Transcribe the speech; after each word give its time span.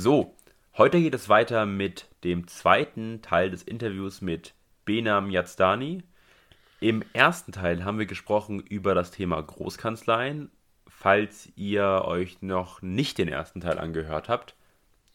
So, 0.00 0.36
heute 0.76 1.00
geht 1.00 1.16
es 1.16 1.28
weiter 1.28 1.66
mit 1.66 2.06
dem 2.22 2.46
zweiten 2.46 3.20
Teil 3.20 3.50
des 3.50 3.64
Interviews 3.64 4.20
mit 4.20 4.54
Benam 4.84 5.28
Yazdani. 5.28 6.04
Im 6.78 7.02
ersten 7.14 7.50
Teil 7.50 7.84
haben 7.84 7.98
wir 7.98 8.06
gesprochen 8.06 8.60
über 8.60 8.94
das 8.94 9.10
Thema 9.10 9.42
Großkanzleien. 9.42 10.52
Falls 10.86 11.50
ihr 11.56 12.02
euch 12.04 12.42
noch 12.42 12.80
nicht 12.80 13.18
den 13.18 13.26
ersten 13.26 13.60
Teil 13.60 13.76
angehört 13.80 14.28
habt, 14.28 14.54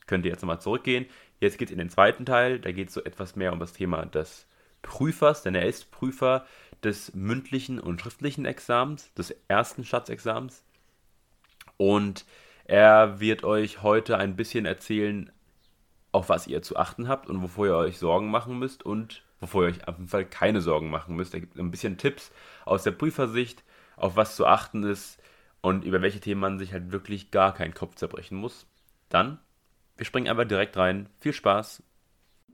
könnt 0.05 0.25
ihr 0.25 0.31
jetzt 0.31 0.41
nochmal 0.41 0.59
zurückgehen. 0.59 1.05
Jetzt 1.39 1.57
geht 1.57 1.69
es 1.69 1.71
in 1.71 1.79
den 1.79 1.89
zweiten 1.89 2.25
Teil. 2.25 2.59
Da 2.59 2.73
geht 2.73 2.89
es 2.89 2.93
so 2.93 3.05
etwas 3.05 3.37
mehr 3.37 3.53
um 3.53 3.59
das 3.59 3.71
Thema 3.71 4.05
des 4.05 4.47
Prüfers, 4.81 5.43
denn 5.43 5.55
er 5.55 5.65
ist 5.65 5.91
Prüfer 5.91 6.45
des 6.83 7.13
mündlichen 7.15 7.79
und 7.79 8.01
schriftlichen 8.01 8.43
Examens, 8.43 9.13
des 9.13 9.33
ersten 9.47 9.85
Staatsexamens. 9.85 10.65
Und 11.77 12.25
er 12.65 13.19
wird 13.19 13.43
euch 13.43 13.81
heute 13.81 14.17
ein 14.17 14.35
bisschen 14.35 14.65
erzählen, 14.65 15.31
auf 16.11 16.29
was 16.29 16.47
ihr 16.47 16.61
zu 16.61 16.77
achten 16.77 17.07
habt 17.07 17.27
und 17.27 17.41
wovor 17.41 17.65
ihr 17.65 17.75
euch 17.75 17.97
Sorgen 17.97 18.29
machen 18.29 18.59
müsst 18.59 18.83
und 18.83 19.23
wovor 19.39 19.63
ihr 19.63 19.69
euch 19.69 19.87
auf 19.87 19.97
jeden 19.97 20.07
Fall 20.07 20.25
keine 20.25 20.61
Sorgen 20.61 20.89
machen 20.89 21.15
müsst. 21.15 21.33
Er 21.33 21.41
gibt 21.41 21.57
ein 21.57 21.71
bisschen 21.71 21.97
Tipps 21.97 22.31
aus 22.65 22.83
der 22.83 22.91
Prüfersicht, 22.91 23.63
auf 23.97 24.15
was 24.15 24.35
zu 24.35 24.45
achten 24.45 24.83
ist 24.83 25.19
und 25.61 25.83
über 25.83 26.01
welche 26.01 26.19
Themen 26.19 26.41
man 26.41 26.59
sich 26.59 26.73
halt 26.73 26.91
wirklich 26.91 27.31
gar 27.31 27.53
keinen 27.53 27.73
Kopf 27.73 27.95
zerbrechen 27.95 28.37
muss. 28.37 28.67
Dann, 29.09 29.39
wir 29.97 30.05
springen 30.05 30.27
einfach 30.27 30.47
direkt 30.47 30.77
rein. 30.77 31.09
Viel 31.19 31.33
Spaß. 31.33 31.83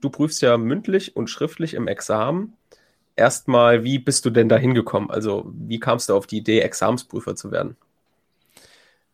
Du 0.00 0.10
prüfst 0.10 0.42
ja 0.42 0.56
mündlich 0.56 1.16
und 1.16 1.28
schriftlich 1.28 1.74
im 1.74 1.86
Examen. 1.86 2.56
Erstmal, 3.16 3.84
wie 3.84 3.98
bist 3.98 4.24
du 4.24 4.30
denn 4.30 4.48
da 4.48 4.56
hingekommen? 4.56 5.10
Also, 5.10 5.50
wie 5.54 5.78
kamst 5.78 6.08
du 6.08 6.14
auf 6.14 6.26
die 6.26 6.38
Idee, 6.38 6.60
Examensprüfer 6.60 7.36
zu 7.36 7.50
werden? 7.50 7.76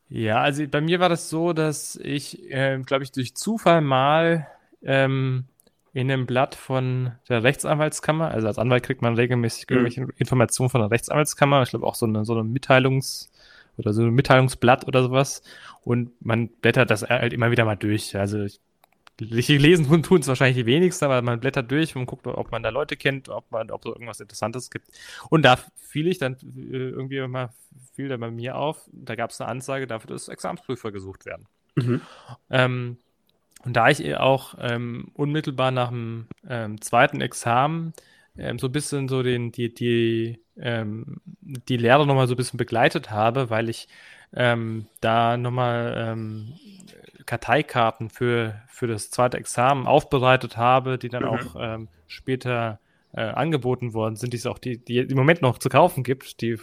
Ja, 0.09 0.41
also 0.41 0.67
bei 0.69 0.81
mir 0.81 1.01
war 1.01 1.09
das 1.09 1.29
so, 1.29 1.53
dass 1.53 1.97
ich, 1.97 2.51
äh, 2.51 2.79
glaube 2.85 3.05
ich, 3.05 3.13
durch 3.13 3.35
Zufall 3.35 3.81
mal 3.81 4.47
ähm, 4.83 5.45
in 5.93 6.11
einem 6.11 6.27
Blatt 6.27 6.55
von 6.55 7.13
der 7.29 7.43
Rechtsanwaltskammer, 7.43 8.31
also 8.31 8.47
als 8.47 8.59
Anwalt 8.59 8.85
kriegt 8.85 9.03
man 9.03 9.15
regelmäßig 9.15 9.67
mhm. 9.69 9.77
irgendwelche 9.77 10.09
Informationen 10.17 10.71
von 10.71 10.81
der 10.81 10.91
Rechtsanwaltskammer, 10.91 11.63
ich 11.63 11.71
glaube 11.71 11.87
auch 11.87 11.95
so 11.95 12.07
eine, 12.07 12.25
so 12.25 12.35
eine 12.35 12.43
Mitteilungs- 12.43 13.31
oder 13.79 13.93
so 13.93 14.03
ein 14.03 14.11
Mitteilungsblatt 14.11 14.87
oder 14.87 15.03
sowas. 15.03 15.43
Und 15.83 16.11
man 16.25 16.49
blättert 16.49 16.91
das 16.91 17.03
halt 17.03 17.33
immer 17.33 17.51
wieder 17.51 17.65
mal 17.65 17.77
durch. 17.77 18.17
Also 18.17 18.43
ich 18.43 18.61
lesen 19.19 20.03
tun 20.03 20.21
es 20.21 20.29
wahrscheinlich 20.29 20.57
die 20.57 20.67
wenigsten, 20.67 21.07
aber 21.07 21.23
man 21.23 21.41
blättert 21.41 21.71
durch 21.71 21.97
und 21.97 22.07
guckt, 22.07 22.27
ob 22.27 22.53
man 22.53 22.63
da 22.63 22.69
Leute 22.69 22.97
kennt, 22.97 23.29
ob 23.29 23.51
man, 23.51 23.71
ob 23.71 23.85
es 23.85 23.87
irgendwas 23.87 24.21
Interessantes 24.21 24.71
gibt. 24.71 24.89
Und 25.31 25.43
da 25.43 25.59
fiel 25.77 26.07
ich 26.07 26.19
dann 26.19 26.35
äh, 26.35 26.77
irgendwie 26.77 27.27
mal, 27.27 27.51
fiel 27.95 28.09
da 28.09 28.17
bei 28.17 28.31
mir 28.31 28.57
auf, 28.57 28.89
da 28.93 29.15
gab 29.15 29.31
es 29.31 29.41
eine 29.41 29.49
Ansage 29.49 29.87
dafür, 29.87 30.09
dass 30.09 30.29
Examensprüfer 30.29 30.93
gesucht 30.93 31.25
werden. 31.25 31.47
Mhm. 31.77 32.01
Ähm, 32.51 32.99
und 33.65 33.75
da 33.75 33.89
ich 33.89 34.15
auch 34.17 34.55
ähm, 34.61 35.11
unmittelbar 35.15 35.71
nach 35.71 35.89
dem 35.89 36.27
ähm, 36.49 36.81
zweiten 36.81 37.21
Examen 37.21 37.95
ähm, 38.39 38.59
so 38.59 38.69
ein 38.69 38.73
bisschen 38.73 39.09
so 39.09 39.23
den, 39.23 39.51
die, 39.51 39.73
die, 39.73 40.41
ähm, 40.59 41.21
die 41.41 41.77
Lehre 41.77 42.07
nochmal 42.07 42.29
so 42.29 42.35
ein 42.35 42.37
bisschen 42.37 42.59
begleitet 42.59 43.11
habe, 43.11 43.51
weil 43.51 43.69
ich 43.69 43.89
ähm, 44.35 44.87
da 45.01 45.37
nochmal 45.37 46.15
Karteikarten 47.27 48.09
für, 48.09 48.63
für 48.69 48.87
das 48.87 49.11
zweite 49.11 49.37
Examen 49.37 49.87
aufbereitet 49.87 50.57
habe, 50.57 50.99
die 50.99 51.09
dann 51.09 51.25
mhm. 51.25 51.29
auch 51.29 51.57
ähm, 51.59 51.89
später 52.07 52.81
äh, 53.13 53.21
angeboten 53.21 53.95
worden 53.95 54.17
sind, 54.17 54.33
die 54.33 54.37
es 54.37 54.47
auch 54.47 54.59
die, 54.59 54.79
die 54.79 54.99
im 54.99 55.17
Moment 55.17 55.43
noch 55.43 55.59
zu 55.59 55.69
kaufen 55.69 56.05
gibt, 56.05 56.41
die 56.41 56.59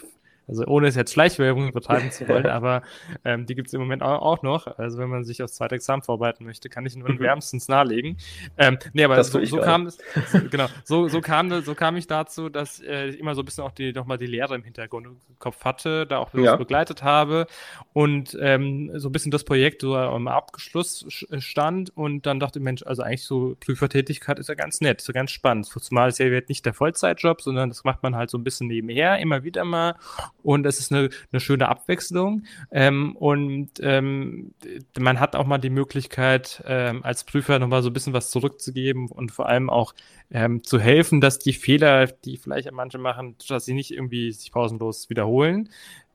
also 0.47 0.65
ohne 0.65 0.87
es 0.87 0.95
jetzt 0.95 1.13
Schleichwerbung 1.13 1.71
betreiben 1.71 2.11
zu 2.11 2.27
wollen, 2.27 2.45
aber 2.47 2.81
ähm, 3.23 3.45
die 3.45 3.55
gibt 3.55 3.67
es 3.67 3.73
im 3.73 3.81
Moment 3.81 4.03
auch, 4.03 4.21
auch, 4.21 4.43
noch. 4.43 4.67
Also 4.77 4.97
wenn 4.97 5.09
man 5.09 5.23
sich 5.23 5.41
aufs 5.41 5.53
zweite 5.53 5.75
Examen 5.75 6.01
vorbereiten 6.01 6.43
möchte, 6.43 6.69
kann 6.69 6.85
ich 6.85 6.95
nur 6.95 7.09
mhm. 7.09 7.19
wärmstens 7.19 7.67
nahelegen. 7.67 8.17
Ähm, 8.57 8.77
nee, 8.93 9.03
aber 9.03 9.23
so, 9.23 9.43
so 9.45 9.57
kam 9.57 9.85
es, 9.85 9.97
so, 10.31 10.39
genau, 10.51 10.67
so, 10.83 11.07
so 11.07 11.21
kam 11.21 11.61
so 11.61 11.75
kam 11.75 11.95
ich 11.95 12.07
dazu, 12.07 12.49
dass 12.49 12.81
äh, 12.81 13.09
ich 13.09 13.19
immer 13.19 13.35
so 13.35 13.41
ein 13.41 13.45
bisschen 13.45 13.63
auch 13.63 13.71
die 13.71 13.93
nochmal 13.93 14.17
die 14.17 14.27
Lehre 14.27 14.55
im 14.55 14.63
Hintergrund 14.63 15.07
im 15.07 15.17
Kopf 15.39 15.63
hatte, 15.63 16.05
da 16.05 16.17
auch 16.17 16.33
ja. 16.33 16.55
begleitet 16.55 17.03
habe 17.03 17.47
und 17.93 18.37
ähm, 18.41 18.91
so 18.95 19.09
ein 19.09 19.11
bisschen 19.11 19.31
das 19.31 19.43
Projekt 19.43 19.81
so 19.81 19.95
am 19.95 20.27
Abschluss 20.27 21.05
stand 21.39 21.95
und 21.95 22.25
dann 22.25 22.39
dachte 22.39 22.59
ich, 22.59 22.63
Mensch, 22.63 22.83
also 22.83 23.03
eigentlich 23.03 23.23
so 23.23 23.55
Prüfertätigkeit 23.59 24.39
ist 24.39 24.49
ja 24.49 24.55
ganz 24.55 24.81
nett, 24.81 25.01
so 25.01 25.13
ganz 25.13 25.31
spannend. 25.31 25.65
Zumal 25.65 26.09
es 26.09 26.17
ja 26.17 26.27
nicht 26.47 26.65
der 26.65 26.73
Vollzeitjob, 26.73 27.41
sondern 27.41 27.69
das 27.69 27.83
macht 27.83 28.03
man 28.03 28.15
halt 28.15 28.29
so 28.29 28.37
ein 28.37 28.43
bisschen 28.43 28.67
nebenher, 28.67 29.19
immer 29.19 29.43
wieder 29.43 29.63
mal 29.63 29.95
und 30.43 30.65
es 30.65 30.79
ist 30.79 30.91
eine, 30.91 31.09
eine 31.31 31.39
schöne 31.39 31.69
Abwechslung. 31.69 32.43
Ähm, 32.71 33.15
und 33.15 33.71
ähm, 33.81 34.53
man 34.97 35.19
hat 35.19 35.35
auch 35.35 35.45
mal 35.45 35.57
die 35.57 35.69
Möglichkeit, 35.69 36.63
ähm, 36.67 37.03
als 37.03 37.23
Prüfer 37.23 37.59
nochmal 37.59 37.81
so 37.81 37.89
ein 37.89 37.93
bisschen 37.93 38.13
was 38.13 38.29
zurückzugeben 38.29 39.07
und 39.09 39.31
vor 39.31 39.47
allem 39.47 39.69
auch 39.69 39.93
ähm, 40.31 40.63
zu 40.63 40.79
helfen, 40.79 41.21
dass 41.21 41.39
die 41.39 41.53
Fehler, 41.53 42.07
die 42.07 42.37
vielleicht 42.37 42.71
manche 42.71 42.97
machen, 42.97 43.35
dass 43.47 43.65
sie 43.65 43.73
nicht 43.73 43.91
irgendwie 43.91 44.31
sich 44.31 44.51
pausenlos 44.51 45.09
wiederholen, 45.09 45.69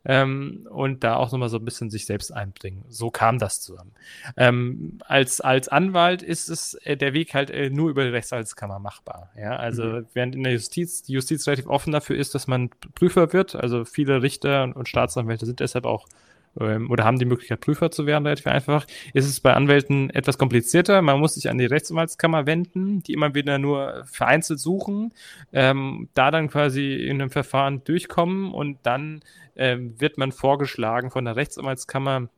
ähm, 0.08 0.66
und 0.70 1.04
da 1.04 1.16
auch 1.16 1.30
nochmal 1.30 1.50
so 1.50 1.58
ein 1.58 1.64
bisschen 1.64 1.90
sich 1.90 2.06
selbst 2.06 2.32
einbringen. 2.32 2.84
So 2.88 3.10
kam 3.10 3.38
das 3.38 3.60
zusammen. 3.60 3.92
Ähm, 4.38 4.98
als, 5.04 5.42
als 5.42 5.68
Anwalt 5.68 6.22
ist 6.22 6.48
es 6.48 6.74
äh, 6.82 6.96
der 6.96 7.12
Weg 7.12 7.34
halt 7.34 7.50
äh, 7.50 7.68
nur 7.68 7.90
über 7.90 8.04
die 8.04 8.10
Rechtsanwaltskammer 8.10 8.78
machbar. 8.78 9.30
Ja, 9.38 9.56
also 9.56 9.84
mhm. 9.84 10.06
während 10.14 10.34
in 10.34 10.44
der 10.44 10.54
Justiz 10.54 11.02
die 11.02 11.12
Justiz 11.12 11.46
relativ 11.46 11.66
offen 11.66 11.92
dafür 11.92 12.16
ist, 12.16 12.34
dass 12.34 12.46
man 12.46 12.70
Prüfer 12.94 13.34
wird, 13.34 13.54
also 13.54 13.84
viele 13.84 14.22
Richter 14.22 14.64
und, 14.64 14.72
und 14.72 14.88
Staatsanwälte 14.88 15.44
sind 15.44 15.60
deshalb 15.60 15.84
auch 15.84 16.08
oder 16.54 17.04
haben 17.04 17.18
die 17.18 17.24
Möglichkeit, 17.24 17.60
Prüfer 17.60 17.90
zu 17.90 18.06
werden, 18.06 18.26
relativ 18.26 18.46
einfach, 18.46 18.86
ist 19.14 19.26
es 19.26 19.40
bei 19.40 19.54
Anwälten 19.54 20.10
etwas 20.10 20.38
komplizierter. 20.38 21.02
Man 21.02 21.20
muss 21.20 21.34
sich 21.34 21.48
an 21.48 21.58
die 21.58 21.66
Rechtsanwaltskammer 21.66 22.46
wenden, 22.46 23.02
die 23.02 23.12
immer 23.12 23.34
wieder 23.34 23.58
nur 23.58 24.04
vereinzelt 24.06 24.58
suchen, 24.58 25.12
ähm, 25.52 26.08
da 26.14 26.30
dann 26.30 26.48
quasi 26.48 26.94
in 26.94 27.20
einem 27.20 27.30
Verfahren 27.30 27.84
durchkommen 27.84 28.52
und 28.52 28.78
dann 28.82 29.20
ähm, 29.56 30.00
wird 30.00 30.18
man 30.18 30.32
vorgeschlagen 30.32 31.10
von 31.10 31.24
der 31.24 31.36
Rechtsanwaltskammer 31.36 32.28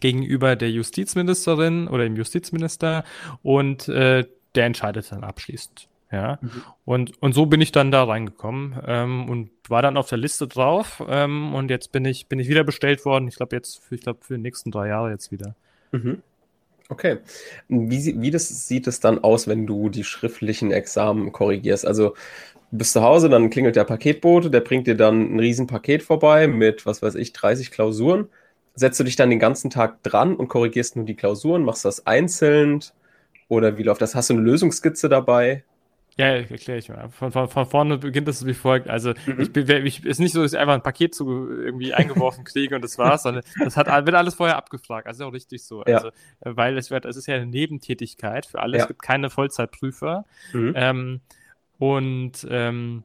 gegenüber 0.00 0.56
der 0.56 0.70
Justizministerin 0.70 1.88
oder 1.88 2.04
dem 2.04 2.16
Justizminister 2.16 3.04
und 3.42 3.88
äh, 3.88 4.24
der 4.54 4.66
entscheidet 4.66 5.10
dann 5.12 5.24
abschließend. 5.24 5.88
Ja, 6.12 6.38
mhm. 6.42 6.62
und, 6.84 7.22
und 7.22 7.32
so 7.32 7.46
bin 7.46 7.62
ich 7.62 7.72
dann 7.72 7.90
da 7.90 8.04
reingekommen 8.04 8.78
ähm, 8.86 9.30
und 9.30 9.50
war 9.68 9.80
dann 9.80 9.96
auf 9.96 10.10
der 10.10 10.18
Liste 10.18 10.46
drauf 10.46 11.02
ähm, 11.08 11.54
und 11.54 11.70
jetzt 11.70 11.90
bin 11.90 12.04
ich, 12.04 12.26
bin 12.26 12.38
ich 12.38 12.48
wieder 12.48 12.64
bestellt 12.64 13.06
worden. 13.06 13.28
Ich 13.28 13.36
glaube 13.36 13.56
jetzt, 13.56 13.82
für, 13.82 13.94
ich 13.94 14.02
glaube 14.02 14.18
für 14.22 14.36
die 14.36 14.42
nächsten 14.42 14.70
drei 14.70 14.88
Jahre 14.88 15.10
jetzt 15.10 15.32
wieder. 15.32 15.54
Mhm. 15.90 16.22
Okay. 16.90 17.18
Wie, 17.68 18.20
wie 18.20 18.30
das, 18.30 18.68
sieht 18.68 18.86
es 18.86 19.00
dann 19.00 19.24
aus, 19.24 19.48
wenn 19.48 19.66
du 19.66 19.88
die 19.88 20.04
schriftlichen 20.04 20.70
Examen 20.70 21.32
korrigierst? 21.32 21.86
Also 21.86 22.10
du 22.70 22.76
bist 22.76 22.92
zu 22.92 23.02
Hause, 23.02 23.30
dann 23.30 23.48
klingelt 23.48 23.76
der 23.76 23.84
Paketbote, 23.84 24.50
der 24.50 24.60
bringt 24.60 24.86
dir 24.86 24.96
dann 24.96 25.34
ein 25.34 25.40
Riesenpaket 25.40 26.02
vorbei 26.02 26.46
mit, 26.46 26.84
was 26.84 27.00
weiß 27.00 27.14
ich, 27.14 27.32
30 27.32 27.70
Klausuren. 27.70 28.28
Setzt 28.74 29.00
du 29.00 29.04
dich 29.04 29.16
dann 29.16 29.30
den 29.30 29.38
ganzen 29.38 29.70
Tag 29.70 30.02
dran 30.02 30.36
und 30.36 30.48
korrigierst 30.48 30.96
nur 30.96 31.06
die 31.06 31.16
Klausuren? 31.16 31.64
Machst 31.64 31.86
du 31.86 31.88
das 31.88 32.06
einzeln? 32.06 32.80
Oder 33.48 33.78
wie 33.78 33.82
läuft 33.82 34.02
das? 34.02 34.14
Hast 34.14 34.28
du 34.28 34.34
eine 34.34 34.42
Lösungsskizze 34.42 35.08
dabei? 35.08 35.64
Ja, 36.18 36.26
erkläre 36.26 36.78
ich 36.78 36.88
mal. 36.88 37.08
Von, 37.08 37.32
von, 37.32 37.48
von 37.48 37.66
vorne 37.66 37.98
beginnt 37.98 38.28
es 38.28 38.44
wie 38.44 38.54
folgt. 38.54 38.88
Also 38.88 39.14
mhm. 39.26 39.40
ich, 39.40 39.56
ich 39.56 40.04
ist 40.04 40.20
nicht 40.20 40.32
so, 40.32 40.42
dass 40.42 40.52
ich 40.52 40.58
einfach 40.58 40.74
ein 40.74 40.82
Paket 40.82 41.14
zu 41.14 41.50
irgendwie 41.50 41.94
eingeworfen 41.94 42.44
kriege 42.44 42.74
und 42.74 42.82
das 42.82 42.98
war's, 42.98 43.22
sondern 43.22 43.44
das 43.58 43.76
hat 43.76 43.86
wird 43.86 44.14
alles 44.14 44.34
vorher 44.34 44.56
abgefragt. 44.56 45.06
Also 45.06 45.26
auch 45.26 45.32
richtig 45.32 45.64
so. 45.64 45.82
Ja. 45.86 45.96
Also, 45.96 46.10
weil 46.40 46.76
es 46.76 46.90
wird, 46.90 47.04
es 47.04 47.16
ist 47.16 47.26
ja 47.26 47.36
eine 47.36 47.46
Nebentätigkeit 47.46 48.46
für 48.46 48.60
alle. 48.60 48.76
Ja. 48.76 48.82
Es 48.82 48.88
gibt 48.88 49.02
keine 49.02 49.30
Vollzeitprüfer. 49.30 50.24
Mhm. 50.52 50.72
Ähm, 50.76 51.20
und 51.78 52.46
ähm, 52.48 53.04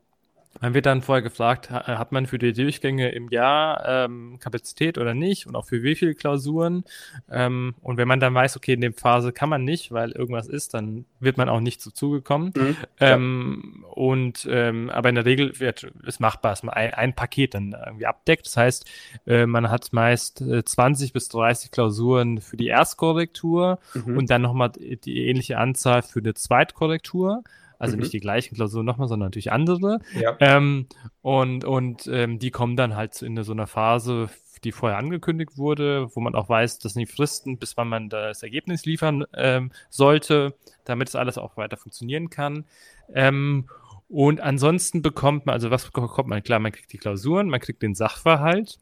man 0.59 0.73
wird 0.73 0.85
dann 0.85 1.01
vorher 1.01 1.21
gefragt, 1.21 1.69
hat 1.69 2.11
man 2.11 2.25
für 2.25 2.37
die 2.37 2.53
Durchgänge 2.53 3.09
im 3.09 3.29
Jahr 3.29 3.83
ähm, 3.85 4.39
Kapazität 4.39 4.97
oder 4.97 5.13
nicht 5.13 5.47
und 5.47 5.55
auch 5.55 5.65
für 5.65 5.83
wie 5.83 5.95
viele 5.95 6.15
Klausuren. 6.15 6.83
Ähm, 7.29 7.75
und 7.81 7.97
wenn 7.97 8.07
man 8.07 8.19
dann 8.19 8.33
weiß, 8.33 8.57
okay, 8.57 8.73
in 8.73 8.81
dem 8.81 8.93
Phase 8.93 9.31
kann 9.31 9.49
man 9.49 9.63
nicht, 9.63 9.91
weil 9.91 10.11
irgendwas 10.11 10.47
ist, 10.47 10.73
dann 10.73 11.05
wird 11.19 11.37
man 11.37 11.49
auch 11.49 11.59
nicht 11.59 11.81
so 11.81 11.91
zugekommen. 11.91 12.53
Mhm, 12.55 12.77
ähm, 12.99 13.85
und 13.91 14.47
ähm, 14.49 14.89
aber 14.89 15.09
in 15.09 15.15
der 15.15 15.25
Regel 15.25 15.59
wird 15.59 15.91
es 16.05 16.19
machbar, 16.19 16.51
dass 16.51 16.63
man 16.63 16.73
ein, 16.73 16.93
ein 16.93 17.13
Paket 17.13 17.53
dann 17.53 17.75
irgendwie 17.85 18.05
abdeckt. 18.05 18.45
Das 18.47 18.57
heißt, 18.57 18.85
äh, 19.25 19.45
man 19.45 19.69
hat 19.69 19.87
meist 19.91 20.41
äh, 20.41 20.63
20 20.63 21.13
bis 21.13 21.29
30 21.29 21.71
Klausuren 21.71 22.41
für 22.41 22.57
die 22.57 22.67
Erstkorrektur 22.67 23.79
mhm. 23.93 24.17
und 24.17 24.29
dann 24.29 24.41
nochmal 24.41 24.71
die 24.71 25.27
ähnliche 25.27 25.57
Anzahl 25.57 26.01
für 26.01 26.19
eine 26.19 26.33
Zweitkorrektur. 26.33 27.43
Also 27.79 27.95
mhm. 27.95 28.01
nicht 28.01 28.13
die 28.13 28.19
gleichen 28.19 28.55
Klausuren 28.55 28.85
nochmal, 28.85 29.07
sondern 29.07 29.27
natürlich 29.27 29.51
andere. 29.51 29.99
Ja. 30.19 30.35
Ähm, 30.39 30.87
und 31.21 31.63
und 31.63 32.07
ähm, 32.07 32.39
die 32.39 32.51
kommen 32.51 32.75
dann 32.75 32.95
halt 32.95 33.21
in 33.21 33.41
so 33.43 33.51
einer 33.51 33.67
Phase, 33.67 34.29
die 34.63 34.71
vorher 34.71 34.97
angekündigt 34.97 35.57
wurde, 35.57 36.09
wo 36.15 36.19
man 36.19 36.35
auch 36.35 36.49
weiß, 36.49 36.79
dass 36.79 36.93
die 36.93 37.05
Fristen, 37.05 37.57
bis 37.57 37.77
wann 37.77 37.89
man 37.89 38.09
das 38.09 38.43
Ergebnis 38.43 38.85
liefern 38.85 39.25
ähm, 39.35 39.71
sollte, 39.89 40.55
damit 40.85 41.09
es 41.09 41.15
alles 41.15 41.37
auch 41.37 41.57
weiter 41.57 41.77
funktionieren 41.77 42.29
kann. 42.29 42.65
Ähm, 43.13 43.69
und 44.09 44.39
ansonsten 44.39 45.01
bekommt 45.01 45.45
man, 45.45 45.53
also 45.53 45.69
was 45.69 45.89
bekommt 45.89 46.29
man? 46.29 46.41
Klar, 46.43 46.59
man 46.59 46.71
kriegt 46.71 46.93
die 46.93 46.97
Klausuren, 46.97 47.49
man 47.49 47.59
kriegt 47.59 47.81
den 47.81 47.93
Sachverhalt 47.93 48.79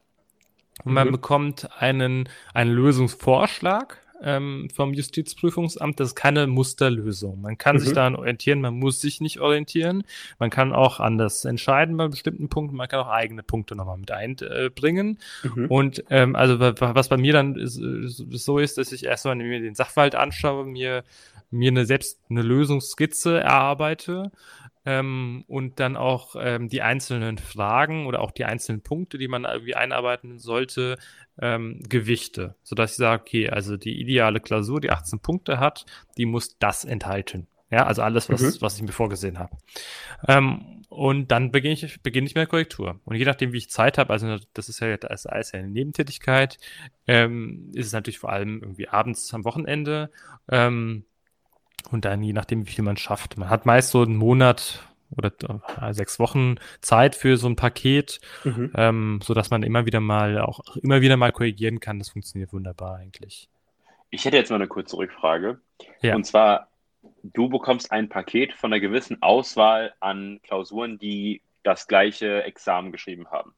und 0.84 0.94
man 0.94 1.08
mhm. 1.08 1.14
bekommt 1.14 1.70
einen, 1.80 2.30
einen 2.54 2.72
Lösungsvorschlag 2.72 4.05
ähm, 4.22 4.70
vom 4.74 4.94
Justizprüfungsamt. 4.94 6.00
Das 6.00 6.10
ist 6.10 6.16
keine 6.16 6.48
Musterlösung. 6.48 7.42
Man 7.42 7.58
kann 7.58 7.76
mhm. 7.76 7.80
sich 7.80 7.94
daran 7.94 8.16
orientieren, 8.16 8.62
man 8.62 8.74
muss 8.76 9.02
sich 9.02 9.22
nicht 9.22 9.40
orientieren. 9.40 10.04
Man 10.40 10.50
kann 10.50 10.74
auch 10.74 11.00
anders 11.00 11.46
entscheiden 11.46 11.98
bei 11.98 12.08
bestimmten 12.08 12.50
Punkten. 12.50 12.76
Man 12.76 12.88
kann 12.88 13.00
auch 13.00 13.10
eigene 13.10 13.44
Punkte 13.44 13.76
nochmal 13.76 13.98
mit 13.98 14.12
einbringen. 14.12 15.20
Mhm. 15.44 15.66
Und 15.68 16.04
ähm, 16.10 16.36
also 16.36 16.60
was 16.60 17.10
bei 17.10 17.18
mir 17.18 17.34
dann 17.34 17.56
ist, 17.56 17.76
so 17.76 18.60
ist, 18.60 18.78
dass 18.78 18.92
ich 18.92 19.06
erstmal 19.06 19.36
mir 19.36 19.60
den 19.60 19.76
Sachverhalt 19.76 20.16
anschaue, 20.16 20.66
mir 20.66 21.04
mir 21.52 21.70
eine 21.70 21.86
selbst 21.86 22.20
eine 22.30 22.42
Lösungsskizze 22.42 23.40
erarbeite 23.40 24.32
ähm, 24.86 25.44
und 25.48 25.80
dann 25.80 25.98
auch 25.98 26.36
ähm, 26.40 26.70
die 26.70 26.82
einzelnen 26.82 27.38
Fragen 27.38 28.06
oder 28.06 28.22
auch 28.22 28.32
die 28.32 28.46
einzelnen 28.46 28.82
Punkte, 28.82 29.18
die 29.18 29.28
man 29.28 29.46
irgendwie 29.46 29.76
einarbeiten 29.76 30.38
sollte, 30.38 30.98
ähm, 31.42 31.82
gewichte, 31.90 32.56
sodass 32.64 32.92
ich 32.92 32.98
sage, 32.98 33.22
okay, 33.22 33.50
also 33.50 33.78
die 33.78 34.00
ideale 34.00 34.40
Klausur, 34.40 34.80
die 34.80 34.92
18 34.92 35.20
Punkte 35.20 35.60
hat, 35.60 35.86
die 36.18 36.26
muss 36.26 36.58
das 36.60 36.86
enthalten. 36.86 37.48
Ja, 37.72 37.88
also 37.88 38.04
alles, 38.04 38.30
was, 38.30 38.42
mhm. 38.42 38.62
was 38.62 38.78
ich 38.78 38.84
mir 38.84 38.92
vorgesehen 38.92 39.40
habe. 39.40 39.58
Ähm, 40.28 40.84
und 40.88 41.32
dann 41.32 41.52
beginne 41.52 41.74
ich, 41.74 42.02
beginne 42.04 42.28
ich 42.28 42.36
mit 42.36 42.42
der 42.42 42.48
Korrektur. 42.48 43.02
Und 43.04 43.16
je 43.16 43.26
nachdem, 43.26 43.52
wie 43.52 43.58
ich 43.58 43.70
Zeit 43.70 43.98
habe, 43.98 44.14
also 44.14 44.38
das 44.54 44.70
ist 44.70 44.80
ja 44.80 44.96
das 44.96 45.26
ist 45.26 45.52
ja 45.52 45.60
eine 45.60 45.68
Nebentätigkeit, 45.68 46.58
ähm, 47.08 47.72
ist 47.74 47.88
es 47.88 47.92
natürlich 47.92 48.20
vor 48.20 48.32
allem 48.32 48.62
irgendwie 48.62 48.88
abends 48.88 49.34
am 49.34 49.44
Wochenende. 49.44 50.12
Ähm, 50.50 51.06
und 51.92 52.06
dann 52.06 52.24
je 52.24 52.34
nachdem, 52.34 52.68
wie 52.68 52.72
viel 52.72 52.84
man 52.84 52.98
schafft. 52.98 53.38
Man 53.38 53.50
hat 53.50 53.66
meist 53.66 53.92
so 53.92 54.02
einen 54.02 54.16
Monat 54.16 54.84
oder 55.16 55.32
äh, 55.82 55.94
sechs 55.94 56.20
Wochen 56.20 56.56
Zeit 56.82 57.16
für 57.16 57.38
so 57.38 57.48
ein 57.48 57.56
Paket, 57.56 58.20
mhm. 58.44 58.72
ähm, 58.76 59.20
so 59.24 59.34
dass 59.34 59.50
man 59.50 59.64
immer 59.64 59.86
wieder 59.86 60.00
mal 60.00 60.40
auch 60.40 60.62
immer 60.78 61.02
wieder 61.02 61.18
mal 61.18 61.32
korrigieren 61.32 61.80
kann. 61.80 62.00
Das 62.00 62.10
funktioniert 62.10 62.54
wunderbar 62.54 62.98
eigentlich. 62.98 63.50
Ich 64.10 64.26
hätte 64.26 64.38
jetzt 64.38 64.50
mal 64.50 64.58
eine 64.58 64.68
kurze 64.68 64.98
Rückfrage. 64.98 65.60
Ja. 66.02 66.16
Und 66.16 66.26
zwar, 66.26 66.70
du 67.24 67.50
bekommst 67.50 67.92
ein 67.92 68.10
Paket 68.10 68.54
von 68.54 68.72
einer 68.72 68.80
gewissen 68.80 69.22
Auswahl 69.22 69.94
an 70.00 70.40
Klausuren, 70.44 70.98
die 70.98 71.42
das 71.64 71.88
gleiche 71.88 72.44
Examen 72.44 72.92
geschrieben 72.92 73.30
haben. 73.32 73.54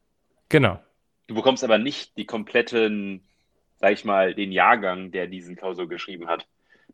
Genau. 0.48 0.80
Du 1.26 1.34
bekommst 1.34 1.62
aber 1.62 1.78
nicht 1.78 2.16
die 2.16 2.24
kompletten, 2.24 3.22
sag 3.76 3.92
ich 3.92 4.04
mal, 4.04 4.34
den 4.34 4.50
Jahrgang, 4.50 5.12
der 5.12 5.26
diesen 5.26 5.56
Klausur 5.56 5.88
geschrieben 5.88 6.26
hat 6.26 6.46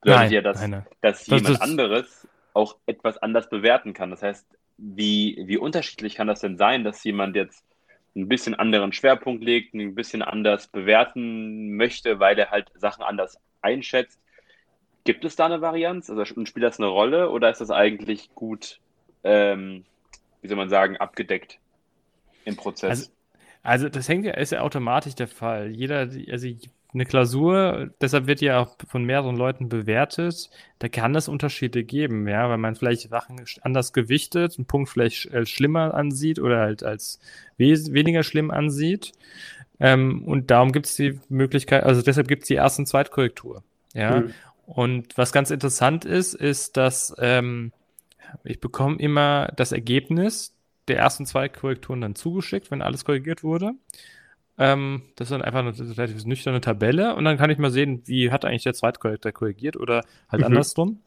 bedeutet 0.04 0.32
ja, 0.32 0.40
dass, 0.40 0.60
nein, 0.60 0.86
dass 1.00 1.24
das 1.24 1.26
jemand 1.26 1.60
anderes 1.60 2.28
auch 2.52 2.76
etwas 2.86 3.18
anders 3.18 3.48
bewerten 3.48 3.92
kann. 3.92 4.10
Das 4.10 4.22
heißt, 4.22 4.46
wie, 4.78 5.42
wie 5.46 5.56
unterschiedlich 5.56 6.14
kann 6.14 6.26
das 6.26 6.40
denn 6.40 6.56
sein, 6.56 6.84
dass 6.84 7.02
jemand 7.04 7.36
jetzt 7.36 7.64
ein 8.16 8.28
bisschen 8.28 8.54
anderen 8.54 8.92
Schwerpunkt 8.92 9.42
legt, 9.42 9.74
ein 9.74 9.94
bisschen 9.94 10.22
anders 10.22 10.68
bewerten 10.68 11.76
möchte, 11.76 12.20
weil 12.20 12.38
er 12.38 12.50
halt 12.50 12.70
Sachen 12.74 13.02
anders 13.02 13.38
einschätzt? 13.60 14.20
Gibt 15.04 15.24
es 15.24 15.36
da 15.36 15.46
eine 15.46 15.60
Varianz? 15.60 16.08
Also 16.08 16.24
spielt 16.24 16.64
das 16.64 16.78
eine 16.78 16.88
Rolle 16.88 17.30
oder 17.30 17.50
ist 17.50 17.60
das 17.60 17.70
eigentlich 17.70 18.30
gut, 18.34 18.80
ähm, 19.24 19.84
wie 20.40 20.48
soll 20.48 20.56
man 20.56 20.70
sagen, 20.70 20.96
abgedeckt 20.96 21.58
im 22.44 22.56
Prozess? 22.56 22.90
Also, 22.90 23.10
also 23.62 23.88
das 23.88 24.08
hängt 24.08 24.24
ja, 24.24 24.34
ist 24.34 24.52
ja 24.52 24.60
automatisch 24.60 25.14
der 25.14 25.28
Fall. 25.28 25.70
Jeder, 25.70 26.08
also 26.30 26.46
eine 26.94 27.04
Klausur, 27.04 27.90
deshalb 28.00 28.26
wird 28.26 28.40
ja 28.40 28.60
auch 28.60 28.76
von 28.88 29.04
mehreren 29.04 29.36
Leuten 29.36 29.68
bewertet. 29.68 30.48
Da 30.78 30.88
kann 30.88 31.14
es 31.16 31.28
Unterschiede 31.28 31.82
geben, 31.84 32.28
ja, 32.28 32.48
weil 32.48 32.58
man 32.58 32.76
vielleicht 32.76 33.08
Sachen 33.08 33.44
anders 33.62 33.92
gewichtet, 33.92 34.56
einen 34.56 34.66
Punkt 34.66 34.88
vielleicht 34.88 35.32
als 35.32 35.50
schlimmer 35.50 35.94
ansieht 35.94 36.38
oder 36.38 36.60
halt 36.60 36.84
als 36.84 37.20
weniger 37.56 38.22
schlimm 38.22 38.50
ansieht. 38.50 39.12
Ähm, 39.80 40.22
und 40.24 40.50
darum 40.50 40.70
gibt 40.70 40.86
es 40.86 40.94
die 40.94 41.18
Möglichkeit, 41.28 41.82
also 41.82 42.00
deshalb 42.00 42.28
gibt 42.28 42.42
es 42.42 42.48
die 42.48 42.54
Erst- 42.54 42.78
und 42.78 42.86
Zweitkorrektur. 42.86 43.64
Ja. 43.92 44.20
Mhm. 44.20 44.34
Und 44.66 45.18
was 45.18 45.32
ganz 45.32 45.50
interessant 45.50 46.04
ist, 46.04 46.34
ist, 46.34 46.76
dass 46.76 47.14
ähm, 47.18 47.72
ich 48.44 48.60
bekomme 48.60 48.98
immer 48.98 49.52
das 49.56 49.72
Ergebnis 49.72 50.54
der 50.88 50.98
ersten 50.98 51.26
zwei 51.26 51.48
Korrekturen 51.48 52.00
dann 52.00 52.14
zugeschickt, 52.14 52.70
wenn 52.70 52.82
alles 52.82 53.04
korrigiert 53.04 53.42
wurde. 53.42 53.72
Ähm, 54.56 55.02
das 55.16 55.26
ist 55.26 55.32
dann 55.32 55.42
einfach 55.42 55.60
eine 55.60 55.96
relativ 55.96 56.24
nüchterne 56.24 56.60
Tabelle 56.60 57.16
und 57.16 57.24
dann 57.24 57.36
kann 57.36 57.50
ich 57.50 57.58
mal 57.58 57.70
sehen, 57.70 58.02
wie 58.06 58.30
hat 58.30 58.44
eigentlich 58.44 58.62
der 58.62 58.74
Zweitkorrektor 58.74 59.32
korrigiert 59.32 59.76
oder 59.76 60.04
halt 60.28 60.40
mhm. 60.40 60.46
andersrum. 60.46 61.00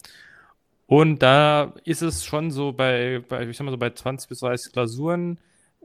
Und 0.86 1.22
da 1.22 1.74
ist 1.84 2.02
es 2.02 2.26
schon 2.26 2.52
so 2.52 2.72
bei, 2.72 3.22
bei, 3.28 3.48
ich 3.48 3.58
sag 3.58 3.66
mal 3.66 3.72
so 3.72 3.78
bei 3.78 3.90
20 3.90 4.30
bis 4.30 4.40
30 4.40 4.72
Klausuren, 4.72 5.40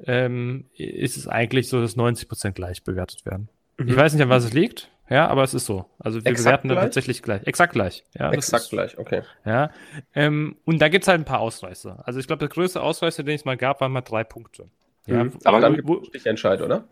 ähm, 0.05 0.67
ist 0.77 1.17
es 1.17 1.29
eigentlich 1.29 1.69
so, 1.69 1.81
dass 1.81 1.97
90 1.97 2.29
Prozent 2.29 2.55
gleich 2.55 2.83
bewertet 2.83 3.27
werden. 3.27 3.49
Mhm. 3.79 3.89
Ich 3.89 3.97
weiß 3.97 4.13
nicht, 4.13 4.23
an 4.23 4.29
was 4.29 4.45
es 4.45 4.53
liegt, 4.53 4.91
ja, 5.09 5.29
aber 5.29 5.43
es 5.43 5.55
ist 5.55 5.67
so. 5.67 5.87
Also 5.99 6.25
wir 6.25 6.31
Exakt 6.31 6.63
bewerten 6.63 6.69
dann 6.69 6.79
tatsächlich 6.79 7.23
gleich. 7.23 7.47
Exakt 7.47 7.75
gleich. 7.75 8.05
Ja, 8.19 8.33
Exakt 8.33 8.65
ist, 8.65 8.71
gleich, 8.71 8.99
okay. 8.99 9.23
Ja. 9.45 9.71
Ähm, 10.15 10.57
und 10.65 10.81
da 10.81 10.89
gibt 10.89 11.05
es 11.05 11.09
halt 11.09 11.21
ein 11.21 11.25
paar 11.25 11.41
Ausreißer. 11.41 12.03
Also 12.07 12.19
ich 12.19 12.27
glaube, 12.27 12.41
der 12.41 12.49
größte 12.49 12.81
Ausreißer, 12.81 13.23
den 13.23 13.35
es 13.35 13.45
mal 13.45 13.57
gab, 13.57 13.81
waren 13.81 13.93
mal 13.93 14.01
drei 14.01 14.25
Punkte. 14.25 14.69
Ja, 15.07 15.25
mhm. 15.25 15.33
Aber 15.45 15.61
dann 15.61 15.81
wo, 15.85 16.03
Stichentscheid, 16.05 16.63
oder? 16.63 16.85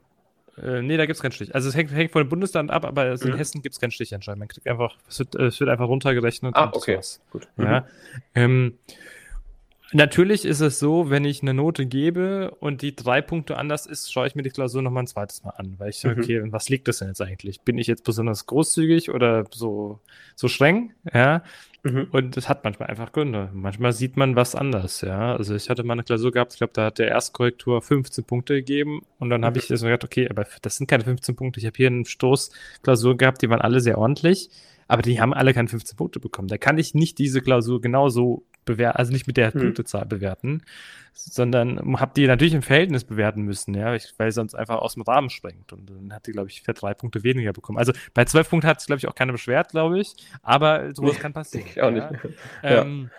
Äh, 0.63 0.83
nee, 0.83 0.97
da 0.97 1.07
gibt 1.07 1.17
es 1.17 1.23
keinen 1.23 1.33
Stich. 1.33 1.55
Also 1.55 1.69
es 1.69 1.77
hängt, 1.77 1.93
hängt 1.93 2.13
von 2.13 2.23
dem 2.25 2.29
Bundesland 2.29 2.71
ab, 2.71 2.85
aber 2.85 3.03
also 3.03 3.27
mhm. 3.27 3.33
in 3.33 3.39
Hessen 3.39 3.63
gibt 3.63 3.75
es 3.75 3.81
keinen 3.81 3.91
Stichentscheid. 3.91 4.37
Man 4.37 4.49
kriegt 4.49 4.67
einfach, 4.67 4.97
es 5.09 5.19
wird, 5.19 5.35
es 5.37 5.61
wird 5.61 5.71
einfach 5.71 5.89
runtergerechnet. 5.89 6.55
Ah, 6.57 6.71
okay. 6.73 6.99
Gut. 7.31 7.49
Ja. 7.57 7.81
Mhm. 7.81 7.85
Ähm, 8.35 8.79
natürlich 9.93 10.45
ist 10.45 10.61
es 10.61 10.79
so, 10.79 11.11
wenn 11.11 11.25
ich 11.25 11.43
eine 11.43 11.55
Note 11.55 11.87
gebe 11.87 12.53
und 12.61 12.83
die 12.83 12.95
drei 12.95 13.21
Punkte 13.23 13.57
anders 13.57 13.87
ist, 13.87 14.13
schaue 14.13 14.27
ich 14.27 14.35
mir 14.35 14.43
die 14.43 14.51
Klausur 14.51 14.83
nochmal 14.83 15.05
ein 15.05 15.09
zweites 15.09 15.43
Mal 15.43 15.51
an, 15.51 15.75
weil 15.79 15.91
ich 15.91 15.99
sage, 15.99 16.17
mhm. 16.17 16.23
okay, 16.23 16.43
was 16.53 16.69
liegt 16.69 16.89
das 16.89 16.99
denn 16.99 17.09
jetzt 17.09 17.23
eigentlich? 17.23 17.63
Bin 17.63 17.79
ich 17.79 17.87
jetzt 17.87 18.05
besonders 18.05 18.47
großzügig 18.47 19.11
oder 19.11 19.45
so, 19.51 20.01
so 20.37 20.49
streng? 20.49 20.93
Ja. 21.13 21.43
Mhm. 21.83 22.09
Und 22.13 22.37
es 22.37 22.49
hat 22.49 22.65
manchmal 22.65 22.89
einfach 22.91 23.13
Gründe. 23.13 23.51
Manchmal 23.53 23.93
sieht 23.93 24.17
man 24.17 24.37
was 24.37 24.55
anders, 24.55 25.01
ja. 25.01 25.35
Also 25.35 25.55
ich 25.55 25.71
hatte 25.71 25.83
mal 25.83 25.95
eine 25.95 26.03
Klausur 26.03 26.31
gehabt, 26.31 26.53
ich 26.53 26.59
glaube, 26.59 26.73
da 26.75 26.87
hat 26.87 26.99
der 26.99 27.09
Erstkorrektur 27.09 27.81
15 27.81 28.25
Punkte 28.25 28.55
gegeben 28.55 29.03
und 29.19 29.31
dann 29.31 29.45
habe 29.45 29.59
mhm. 29.59 29.67
ich 29.71 29.79
so 29.79 29.87
gedacht, 29.87 30.05
okay, 30.05 30.29
aber 30.29 30.47
das 30.63 30.77
sind 30.77 30.89
keine 30.89 31.05
15 31.05 31.37
Punkte. 31.37 31.61
Ich 31.61 31.67
habe 31.67 31.77
hier 31.77 31.87
eine 31.87 32.05
Stoßklausur 32.05 33.17
gehabt, 33.17 33.43
die 33.43 33.49
waren 33.49 33.61
alle 33.61 33.81
sehr 33.81 33.99
ordentlich, 33.99 34.51
aber 34.89 35.03
die 35.03 35.21
haben 35.21 35.33
alle 35.33 35.55
keine 35.55 35.69
15 35.69 35.97
Punkte 35.97 36.21
bekommen. 36.21 36.49
Da 36.49 36.59
kann 36.59 36.77
ich 36.79 36.95
nicht 36.95 37.19
diese 37.19 37.41
Klausur 37.41 37.81
genauso 37.81 38.45
bewerten, 38.73 38.99
also 38.99 39.13
nicht 39.13 39.27
mit 39.27 39.37
der 39.37 39.53
hm. 39.53 39.61
Punktezahl 39.61 40.07
bewerten, 40.07 40.63
sondern 41.13 42.01
habe 42.01 42.13
die 42.17 42.27
natürlich 42.27 42.55
im 42.55 42.63
Verhältnis 42.63 43.05
bewerten 43.05 43.43
müssen, 43.43 43.75
ja, 43.75 43.97
weil 44.17 44.33
sonst 44.33 44.55
einfach 44.55 44.79
aus 44.79 44.95
dem 44.95 45.03
Rahmen 45.03 45.31
springt. 45.31 45.73
Und 45.73 45.91
dann 45.91 46.13
hat 46.13 46.27
die, 46.27 46.33
glaube 46.33 46.49
ich, 46.49 46.63
für 46.63 46.73
drei 46.73 46.95
Punkte 46.95 47.23
weniger 47.23 47.53
bekommen. 47.53 47.79
Also 47.79 47.93
bei 48.15 48.25
zwölf 48.25 48.49
Punkten 48.49 48.69
hat 48.69 48.79
es, 48.79 48.87
glaube 48.87 48.99
ich, 48.99 49.09
auch 49.09 49.15
keiner 49.15 49.33
beschwert, 49.33 49.71
glaube 49.71 50.01
ich. 50.01 50.15
Aber 50.43 50.95
sowas 50.95 51.19
kann 51.19 51.33
passieren. 51.33 51.67
Ich 51.69 51.83
auch 51.83 51.91
nicht. 51.91 52.07
Ja. 52.63 52.83
Ähm, 52.83 53.11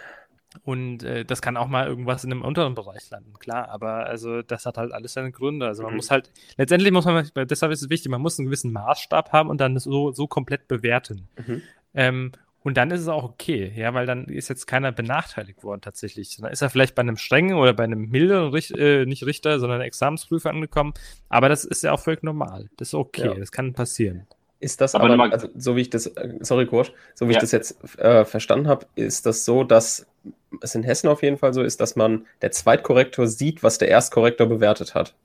und 0.63 1.03
äh, 1.03 1.23
das 1.23 1.41
kann 1.41 1.55
auch 1.55 1.67
mal 1.67 1.87
irgendwas 1.87 2.23
in 2.23 2.31
einem 2.31 2.41
unteren 2.41 2.75
Bereich 2.75 3.09
landen, 3.09 3.33
klar. 3.39 3.69
Aber 3.69 4.05
also 4.05 4.41
das 4.41 4.65
hat 4.65 4.77
halt 4.77 4.91
alles 4.91 5.13
seine 5.13 5.31
Gründe. 5.31 5.65
Also 5.65 5.83
man 5.83 5.93
mhm. 5.93 5.97
muss 5.97 6.11
halt, 6.11 6.29
letztendlich 6.57 6.91
muss 6.91 7.05
man, 7.05 7.29
deshalb 7.35 7.71
ist 7.71 7.81
es 7.81 7.89
wichtig, 7.89 8.11
man 8.11 8.21
muss 8.21 8.37
einen 8.37 8.47
gewissen 8.47 8.73
Maßstab 8.73 9.31
haben 9.31 9.49
und 9.49 9.61
dann 9.61 9.79
so, 9.79 10.11
so 10.11 10.27
komplett 10.27 10.67
bewerten. 10.67 11.27
Mhm. 11.37 11.61
Ähm, 11.93 12.31
und 12.63 12.77
dann 12.77 12.91
ist 12.91 13.01
es 13.01 13.07
auch 13.07 13.23
okay, 13.23 13.71
ja, 13.75 13.93
weil 13.93 14.05
dann 14.05 14.25
ist 14.25 14.47
jetzt 14.47 14.67
keiner 14.67 14.91
benachteiligt 14.91 15.63
worden 15.63 15.81
tatsächlich. 15.81 16.37
Dann 16.37 16.51
ist 16.51 16.61
er 16.61 16.69
vielleicht 16.69 16.93
bei 16.93 17.01
einem 17.01 17.17
strengen 17.17 17.55
oder 17.55 17.73
bei 17.73 17.83
einem 17.83 18.09
milderen, 18.09 18.51
Richt 18.51 18.71
äh, 18.71 19.05
nicht 19.05 19.25
Richter, 19.25 19.59
sondern 19.59 19.81
Examensprüfer 19.81 20.51
angekommen. 20.51 20.93
Aber 21.29 21.49
das 21.49 21.65
ist 21.65 21.83
ja 21.83 21.91
auch 21.91 21.99
völlig 21.99 22.21
normal. 22.21 22.69
Das 22.77 22.89
ist 22.89 22.93
okay, 22.93 23.25
ja. 23.25 23.33
das 23.33 23.51
kann 23.51 23.73
passieren. 23.73 24.27
Ist 24.59 24.79
das 24.79 24.93
aber, 24.93 25.09
aber 25.09 25.33
also, 25.33 25.47
so 25.55 25.75
wie 25.75 25.81
ich 25.81 25.89
das, 25.89 26.05
äh, 26.05 26.35
sorry 26.41 26.67
Kursch, 26.67 26.91
so 27.15 27.27
wie 27.27 27.31
ja. 27.31 27.37
ich 27.37 27.41
das 27.41 27.51
jetzt 27.51 27.97
äh, 27.97 28.25
verstanden 28.25 28.67
habe, 28.67 28.85
ist 28.93 29.25
das 29.25 29.43
so, 29.43 29.63
dass 29.63 30.05
es 30.61 30.75
in 30.75 30.83
Hessen 30.83 31.07
auf 31.07 31.23
jeden 31.23 31.39
Fall 31.39 31.55
so 31.55 31.63
ist, 31.63 31.81
dass 31.81 31.95
man 31.95 32.27
der 32.43 32.51
Zweitkorrektor 32.51 33.25
sieht, 33.25 33.63
was 33.63 33.79
der 33.79 33.87
Erstkorrektor 33.87 34.45
bewertet 34.45 34.93
hat. 34.93 35.15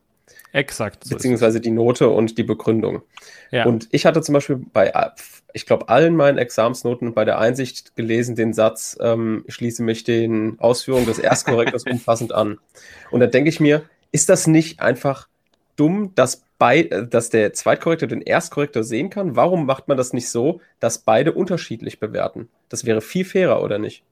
Exakt. 0.57 1.05
So 1.05 1.15
beziehungsweise 1.15 1.61
die 1.61 1.71
Note 1.71 2.09
und 2.09 2.39
die 2.39 2.43
Begründung. 2.43 3.03
Ja. 3.51 3.67
Und 3.67 3.89
ich 3.91 4.07
hatte 4.07 4.23
zum 4.23 4.33
Beispiel 4.33 4.57
bei, 4.57 4.91
ich 5.53 5.67
glaube, 5.67 5.91
allen 5.91 6.17
meinen 6.17 6.39
Examsnoten 6.39 7.13
bei 7.13 7.27
der 7.27 7.39
Einsicht 7.39 7.95
gelesen 7.95 8.37
den 8.37 8.55
Satz, 8.55 8.97
ähm, 8.99 9.45
ich 9.47 9.55
schließe 9.55 9.83
mich 9.83 10.05
den 10.05 10.59
Ausführungen 10.59 11.05
des 11.05 11.19
Erstkorrektors 11.19 11.85
umfassend 11.91 12.33
an. 12.33 12.59
Und 13.11 13.21
da 13.21 13.27
denke 13.27 13.51
ich 13.51 13.61
mir, 13.61 13.83
ist 14.13 14.31
das 14.31 14.47
nicht 14.47 14.81
einfach 14.81 15.29
dumm, 15.77 16.13
dass, 16.15 16.43
bei, 16.57 16.85
dass 16.85 17.29
der 17.29 17.53
Zweitkorrektor 17.53 18.09
den 18.09 18.23
Erstkorrektor 18.23 18.83
sehen 18.83 19.11
kann? 19.11 19.37
Warum 19.37 19.67
macht 19.67 19.89
man 19.89 19.99
das 19.99 20.15
nicht 20.15 20.31
so, 20.31 20.63
dass 20.81 21.01
beide 21.01 21.33
unterschiedlich 21.33 22.01
bewerten? 22.01 22.49
Das 22.71 22.87
wäre 22.87 23.03
viel 23.03 23.27
fairer, 23.27 23.63
oder 23.63 23.79
nicht? 23.79 24.05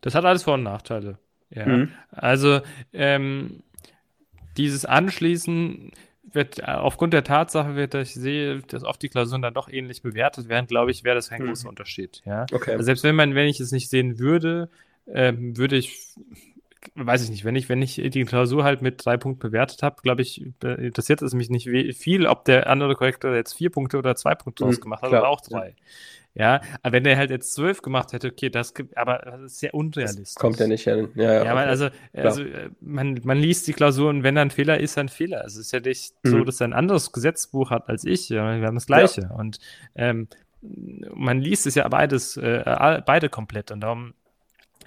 Das 0.00 0.14
hat 0.14 0.24
alles 0.24 0.44
Vor- 0.44 0.54
und 0.54 0.62
Nachteile. 0.62 1.18
Ja. 1.50 1.66
Mhm. 1.66 1.88
Also, 2.12 2.60
ähm, 2.92 3.64
dieses 4.56 4.84
Anschließen 4.84 5.92
wird 6.32 6.58
äh, 6.60 6.62
aufgrund 6.62 7.12
der 7.12 7.24
Tatsache, 7.24 7.76
wird, 7.76 7.94
dass 7.94 8.08
ich 8.08 8.14
sehe, 8.14 8.60
dass 8.60 8.84
oft 8.84 9.02
die 9.02 9.08
Klausuren 9.08 9.42
dann 9.42 9.54
doch 9.54 9.68
ähnlich 9.68 10.02
bewertet 10.02 10.48
werden, 10.48 10.66
glaube 10.66 10.90
ich, 10.90 11.04
wäre 11.04 11.14
das 11.14 11.28
kein 11.28 11.40
hm. 11.40 11.48
großer 11.48 11.68
Unterschied. 11.68 12.22
Ja? 12.24 12.46
Okay. 12.52 12.72
Also 12.72 12.84
selbst 12.84 13.04
wenn 13.04 13.14
man, 13.14 13.34
wenn 13.34 13.46
ich 13.46 13.60
es 13.60 13.72
nicht 13.72 13.90
sehen 13.90 14.18
würde, 14.18 14.70
ähm, 15.06 15.56
würde 15.56 15.76
ich 15.76 16.14
weiß 16.94 17.24
ich 17.24 17.30
nicht, 17.30 17.44
wenn 17.44 17.56
ich, 17.56 17.68
wenn 17.68 17.82
ich 17.82 17.94
die 17.94 18.24
Klausur 18.24 18.64
halt 18.64 18.82
mit 18.82 19.04
drei 19.04 19.16
Punkten 19.16 19.40
bewertet 19.40 19.82
habe, 19.82 20.02
glaube 20.02 20.22
ich, 20.22 20.44
interessiert 20.62 21.22
es 21.22 21.34
mich 21.34 21.50
nicht 21.50 21.68
viel, 21.96 22.26
ob 22.26 22.44
der 22.44 22.68
andere 22.68 22.94
Korrektor 22.94 23.34
jetzt 23.34 23.54
vier 23.54 23.70
Punkte 23.70 23.98
oder 23.98 24.14
zwei 24.16 24.34
Punkte 24.34 24.64
mhm, 24.64 24.68
draus 24.68 24.80
gemacht 24.80 25.02
hat 25.02 25.08
klar. 25.08 25.22
oder 25.22 25.30
auch 25.30 25.40
drei. 25.40 25.68
Ja, 25.68 25.74
aber 26.82 26.92
wenn 26.92 27.04
der 27.04 27.16
halt 27.16 27.30
jetzt 27.30 27.54
zwölf 27.54 27.80
gemacht 27.80 28.12
hätte, 28.12 28.28
okay, 28.28 28.50
das 28.50 28.74
gibt, 28.74 28.96
aber 28.96 29.18
das 29.18 29.40
ist 29.42 29.60
sehr 29.60 29.72
unrealistisch. 29.72 30.24
Das 30.24 30.34
kommt 30.34 30.58
ja 30.58 30.66
nicht 30.66 30.84
hin. 30.84 31.08
Ja, 31.14 31.24
ja, 31.24 31.44
ja 31.44 31.52
okay. 31.52 31.64
also, 31.64 31.88
also 32.12 32.42
äh, 32.42 32.70
man, 32.80 33.20
man 33.22 33.38
liest 33.38 33.68
die 33.68 33.72
Klausur 33.72 34.10
und 34.10 34.24
wenn 34.24 34.34
da 34.34 34.42
ein 34.42 34.50
Fehler 34.50 34.80
ist, 34.80 34.98
ein 34.98 35.08
Fehler. 35.08 35.42
Also 35.42 35.60
es 35.60 35.66
ist 35.66 35.72
ja 35.72 35.80
nicht 35.80 36.14
mhm. 36.24 36.30
so, 36.30 36.44
dass 36.44 36.60
er 36.60 36.68
ein 36.68 36.72
anderes 36.72 37.12
Gesetzbuch 37.12 37.70
hat 37.70 37.88
als 37.88 38.04
ich. 38.04 38.28
Ja, 38.30 38.60
wir 38.60 38.66
haben 38.66 38.74
das 38.74 38.86
gleiche. 38.86 39.22
Ja. 39.22 39.30
Und 39.30 39.58
ähm, 39.94 40.26
man 41.14 41.40
liest 41.40 41.66
es 41.66 41.76
ja 41.76 41.86
beides, 41.86 42.36
äh, 42.36 43.02
beide 43.06 43.28
komplett 43.28 43.70
und 43.70 43.80
darum 43.80 44.14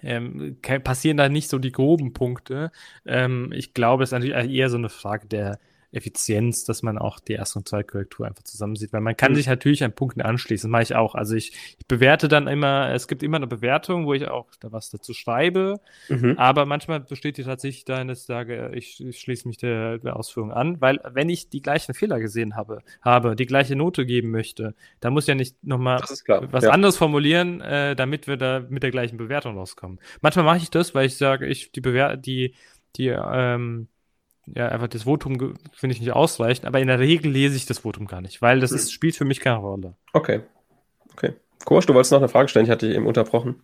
ähm, 0.04 0.58
passieren 0.84 1.18
da 1.18 1.30
nicht 1.30 1.50
so 1.50 1.60
die 1.60 1.72
groben 1.72 2.14
Punkte. 2.14 2.72
Ähm, 3.06 3.52
ich 3.54 3.74
glaube, 3.74 4.04
es 4.04 4.10
ist 4.10 4.14
natürlich 4.14 4.52
eher 4.52 4.70
so 4.70 4.78
eine 4.78 4.90
Frage 4.90 5.28
der, 5.28 5.60
Effizienz, 5.92 6.66
dass 6.66 6.84
man 6.84 6.98
auch 6.98 7.20
die 7.20 7.34
erste 7.34 7.60
und 7.60 7.68
zweite 7.68 7.86
Korrektur 7.86 8.28
einfach 8.28 8.44
zusammensieht. 8.44 8.92
Weil 8.92 9.02
man 9.02 9.16
kann 9.16 9.32
mhm. 9.32 9.36
sich 9.38 9.48
natürlich 9.48 9.84
an 9.84 9.94
Punkten 9.94 10.22
anschließen, 10.22 10.70
mache 10.70 10.84
ich 10.84 10.96
auch. 10.96 11.16
Also 11.16 11.36
ich, 11.36 11.54
ich, 11.80 11.88
bewerte 11.88 12.28
dann 12.28 12.48
immer, 12.48 12.92
es 12.92 13.08
gibt 13.08 13.24
immer 13.24 13.38
eine 13.38 13.48
Bewertung, 13.48 14.06
wo 14.06 14.14
ich 14.14 14.28
auch 14.28 14.48
da 14.60 14.72
was 14.72 14.90
dazu 14.90 15.14
schreibe, 15.14 15.80
mhm. 16.10 16.38
aber 16.38 16.66
manchmal 16.66 17.00
besteht 17.00 17.38
die 17.38 17.44
tatsächlich 17.44 17.86
darin, 17.86 18.10
dass 18.10 18.22
ich 18.22 18.26
sage, 18.26 18.72
ich, 18.74 19.04
ich 19.04 19.20
schließe 19.20 19.48
mich 19.48 19.58
der, 19.58 20.00
der, 20.00 20.18
Ausführung 20.18 20.52
an, 20.52 20.82
weil 20.82 21.00
wenn 21.14 21.30
ich 21.30 21.50
die 21.50 21.62
gleichen 21.62 21.94
Fehler 21.94 22.20
gesehen 22.20 22.56
habe, 22.56 22.82
habe, 23.02 23.36
die 23.36 23.46
gleiche 23.46 23.76
Note 23.76 24.06
geben 24.06 24.32
möchte, 24.32 24.74
dann 25.00 25.14
muss 25.14 25.24
ich 25.24 25.30
ja 25.30 25.36
nicht 25.36 25.64
nochmal 25.64 26.02
was 26.02 26.64
ja. 26.64 26.72
anderes 26.72 26.98
formulieren, 26.98 27.62
äh, 27.62 27.96
damit 27.96 28.28
wir 28.28 28.36
da 28.36 28.66
mit 28.68 28.84
der 28.84 28.92
gleichen 28.92 29.18
Bewertung 29.18 29.58
rauskommen. 29.58 30.00
Manchmal 30.22 30.46
mache 30.46 30.58
ich 30.58 30.70
das, 30.70 30.96
weil 30.96 31.06
ich 31.06 31.18
sage, 31.18 31.46
ich 31.46 31.72
die 31.72 31.82
Bewer 31.82 32.18
die 32.18 32.56
die 32.96 33.10
ähm, 33.10 33.88
ja, 34.56 34.70
einfach 34.70 34.88
das 34.88 35.04
Votum 35.04 35.58
finde 35.74 35.94
ich 35.94 36.00
nicht 36.00 36.12
ausreichend, 36.12 36.66
aber 36.66 36.80
in 36.80 36.88
der 36.88 37.00
Regel 37.00 37.32
lese 37.32 37.56
ich 37.56 37.66
das 37.66 37.80
Votum 37.80 38.08
gar 38.08 38.22
nicht, 38.22 38.42
weil 38.42 38.60
das 38.60 38.72
ist, 38.72 38.92
spielt 38.92 39.16
für 39.16 39.26
mich 39.26 39.40
keine 39.40 39.58
Rolle. 39.58 39.96
Okay. 40.14 40.42
Okay. 41.14 41.34
Kosch, 41.66 41.86
du 41.86 41.94
wolltest 41.94 42.12
noch 42.12 42.20
eine 42.20 42.30
Frage 42.30 42.48
stellen, 42.48 42.66
ich 42.66 42.72
hatte 42.72 42.88
dich 42.88 42.96
eben 42.96 43.08
unterbrochen. 43.08 43.62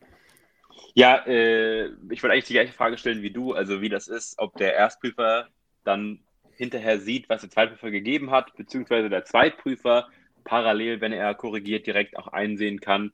Ja, 0.96 1.26
äh, 1.26 1.86
ich 2.10 2.22
wollte 2.22 2.34
eigentlich 2.34 2.46
die 2.46 2.54
gleiche 2.54 2.74
Frage 2.74 2.98
stellen 2.98 3.22
wie 3.22 3.32
du, 3.32 3.54
also 3.54 3.82
wie 3.82 3.90
das 3.90 4.08
ist, 4.08 4.36
ob 4.38 4.58
der 4.58 4.76
Erstprüfer 4.76 5.48
dann 5.84 6.20
hinterher 6.56 7.00
sieht, 7.00 7.30
was 7.30 7.42
der 7.42 7.50
Zweitprüfer 7.50 7.92
gegeben 7.92 8.32
hat, 8.32 8.56
beziehungsweise 8.56 9.10
der 9.10 9.26
Zweitprüfer 9.26 10.08
parallel, 10.44 11.02
wenn 11.02 11.14
er 11.14 11.34
korrigiert, 11.34 11.88
direkt 11.88 12.18
auch 12.18 12.28
einsehen 12.28 12.80
kann, 12.80 13.12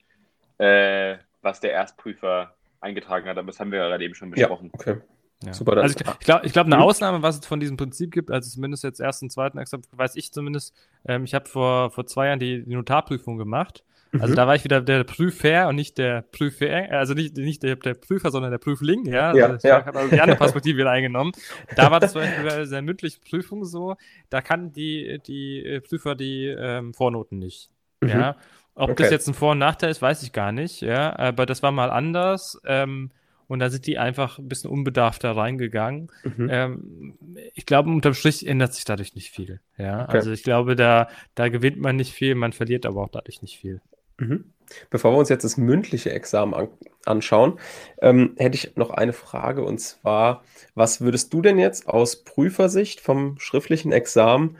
äh, 0.57 1.17
was 1.41 1.59
der 1.59 1.71
Erstprüfer 1.71 2.55
eingetragen 2.81 3.29
hat. 3.29 3.37
Aber 3.37 3.47
das 3.47 3.59
haben 3.59 3.71
wir 3.71 3.79
gerade 3.79 4.03
eben 4.03 4.15
schon 4.15 4.31
besprochen. 4.31 4.71
Ja, 4.73 4.79
okay. 4.79 5.01
Ja. 5.43 5.53
Super, 5.53 5.77
also 5.77 5.95
ich, 5.95 6.01
ich 6.01 6.25
glaube, 6.25 6.45
ich 6.45 6.51
glaub, 6.51 6.65
eine 6.65 6.75
mhm. 6.75 6.81
Ausnahme, 6.81 7.21
was 7.21 7.39
es 7.39 7.45
von 7.45 7.59
diesem 7.59 7.77
Prinzip 7.77 8.11
gibt, 8.11 8.29
also 8.29 8.49
zumindest 8.49 8.83
jetzt 8.83 8.99
ersten 8.99 9.25
und 9.25 9.29
zweiten 9.29 9.57
Examen, 9.57 9.83
weiß 9.95 10.15
ich 10.17 10.33
zumindest, 10.33 10.73
ähm, 11.05 11.23
ich 11.23 11.33
habe 11.33 11.47
vor, 11.47 11.91
vor 11.91 12.05
zwei 12.05 12.27
Jahren 12.27 12.39
die, 12.39 12.63
die 12.63 12.75
Notarprüfung 12.75 13.37
gemacht. 13.37 13.83
Also 14.13 14.31
mhm. 14.31 14.35
da 14.35 14.47
war 14.47 14.55
ich 14.55 14.63
wieder 14.63 14.81
der 14.81 15.03
Prüfer 15.03 15.67
und 15.67 15.75
nicht 15.75 15.99
der 15.99 16.23
Prüfer, 16.23 16.91
also 16.91 17.13
nicht, 17.13 17.37
nicht 17.37 17.61
der, 17.61 17.75
der 17.75 17.93
Prüfer, 17.93 18.31
sondern 18.31 18.49
der 18.49 18.57
Prüfling, 18.57 19.05
ja. 19.05 19.35
ja, 19.35 19.45
also 19.45 19.67
ja. 19.67 19.85
habe 19.85 19.99
also 19.99 20.15
die 20.15 20.19
andere 20.19 20.37
Perspektive 20.39 20.79
wieder 20.79 20.89
eingenommen. 20.89 21.31
Da 21.75 21.91
war 21.91 21.99
das 21.99 22.13
zum 22.13 22.21
Beispiel 22.21 22.43
bei 22.43 22.65
der 22.65 22.81
mündlichen 22.81 23.21
Prüfung 23.23 23.65
so, 23.65 23.95
da 24.31 24.41
kann 24.41 24.71
die, 24.71 25.19
die 25.27 25.63
äh, 25.63 25.79
Prüfer 25.79 26.15
die 26.15 26.47
ähm, 26.47 26.93
Vornoten 26.95 27.37
nicht. 27.37 27.69
Mhm. 28.01 28.09
Ja. 28.09 28.35
Ob 28.73 28.91
okay. 28.91 29.03
das 29.03 29.11
jetzt 29.11 29.27
ein 29.27 29.35
Vor- 29.35 29.51
und 29.51 29.59
Nachteil 29.59 29.91
ist, 29.91 30.01
weiß 30.01 30.23
ich 30.23 30.33
gar 30.33 30.51
nicht, 30.51 30.81
ja. 30.81 31.15
Aber 31.17 31.45
das 31.45 31.61
war 31.61 31.71
mal 31.71 31.91
anders. 31.91 32.59
Ähm, 32.65 33.11
und 33.49 33.59
da 33.59 33.69
sind 33.71 33.87
die 33.87 33.97
einfach 33.97 34.37
ein 34.37 34.47
bisschen 34.47 34.69
unbedarft 34.69 35.23
da 35.23 35.31
reingegangen. 35.31 36.11
Mhm. 36.23 36.49
Ähm, 36.51 37.17
ich 37.55 37.65
glaube, 37.65 37.89
unterm 37.89 38.13
Strich 38.13 38.45
ändert 38.47 38.75
sich 38.75 38.85
dadurch 38.85 39.15
nicht 39.15 39.31
viel. 39.31 39.59
Ja, 39.75 40.03
okay. 40.03 40.17
also 40.17 40.31
ich 40.31 40.43
glaube, 40.43 40.75
da, 40.75 41.09
da 41.33 41.49
gewinnt 41.49 41.79
man 41.79 41.95
nicht 41.95 42.13
viel, 42.13 42.35
man 42.35 42.53
verliert 42.53 42.85
aber 42.85 43.01
auch 43.01 43.09
dadurch 43.09 43.41
nicht 43.41 43.57
viel. 43.57 43.81
Mhm. 44.19 44.53
Bevor 44.91 45.13
wir 45.13 45.17
uns 45.17 45.29
jetzt 45.29 45.43
das 45.43 45.57
mündliche 45.57 46.11
Examen 46.11 46.53
an 46.53 46.67
anschauen, 47.05 47.59
ähm, 48.03 48.35
hätte 48.37 48.55
ich 48.55 48.75
noch 48.75 48.91
eine 48.91 49.13
Frage 49.13 49.63
und 49.63 49.79
zwar, 49.79 50.43
was 50.75 51.01
würdest 51.01 51.33
du 51.33 51.41
denn 51.41 51.57
jetzt 51.57 51.87
aus 51.87 52.23
Prüfersicht 52.23 52.99
vom 52.99 53.39
schriftlichen 53.39 53.91
Examen 53.91 54.57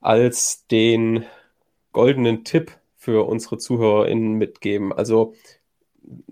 als 0.00 0.66
den 0.66 1.24
goldenen 1.92 2.42
Tipp 2.42 2.72
für 2.96 3.28
unsere 3.28 3.58
ZuhörerInnen 3.58 4.32
mitgeben? 4.32 4.92
Also 4.92 5.34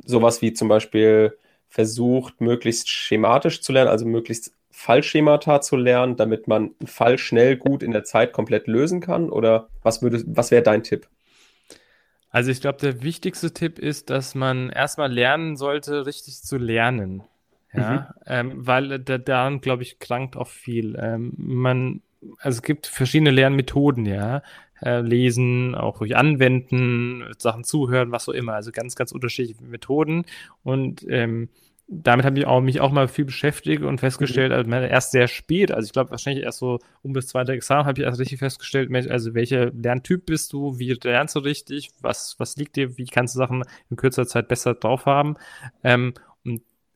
sowas 0.05 0.43
wie 0.43 0.55
zum 0.55 0.67
Beispiel 0.67 1.37
versucht, 1.69 2.41
möglichst 2.41 2.89
schematisch 2.89 3.61
zu 3.61 3.73
lernen, 3.73 3.91
also 3.91 4.07
möglichst 4.07 4.53
Fallschemata 4.71 5.61
zu 5.61 5.77
lernen, 5.77 6.17
damit 6.17 6.47
man 6.47 6.75
einen 6.79 6.87
Fall 6.87 7.19
schnell 7.19 7.57
gut 7.57 7.83
in 7.83 7.91
der 7.91 8.05
Zeit 8.05 8.33
komplett 8.33 8.69
lösen 8.69 9.01
kann? 9.01 9.29
Oder 9.29 9.69
was 9.83 10.03
würde, 10.03 10.23
was 10.27 10.51
wäre 10.51 10.63
dein 10.63 10.85
Tipp? 10.85 11.09
Also 12.31 12.51
ich 12.51 12.61
glaube, 12.61 12.79
der 12.79 13.03
wichtigste 13.03 13.53
Tipp 13.53 13.79
ist, 13.79 14.11
dass 14.11 14.35
man 14.35 14.71
erstmal 14.71 15.13
lernen 15.13 15.57
sollte, 15.57 16.07
richtig 16.07 16.43
zu 16.43 16.59
lernen. 16.59 17.25
Ja, 17.73 18.15
mhm. 18.21 18.25
ähm, 18.27 18.53
weil 18.67 18.99
da, 19.01 19.19
daran, 19.19 19.61
glaube 19.61 19.83
ich, 19.83 19.99
krankt 19.99 20.37
auch 20.37 20.47
viel. 20.47 20.97
Ähm, 21.01 21.33
man, 21.37 22.01
also 22.39 22.59
es 22.59 22.63
gibt 22.63 22.87
verschiedene 22.87 23.31
Lernmethoden, 23.31 24.07
ja. 24.07 24.43
Äh, 24.83 25.01
lesen, 25.01 25.75
auch 25.75 26.01
ruhig 26.01 26.17
anwenden, 26.17 27.25
Sachen 27.39 27.65
zuhören, 27.65 28.13
was 28.13 28.29
auch 28.29 28.33
immer. 28.33 28.55
Also 28.55 28.71
ganz, 28.73 28.95
ganz 28.95 29.13
unterschiedliche 29.13 29.63
Methoden. 29.63 30.25
Und 30.63 31.05
ähm, 31.09 31.49
damit 31.91 32.27
habe 32.27 32.39
ich 32.39 32.47
auch, 32.47 32.61
mich 32.61 32.81
auch 32.81 32.93
mal 32.93 33.09
viel 33.09 33.25
beschäftigt 33.25 33.83
und 33.83 33.99
festgestellt, 33.99 34.51
mhm. 34.51 34.73
also 34.73 34.87
erst 34.87 35.11
sehr 35.11 35.27
spät, 35.27 35.73
also 35.73 35.87
ich 35.87 35.93
glaube 35.93 36.11
wahrscheinlich 36.11 36.45
erst 36.45 36.59
so 36.59 36.81
um 37.03 37.15
das 37.15 37.29
zweite 37.29 37.53
Examen 37.53 37.87
habe 37.87 37.99
ich 37.99 38.07
erst 38.07 38.21
richtig 38.21 38.39
festgestellt, 38.39 38.91
also 39.11 39.33
welcher 39.33 39.71
Lerntyp 39.73 40.27
bist 40.27 40.53
du, 40.53 40.79
wie 40.79 40.93
lernst 41.03 41.35
du 41.35 41.41
richtig, 41.41 41.91
was, 42.03 42.35
was 42.39 42.57
liegt 42.57 42.77
dir, 42.77 42.99
wie 42.99 43.07
kannst 43.07 43.35
du 43.35 43.39
Sachen 43.39 43.65
in 43.89 43.97
kürzer 43.97 44.27
Zeit 44.27 44.49
besser 44.49 44.75
drauf 44.75 45.07
haben. 45.07 45.37
Ähm, 45.83 46.13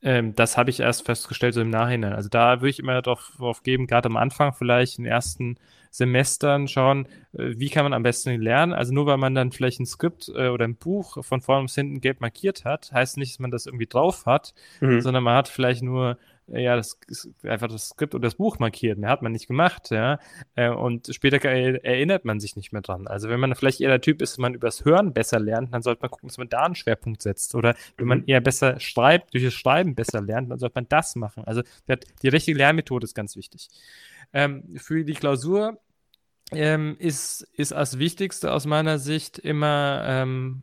ähm, 0.03 0.35
das 0.35 0.57
habe 0.57 0.71
ich 0.71 0.81
erst 0.81 1.07
festgestellt 1.07 1.55
so 1.55 1.61
im 1.61 1.71
Nachhinein. 1.71 2.13
Also 2.13 2.29
da 2.29 2.61
würde 2.61 2.71
ich 2.71 2.81
immer 2.81 3.01
darauf, 3.01 3.33
darauf 3.39 3.63
geben, 3.63 3.87
gerade 3.87 4.07
am 4.07 4.17
Anfang 4.17 4.53
vielleicht 4.53 4.99
in 4.99 5.05
den 5.05 5.13
ersten 5.13 5.57
Semestern 5.91 6.69
schauen, 6.69 7.07
äh, 7.35 7.55
wie 7.57 7.69
kann 7.69 7.85
man 7.85 7.93
am 7.93 8.03
besten 8.03 8.41
lernen. 8.41 8.73
Also 8.73 8.93
nur 8.93 9.07
weil 9.07 9.19
man 9.19 9.35
dann 9.35 9.53
vielleicht 9.53 9.79
ein 9.79 9.87
Skript 9.87 10.29
äh, 10.35 10.49
oder 10.49 10.65
ein 10.65 10.77
Buch 10.77 11.23
von 11.25 11.41
vorne 11.41 11.65
bis 11.65 11.75
hinten 11.75 12.01
gelb 12.01 12.21
markiert 12.21 12.65
hat, 12.65 12.91
heißt 12.93 13.17
nicht, 13.17 13.35
dass 13.35 13.39
man 13.39 13.51
das 13.51 13.67
irgendwie 13.67 13.87
drauf 13.87 14.27
hat, 14.27 14.55
mhm. 14.81 15.01
sondern 15.01 15.23
man 15.23 15.37
hat 15.37 15.49
vielleicht 15.49 15.83
nur 15.83 16.19
ja, 16.49 16.77
das 16.77 16.99
einfach 17.43 17.69
das 17.69 17.89
Skript 17.91 18.15
oder 18.15 18.27
das 18.27 18.35
Buch 18.35 18.59
markiert. 18.59 18.99
Mehr 18.99 19.11
hat 19.11 19.23
man 19.23 19.33
nicht 19.33 19.47
gemacht, 19.47 19.91
ja. 19.91 20.19
Und 20.57 21.09
später 21.15 21.39
erinnert 21.49 22.25
man 22.25 22.41
sich 22.41 22.57
nicht 22.57 22.73
mehr 22.73 22.83
dran. 22.83 23.07
Also 23.07 23.29
wenn 23.29 23.41
man 23.41 23.55
vielleicht 23.55 23.81
eher 23.81 23.89
der 23.89 24.01
Typ 24.01 24.21
ist, 24.21 24.33
dass 24.33 24.39
man 24.39 24.55
übers 24.55 24.85
Hören 24.85 25.13
besser 25.13 25.39
lernt, 25.39 25.73
dann 25.73 25.83
sollte 25.83 26.03
man 26.03 26.11
gucken, 26.11 26.29
dass 26.29 26.39
man 26.39 26.49
da 26.49 26.65
einen 26.65 26.75
Schwerpunkt 26.75 27.23
setzt. 27.23 27.55
Oder 27.55 27.75
wenn 27.97 28.07
man 28.07 28.19
mhm. 28.19 28.25
eher 28.27 28.41
besser 28.41 28.81
schreibt, 28.81 29.35
durch 29.35 29.45
das 29.45 29.55
Schreiben 29.55 29.95
besser 29.95 30.21
lernt, 30.21 30.51
dann 30.51 30.59
sollte 30.59 30.75
man 30.75 30.89
das 30.89 31.15
machen. 31.15 31.45
Also 31.45 31.63
die 32.23 32.29
richtige 32.29 32.59
Lernmethode 32.59 33.05
ist 33.05 33.15
ganz 33.15 33.37
wichtig. 33.37 33.69
Ähm, 34.33 34.77
für 34.77 35.05
die 35.05 35.15
Klausur 35.15 35.79
ähm, 36.53 36.97
ist, 36.99 37.43
ist 37.55 37.73
als 37.73 37.99
Wichtigste 37.99 38.53
aus 38.53 38.67
meiner 38.67 38.99
Sicht 38.99 39.39
immer, 39.39 40.03
ähm, 40.07 40.63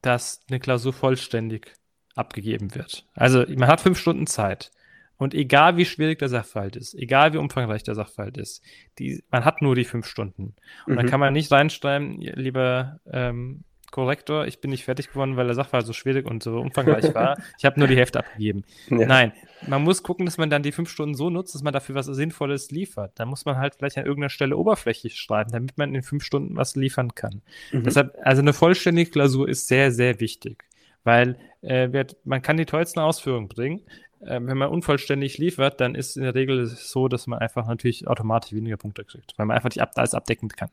dass 0.00 0.40
eine 0.48 0.60
Klausur 0.60 0.92
vollständig 0.92 1.74
abgegeben 2.14 2.74
wird. 2.74 3.06
Also 3.14 3.44
man 3.48 3.68
hat 3.68 3.80
fünf 3.80 3.98
Stunden 3.98 4.26
Zeit. 4.26 4.70
Und 5.18 5.34
egal 5.34 5.76
wie 5.76 5.84
schwierig 5.84 6.18
der 6.18 6.28
Sachverhalt 6.28 6.74
ist, 6.74 6.94
egal 6.94 7.32
wie 7.32 7.38
umfangreich 7.38 7.84
der 7.84 7.94
Sachverhalt 7.94 8.36
ist, 8.38 8.60
die, 8.98 9.22
man 9.30 9.44
hat 9.44 9.62
nur 9.62 9.76
die 9.76 9.84
fünf 9.84 10.06
Stunden. 10.06 10.56
Und 10.86 10.94
mhm. 10.94 10.96
dann 10.96 11.06
kann 11.06 11.20
man 11.20 11.32
nicht 11.32 11.52
reinschreiben, 11.52 12.20
lieber 12.20 12.98
ähm, 13.08 13.62
Korrektor, 13.92 14.46
ich 14.46 14.60
bin 14.60 14.70
nicht 14.70 14.84
fertig 14.84 15.10
geworden, 15.10 15.36
weil 15.36 15.46
der 15.46 15.54
Sachverhalt 15.54 15.86
so 15.86 15.92
schwierig 15.92 16.26
und 16.26 16.42
so 16.42 16.58
umfangreich 16.58 17.14
war. 17.14 17.38
Ich 17.58 17.64
habe 17.64 17.78
nur 17.78 17.86
die 17.86 17.96
Hälfte 17.96 18.18
abgegeben. 18.18 18.64
Ja. 18.88 19.06
Nein, 19.06 19.32
man 19.68 19.82
muss 19.84 20.02
gucken, 20.02 20.26
dass 20.26 20.38
man 20.38 20.50
dann 20.50 20.64
die 20.64 20.72
fünf 20.72 20.90
Stunden 20.90 21.14
so 21.14 21.30
nutzt, 21.30 21.54
dass 21.54 21.62
man 21.62 21.72
dafür 21.72 21.94
was 21.94 22.06
Sinnvolles 22.06 22.70
liefert. 22.70 23.12
Da 23.14 23.26
muss 23.26 23.44
man 23.44 23.58
halt 23.58 23.76
vielleicht 23.76 23.98
an 23.98 24.06
irgendeiner 24.06 24.30
Stelle 24.30 24.56
oberflächlich 24.56 25.16
schreiben, 25.16 25.52
damit 25.52 25.78
man 25.78 25.94
in 25.94 26.02
fünf 26.02 26.24
Stunden 26.24 26.56
was 26.56 26.74
liefern 26.74 27.14
kann. 27.14 27.42
Mhm. 27.70 27.84
Deshalb, 27.84 28.16
also 28.24 28.42
eine 28.42 28.54
vollständige 28.54 29.10
Klausur 29.10 29.48
ist 29.48 29.68
sehr, 29.68 29.92
sehr 29.92 30.18
wichtig, 30.18 30.64
weil 31.04 31.38
äh, 31.62 32.04
man 32.24 32.42
kann 32.42 32.56
die 32.56 32.66
tollsten 32.66 33.00
Ausführungen 33.00 33.48
bringen. 33.48 33.82
Äh, 34.20 34.40
wenn 34.42 34.58
man 34.58 34.68
unvollständig 34.68 35.38
liefert, 35.38 35.80
dann 35.80 35.94
ist 35.94 36.16
in 36.16 36.22
der 36.22 36.34
Regel 36.34 36.66
so, 36.66 37.08
dass 37.08 37.26
man 37.26 37.38
einfach 37.38 37.66
natürlich 37.66 38.06
automatisch 38.08 38.52
weniger 38.52 38.76
Punkte 38.76 39.04
kriegt, 39.04 39.34
weil 39.36 39.46
man 39.46 39.56
einfach 39.56 39.70
nicht 39.70 39.82
ab, 39.82 39.92
alles 39.96 40.14
abdecken 40.14 40.48
kann. 40.48 40.70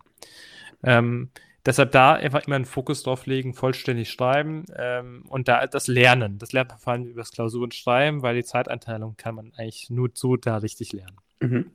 Ähm, 0.83 1.29
Deshalb 1.65 1.91
da 1.91 2.13
einfach 2.13 2.47
immer 2.47 2.55
einen 2.55 2.65
Fokus 2.65 3.03
drauf 3.03 3.25
legen, 3.25 3.53
vollständig 3.53 4.09
schreiben 4.09 4.65
ähm, 4.77 5.23
und 5.27 5.47
da 5.47 5.67
das 5.67 5.87
Lernen. 5.87 6.37
Das 6.37 6.53
lernt 6.53 6.69
man 6.69 6.79
vor 6.79 6.93
allem 6.93 7.05
über 7.05 7.21
das 7.21 7.31
Klausuren 7.31 7.71
schreiben, 7.71 8.21
weil 8.21 8.35
die 8.35 8.43
Zeiteinteilung 8.43 9.17
kann 9.17 9.35
man 9.35 9.51
eigentlich 9.57 9.89
nur 9.89 10.09
so 10.13 10.37
da 10.37 10.57
richtig 10.57 10.93
lernen. 10.93 11.17
Mhm. 11.41 11.71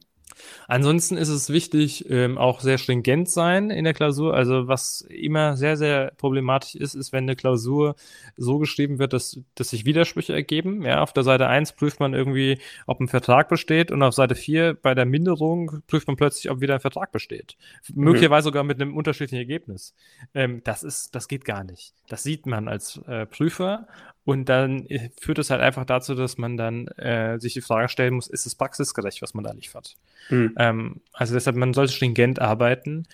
Ansonsten 0.68 1.16
ist 1.16 1.28
es 1.28 1.50
wichtig, 1.50 2.08
ähm, 2.10 2.38
auch 2.38 2.60
sehr 2.60 2.78
stringent 2.78 3.28
sein 3.28 3.70
in 3.70 3.84
der 3.84 3.94
Klausur. 3.94 4.34
Also 4.34 4.68
was 4.68 5.02
immer 5.02 5.56
sehr, 5.56 5.76
sehr 5.76 6.12
problematisch 6.16 6.74
ist, 6.74 6.94
ist, 6.94 7.12
wenn 7.12 7.24
eine 7.24 7.36
Klausur 7.36 7.96
so 8.36 8.58
geschrieben 8.58 8.98
wird, 8.98 9.12
dass, 9.12 9.40
dass 9.54 9.70
sich 9.70 9.84
Widersprüche 9.84 10.32
ergeben. 10.32 10.82
Ja, 10.82 11.02
auf 11.02 11.12
der 11.12 11.22
Seite 11.22 11.46
1 11.48 11.72
prüft 11.72 12.00
man 12.00 12.14
irgendwie, 12.14 12.58
ob 12.86 13.00
ein 13.00 13.08
Vertrag 13.08 13.48
besteht 13.48 13.90
und 13.90 14.02
auf 14.02 14.14
Seite 14.14 14.34
4 14.34 14.74
bei 14.74 14.94
der 14.94 15.06
Minderung 15.06 15.82
prüft 15.86 16.06
man 16.06 16.16
plötzlich, 16.16 16.50
ob 16.50 16.60
wieder 16.60 16.74
ein 16.74 16.80
Vertrag 16.80 17.12
besteht. 17.12 17.56
Mhm. 17.92 18.04
Möglicherweise 18.04 18.44
sogar 18.44 18.64
mit 18.64 18.80
einem 18.80 18.96
unterschiedlichen 18.96 19.38
Ergebnis. 19.38 19.94
Ähm, 20.34 20.62
das 20.64 20.82
ist, 20.82 21.14
das 21.14 21.28
geht 21.28 21.44
gar 21.44 21.64
nicht. 21.64 21.94
Das 22.08 22.22
sieht 22.22 22.46
man 22.46 22.68
als 22.68 23.00
äh, 23.06 23.26
Prüfer 23.26 23.86
und 24.24 24.48
dann 24.48 24.86
äh, 24.86 25.10
führt 25.20 25.38
es 25.38 25.50
halt 25.50 25.60
einfach 25.60 25.84
dazu, 25.84 26.14
dass 26.14 26.38
man 26.38 26.56
dann 26.56 26.88
äh, 26.88 27.38
sich 27.38 27.52
die 27.52 27.60
Frage 27.60 27.88
stellen 27.88 28.14
muss, 28.14 28.26
ist 28.26 28.46
es 28.46 28.54
praxisgerecht, 28.54 29.20
was 29.22 29.34
man 29.34 29.44
da 29.44 29.52
liefert? 29.52 29.96
Mhm. 30.30 30.54
Ähm, 30.58 31.00
also 31.12 31.34
deshalb, 31.34 31.56
man 31.56 31.74
sollte 31.74 31.92
stringent 31.92 32.40
arbeiten. 32.40 33.06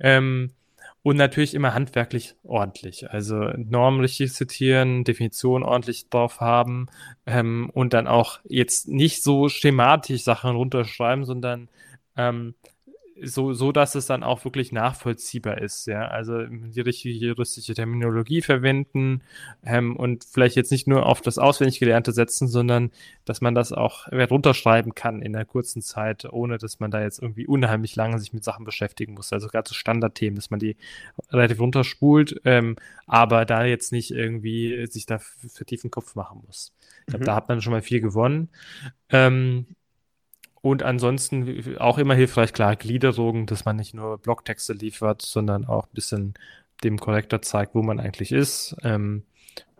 Ähm, 0.00 0.50
und 1.02 1.16
natürlich 1.16 1.54
immer 1.54 1.74
handwerklich 1.74 2.34
ordentlich. 2.42 3.10
Also 3.10 3.36
Normen 3.56 4.00
richtig 4.00 4.34
zitieren, 4.34 5.04
Definition 5.04 5.62
ordentlich 5.62 6.10
drauf 6.10 6.40
haben 6.40 6.86
ähm, 7.24 7.70
und 7.72 7.94
dann 7.94 8.06
auch 8.06 8.40
jetzt 8.44 8.88
nicht 8.88 9.22
so 9.22 9.48
schematisch 9.48 10.22
Sachen 10.22 10.56
runterschreiben, 10.56 11.24
sondern 11.24 11.68
ähm, 12.16 12.54
so, 13.22 13.52
so 13.52 13.72
dass 13.72 13.94
es 13.94 14.06
dann 14.06 14.22
auch 14.22 14.44
wirklich 14.44 14.72
nachvollziehbar 14.72 15.58
ist, 15.58 15.86
ja. 15.86 16.06
Also 16.08 16.46
die 16.46 16.80
richtige 16.80 17.14
juristische 17.14 17.74
Terminologie 17.74 18.42
verwenden 18.42 19.22
ähm, 19.64 19.96
und 19.96 20.24
vielleicht 20.24 20.56
jetzt 20.56 20.70
nicht 20.70 20.86
nur 20.86 21.06
auf 21.06 21.20
das 21.20 21.38
auswendig 21.38 21.78
Gelernte 21.78 22.12
setzen, 22.12 22.48
sondern 22.48 22.90
dass 23.24 23.40
man 23.40 23.54
das 23.54 23.72
auch 23.72 24.08
runterschreiben 24.08 24.94
kann 24.94 25.22
in 25.22 25.34
einer 25.34 25.44
kurzen 25.44 25.82
Zeit, 25.82 26.24
ohne 26.30 26.58
dass 26.58 26.80
man 26.80 26.90
da 26.90 27.02
jetzt 27.02 27.20
irgendwie 27.20 27.46
unheimlich 27.46 27.96
lange 27.96 28.18
sich 28.18 28.32
mit 28.32 28.44
Sachen 28.44 28.64
beschäftigen 28.64 29.14
muss. 29.14 29.32
Also 29.32 29.48
gerade 29.48 29.68
so 29.68 29.74
Standardthemen, 29.74 30.36
dass 30.36 30.50
man 30.50 30.60
die 30.60 30.76
relativ 31.30 31.60
runterspult, 31.60 32.40
ähm, 32.44 32.76
aber 33.06 33.44
da 33.44 33.64
jetzt 33.64 33.92
nicht 33.92 34.10
irgendwie 34.10 34.86
sich 34.86 35.06
da 35.06 35.18
für 35.18 35.64
tiefen 35.64 35.90
Kopf 35.90 36.14
machen 36.14 36.42
muss. 36.46 36.72
Ich 37.00 37.06
glaube, 37.06 37.24
mhm. 37.24 37.26
da 37.26 37.34
hat 37.34 37.48
man 37.48 37.60
schon 37.62 37.72
mal 37.72 37.82
viel 37.82 38.00
gewonnen. 38.00 38.48
Ähm, 39.10 39.66
und 40.60 40.82
ansonsten 40.82 41.76
auch 41.78 41.98
immer 41.98 42.14
hilfreich, 42.14 42.52
klar, 42.52 42.76
Gliederung, 42.76 43.46
dass 43.46 43.64
man 43.64 43.76
nicht 43.76 43.94
nur 43.94 44.18
Blocktexte 44.18 44.72
liefert, 44.72 45.22
sondern 45.22 45.64
auch 45.64 45.86
ein 45.86 45.94
bisschen 45.94 46.34
dem 46.84 46.98
Korrektor 46.98 47.42
zeigt, 47.42 47.74
wo 47.74 47.82
man 47.82 48.00
eigentlich 48.00 48.32
ist. 48.32 48.76
Ähm, 48.82 49.24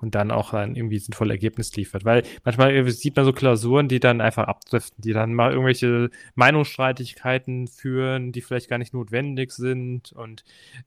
und 0.01 0.15
dann 0.15 0.31
auch 0.31 0.53
ein 0.53 0.77
irgendwie 0.77 0.99
sinnvolles 0.99 1.33
Ergebnis 1.33 1.75
liefert. 1.75 2.05
Weil 2.05 2.23
manchmal 2.45 2.89
sieht 2.91 3.17
man 3.17 3.25
so 3.25 3.33
Klausuren, 3.33 3.89
die 3.89 4.01
dann 4.01 4.21
einfach 4.21 4.47
abdriften, 4.47 5.03
die 5.03 5.13
dann 5.13 5.35
mal 5.35 5.51
irgendwelche 5.51 6.11
Meinungsstreitigkeiten 6.35 7.67
führen, 7.67 8.33
die 8.33 8.41
vielleicht 8.41 8.69
gar 8.69 8.79
nicht 8.79 8.95
notwendig 8.95 9.53
sind 9.53 10.13
und 10.13 10.45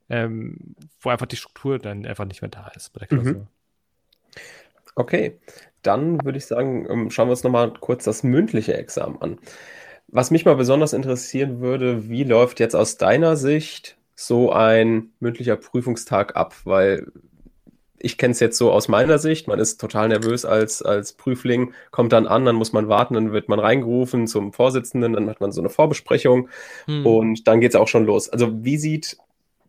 ähm, 0.09 0.75
wo 0.99 1.09
einfach 1.09 1.25
die 1.25 1.35
Struktur 1.35 1.79
dann 1.79 2.05
einfach 2.05 2.25
nicht 2.25 2.41
mehr 2.41 2.49
da 2.49 2.71
ist 2.75 2.93
bei 2.93 2.99
der 2.99 3.07
Klausur. 3.09 3.33
Mhm. 3.33 3.47
Okay, 4.95 5.39
dann 5.81 6.23
würde 6.23 6.37
ich 6.37 6.45
sagen, 6.45 6.87
ähm, 6.89 7.09
schauen 7.11 7.27
wir 7.27 7.31
uns 7.31 7.43
nochmal 7.43 7.73
kurz 7.79 8.03
das 8.03 8.23
mündliche 8.23 8.75
Examen 8.75 9.21
an. 9.21 9.39
Was 10.11 10.29
mich 10.29 10.43
mal 10.43 10.55
besonders 10.55 10.91
interessieren 10.91 11.61
würde, 11.61 12.09
wie 12.09 12.25
läuft 12.25 12.59
jetzt 12.59 12.75
aus 12.75 12.97
deiner 12.97 13.37
Sicht 13.37 13.97
so 14.13 14.51
ein 14.51 15.09
mündlicher 15.21 15.55
Prüfungstag 15.55 16.35
ab? 16.35 16.53
Weil 16.65 17.07
ich 17.97 18.17
kenne 18.17 18.33
es 18.33 18.41
jetzt 18.41 18.57
so 18.57 18.71
aus 18.71 18.89
meiner 18.89 19.19
Sicht, 19.19 19.47
man 19.47 19.59
ist 19.59 19.79
total 19.79 20.09
nervös 20.09 20.43
als, 20.43 20.81
als 20.81 21.13
Prüfling, 21.13 21.73
kommt 21.91 22.11
dann 22.11 22.27
an, 22.27 22.45
dann 22.45 22.55
muss 22.55 22.73
man 22.73 22.89
warten, 22.89 23.13
dann 23.13 23.31
wird 23.31 23.47
man 23.47 23.59
reingerufen 23.59 24.27
zum 24.27 24.51
Vorsitzenden, 24.51 25.13
dann 25.13 25.29
hat 25.29 25.39
man 25.39 25.51
so 25.53 25.61
eine 25.61 25.69
Vorbesprechung 25.69 26.49
hm. 26.85 27.05
und 27.05 27.47
dann 27.47 27.61
geht 27.61 27.71
es 27.71 27.79
auch 27.79 27.87
schon 27.87 28.05
los. 28.05 28.27
Also 28.27 28.63
wie 28.65 28.77
sieht, 28.77 29.17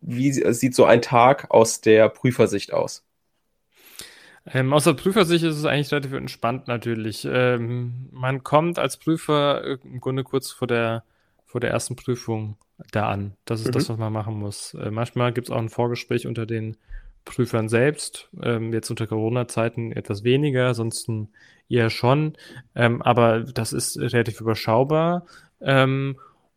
wie 0.01 0.31
sieht 0.31 0.75
so 0.75 0.83
ein 0.83 1.01
Tag 1.01 1.51
aus 1.51 1.79
der 1.79 2.09
Prüfersicht 2.09 2.73
aus? 2.73 3.03
Ähm, 4.45 4.73
aus 4.73 4.83
der 4.83 4.93
Prüfersicht 4.93 5.43
ist 5.43 5.55
es 5.55 5.65
eigentlich 5.65 5.91
relativ 5.91 6.13
entspannt 6.13 6.67
natürlich. 6.67 7.27
Ähm, 7.29 8.09
man 8.11 8.43
kommt 8.43 8.77
als 8.77 8.97
Prüfer 8.97 9.63
äh, 9.63 9.77
im 9.83 10.01
Grunde 10.01 10.23
kurz 10.23 10.51
vor 10.51 10.67
der, 10.67 11.03
vor 11.45 11.61
der 11.61 11.71
ersten 11.71 11.95
Prüfung 11.95 12.57
da 12.91 13.09
an. 13.09 13.35
Das 13.45 13.61
ist 13.61 13.67
mhm. 13.67 13.71
das, 13.71 13.89
was 13.89 13.97
man 13.97 14.11
machen 14.11 14.37
muss. 14.37 14.73
Äh, 14.73 14.91
manchmal 14.91 15.31
gibt 15.31 15.47
es 15.47 15.51
auch 15.51 15.59
ein 15.59 15.69
Vorgespräch 15.69 16.27
unter 16.27 16.45
den 16.45 16.75
Prüfern 17.25 17.69
selbst. 17.69 18.29
Ähm, 18.41 18.73
jetzt 18.73 18.89
unter 18.89 19.07
Corona-Zeiten 19.07 19.93
etwas 19.93 20.23
weniger, 20.23 20.67
ansonsten 20.67 21.29
eher 21.69 21.89
schon. 21.89 22.33
Ähm, 22.75 23.01
aber 23.01 23.41
das 23.41 23.71
ist 23.71 23.97
relativ 23.97 24.41
überschaubar. 24.41 25.25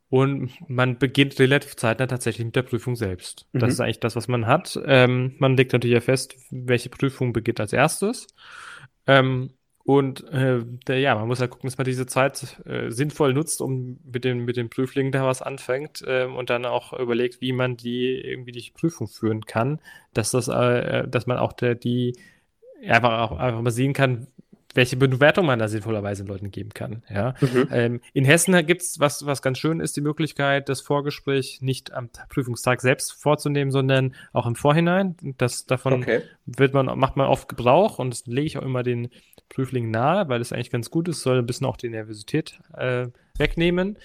Und 0.08 0.52
man 0.68 0.98
beginnt 0.98 1.38
relativ 1.40 1.76
zeitnah 1.76 2.06
tatsächlich 2.06 2.44
mit 2.44 2.54
der 2.54 2.62
Prüfung 2.62 2.94
selbst. 2.94 3.46
Mhm. 3.52 3.58
Das 3.58 3.72
ist 3.72 3.80
eigentlich 3.80 4.00
das, 4.00 4.14
was 4.14 4.28
man 4.28 4.46
hat. 4.46 4.78
Ähm, 4.86 5.34
man 5.38 5.56
legt 5.56 5.72
natürlich 5.72 5.94
ja 5.94 6.00
fest, 6.00 6.36
welche 6.50 6.90
Prüfung 6.90 7.32
beginnt 7.32 7.58
als 7.58 7.72
erstes. 7.72 8.28
Ähm, 9.06 9.50
und 9.86 10.24
äh, 10.32 10.64
der, 10.88 10.98
ja, 10.98 11.14
man 11.14 11.28
muss 11.28 11.38
ja 11.38 11.42
halt 11.42 11.52
gucken, 11.52 11.68
dass 11.68 11.78
man 11.78 11.84
diese 11.84 12.06
Zeit 12.06 12.60
äh, 12.66 12.90
sinnvoll 12.90 13.32
nutzt, 13.32 13.60
um 13.60 14.00
mit 14.04 14.24
den, 14.24 14.44
mit 14.44 14.56
den 14.56 14.68
Prüflingen 14.68 15.12
da 15.12 15.24
was 15.24 15.42
anfängt 15.42 16.02
äh, 16.04 16.24
und 16.24 16.50
dann 16.50 16.66
auch 16.66 16.92
überlegt, 16.92 17.40
wie 17.40 17.52
man 17.52 17.76
die 17.76 18.20
irgendwie 18.20 18.50
die 18.50 18.72
Prüfung 18.74 19.06
führen 19.06 19.46
kann, 19.46 19.80
dass 20.12 20.32
das, 20.32 20.48
äh, 20.48 21.06
dass 21.06 21.28
man 21.28 21.38
auch 21.38 21.52
der, 21.52 21.76
die 21.76 22.16
einfach 22.84 23.30
auch 23.30 23.38
einfach 23.38 23.62
mal 23.62 23.70
sehen 23.70 23.92
kann, 23.92 24.26
welche 24.76 24.96
Bewertung 24.96 25.46
man 25.46 25.58
da 25.58 25.68
sinnvollerweise 25.68 26.22
den 26.22 26.28
Leuten 26.28 26.50
geben 26.50 26.70
kann. 26.70 27.02
Ja. 27.08 27.34
Mhm. 27.40 27.68
Ähm, 27.70 28.00
in 28.12 28.24
Hessen 28.24 28.54
gibt 28.66 28.82
es, 28.82 29.00
was, 29.00 29.26
was 29.26 29.42
ganz 29.42 29.58
schön 29.58 29.80
ist, 29.80 29.96
die 29.96 30.00
Möglichkeit, 30.00 30.68
das 30.68 30.80
Vorgespräch 30.80 31.58
nicht 31.62 31.92
am 31.92 32.10
Prüfungstag 32.28 32.80
selbst 32.80 33.12
vorzunehmen, 33.12 33.70
sondern 33.70 34.14
auch 34.32 34.46
im 34.46 34.54
Vorhinein. 34.54 35.16
Das, 35.38 35.66
davon 35.66 35.94
okay. 35.94 36.22
wird 36.44 36.74
man, 36.74 36.86
macht 36.98 37.16
man 37.16 37.26
oft 37.26 37.48
Gebrauch 37.48 37.98
und 37.98 38.10
das 38.10 38.26
lege 38.26 38.46
ich 38.46 38.58
auch 38.58 38.62
immer 38.62 38.82
den 38.82 39.08
Prüflingen 39.48 39.90
nahe, 39.90 40.28
weil 40.28 40.40
es 40.40 40.52
eigentlich 40.52 40.70
ganz 40.70 40.90
gut 40.90 41.08
ist, 41.08 41.22
soll 41.22 41.38
ein 41.38 41.46
bisschen 41.46 41.66
auch 41.66 41.76
die 41.76 41.88
Nervosität 41.88 42.58
äh, 42.76 43.06
wegnehmen. 43.38 43.98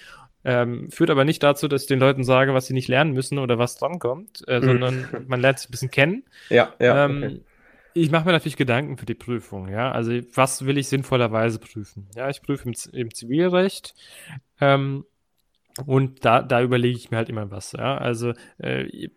Ähm, 0.44 0.90
führt 0.90 1.10
aber 1.10 1.24
nicht 1.24 1.42
dazu, 1.42 1.68
dass 1.68 1.82
ich 1.82 1.88
den 1.88 2.00
Leuten 2.00 2.24
sage, 2.24 2.52
was 2.52 2.66
sie 2.66 2.74
nicht 2.74 2.88
lernen 2.88 3.12
müssen 3.12 3.38
oder 3.38 3.58
was 3.58 3.76
drankommt, 3.76 4.42
äh, 4.48 4.58
mhm. 4.58 4.64
sondern 4.64 5.24
man 5.28 5.40
lernt 5.40 5.58
sich 5.60 5.68
ein 5.68 5.70
bisschen 5.70 5.90
kennen. 5.90 6.24
Ja, 6.48 6.72
ja. 6.80 7.04
Ähm, 7.04 7.22
okay. 7.22 7.40
Ich 7.94 8.10
mache 8.10 8.24
mir 8.24 8.32
natürlich 8.32 8.56
Gedanken 8.56 8.96
für 8.96 9.06
die 9.06 9.14
Prüfung, 9.14 9.68
ja. 9.68 9.90
Also 9.92 10.12
was 10.34 10.64
will 10.64 10.78
ich 10.78 10.88
sinnvollerweise 10.88 11.58
prüfen? 11.58 12.08
Ja, 12.14 12.28
ich 12.30 12.42
prüfe 12.42 12.68
im, 12.68 12.74
im 12.92 13.14
Zivilrecht 13.14 13.94
ähm, 14.60 15.04
und 15.86 16.24
da, 16.24 16.42
da 16.42 16.62
überlege 16.62 16.96
ich 16.96 17.10
mir 17.10 17.18
halt 17.18 17.28
immer 17.28 17.50
was, 17.50 17.72
ja. 17.72 17.98
Also 17.98 18.32
äh, 18.58 19.08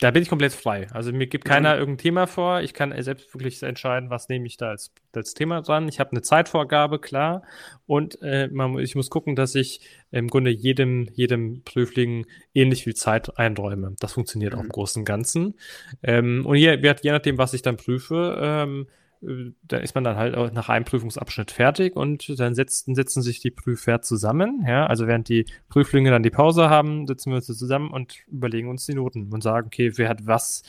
da 0.00 0.12
bin 0.12 0.22
ich 0.22 0.28
komplett 0.28 0.52
frei. 0.52 0.86
Also 0.92 1.12
mir 1.12 1.26
gibt 1.26 1.44
keiner 1.44 1.74
mhm. 1.74 1.80
irgendein 1.80 2.02
Thema 2.02 2.26
vor. 2.26 2.60
Ich 2.60 2.72
kann 2.72 2.94
selbst 3.02 3.34
wirklich 3.34 3.62
entscheiden, 3.62 4.10
was 4.10 4.28
nehme 4.28 4.46
ich 4.46 4.56
da 4.56 4.70
als, 4.70 4.92
als 5.12 5.34
Thema 5.34 5.60
dran. 5.60 5.88
Ich 5.88 5.98
habe 5.98 6.12
eine 6.12 6.22
Zeitvorgabe, 6.22 7.00
klar. 7.00 7.42
Und 7.86 8.20
äh, 8.22 8.48
man, 8.48 8.78
ich 8.78 8.94
muss 8.94 9.10
gucken, 9.10 9.34
dass 9.34 9.56
ich 9.56 9.80
im 10.10 10.28
Grunde 10.28 10.50
jedem, 10.50 11.08
jedem 11.12 11.62
Prüfling 11.64 12.26
ähnlich 12.54 12.84
viel 12.84 12.94
Zeit 12.94 13.38
einräume. 13.38 13.94
Das 14.00 14.14
funktioniert 14.14 14.54
mhm. 14.54 14.58
auch 14.58 14.64
im 14.64 14.70
Großen 14.70 15.00
und 15.00 15.04
Ganzen. 15.04 15.54
Ähm, 16.02 16.46
und 16.46 16.56
je, 16.56 16.76
je 16.76 17.12
nachdem, 17.12 17.38
was 17.38 17.54
ich 17.54 17.62
dann 17.62 17.76
prüfe, 17.76 18.38
ähm, 18.40 18.86
da 19.20 19.78
ist 19.78 19.94
man 19.94 20.04
dann 20.04 20.16
halt 20.16 20.54
nach 20.54 20.68
einem 20.68 20.84
Prüfungsabschnitt 20.84 21.50
fertig 21.50 21.96
und 21.96 22.38
dann 22.38 22.54
setzen, 22.54 22.94
setzen 22.94 23.22
sich 23.22 23.40
die 23.40 23.50
Prüfer 23.50 24.00
zusammen. 24.00 24.64
Ja, 24.66 24.86
also 24.86 25.06
während 25.06 25.28
die 25.28 25.44
Prüflinge 25.68 26.10
dann 26.10 26.22
die 26.22 26.30
Pause 26.30 26.70
haben, 26.70 27.06
sitzen 27.06 27.30
wir 27.30 27.36
uns 27.36 27.46
zusammen 27.46 27.90
und 27.90 28.26
überlegen 28.28 28.68
uns 28.68 28.86
die 28.86 28.94
Noten 28.94 29.32
und 29.32 29.42
sagen, 29.42 29.66
okay, 29.66 29.92
wer 29.96 30.08
hat 30.08 30.26
was 30.26 30.62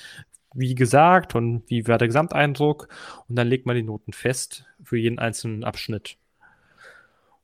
wie 0.55 0.73
gesagt 0.73 1.35
und 1.35 1.63
wie 1.67 1.87
war 1.87 1.99
der 1.99 2.07
Gesamteindruck 2.07 2.87
und 3.27 3.35
dann 3.35 3.47
legt 3.47 3.67
man 3.67 3.75
die 3.75 3.83
Noten 3.83 4.13
fest 4.13 4.65
für 4.83 4.97
jeden 4.97 5.19
einzelnen 5.19 5.63
Abschnitt. 5.63 6.17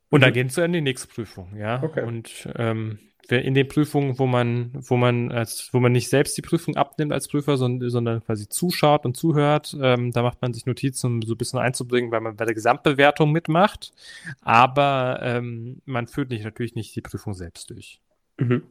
Und 0.10 0.20
mhm. 0.20 0.24
dann 0.24 0.34
gehen 0.34 0.50
sie 0.50 0.64
in 0.64 0.74
die 0.74 0.82
nächste 0.82 1.08
Prüfung, 1.08 1.56
ja. 1.58 1.82
Okay. 1.84 2.04
Und 2.04 2.50
ähm, 2.56 3.00
in 3.30 3.56
den 3.56 3.68
Prüfungen, 3.68 4.20
wo 4.20 4.28
man, 4.28 4.72
wo 4.74 4.98
man, 4.98 5.32
als, 5.32 5.70
wo 5.72 5.80
man 5.80 5.92
nicht 5.92 6.10
selbst 6.10 6.38
die 6.38 6.42
Prüfung 6.42 6.76
abnimmt 6.76 7.12
als 7.12 7.28
Prüfer, 7.28 7.58
sondern, 7.58 7.90
sondern 7.90 8.24
quasi 8.24 8.48
zuschaut 8.48 9.06
und 9.06 9.18
zuhört, 9.18 9.76
ähm, 9.82 10.12
da 10.12 10.22
macht 10.22 10.42
man 10.42 10.54
sich 10.54 10.66
Notizen, 10.66 11.08
um 11.08 11.22
so 11.24 11.34
ein 11.34 11.38
bisschen 11.38 11.60
einzubringen, 11.60 12.12
weil 12.12 12.22
man 12.22 12.36
bei 12.36 12.46
der 12.46 12.54
Gesamtbewertung 12.54 13.32
mitmacht. 13.32 13.94
Aber 14.42 15.20
ähm, 15.24 15.82
man 15.86 16.08
führt 16.08 16.30
nicht, 16.30 16.44
natürlich 16.44 16.76
nicht 16.76 16.96
die 16.96 17.02
Prüfung 17.02 17.34
selbst 17.34 17.72
durch. 17.72 18.00
Mhm. 18.38 18.64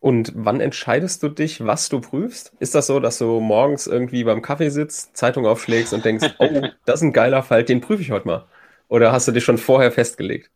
Und 0.00 0.32
wann 0.36 0.60
entscheidest 0.60 1.22
du 1.22 1.28
dich, 1.28 1.64
was 1.64 1.88
du 1.88 2.00
prüfst? 2.00 2.52
Ist 2.60 2.74
das 2.74 2.86
so, 2.86 3.00
dass 3.00 3.18
du 3.18 3.40
morgens 3.40 3.86
irgendwie 3.86 4.22
beim 4.24 4.40
Kaffee 4.40 4.70
sitzt, 4.70 5.16
Zeitung 5.16 5.46
aufschlägst 5.46 5.92
und 5.92 6.04
denkst, 6.04 6.34
oh, 6.38 6.68
das 6.84 7.00
ist 7.00 7.02
ein 7.02 7.12
geiler 7.12 7.42
Fall, 7.42 7.64
den 7.64 7.80
prüfe 7.80 8.02
ich 8.02 8.12
heute 8.12 8.28
mal? 8.28 8.46
Oder 8.88 9.12
hast 9.12 9.28
du 9.28 9.32
dich 9.32 9.44
schon 9.44 9.58
vorher 9.58 9.92
festgelegt? 9.92 10.50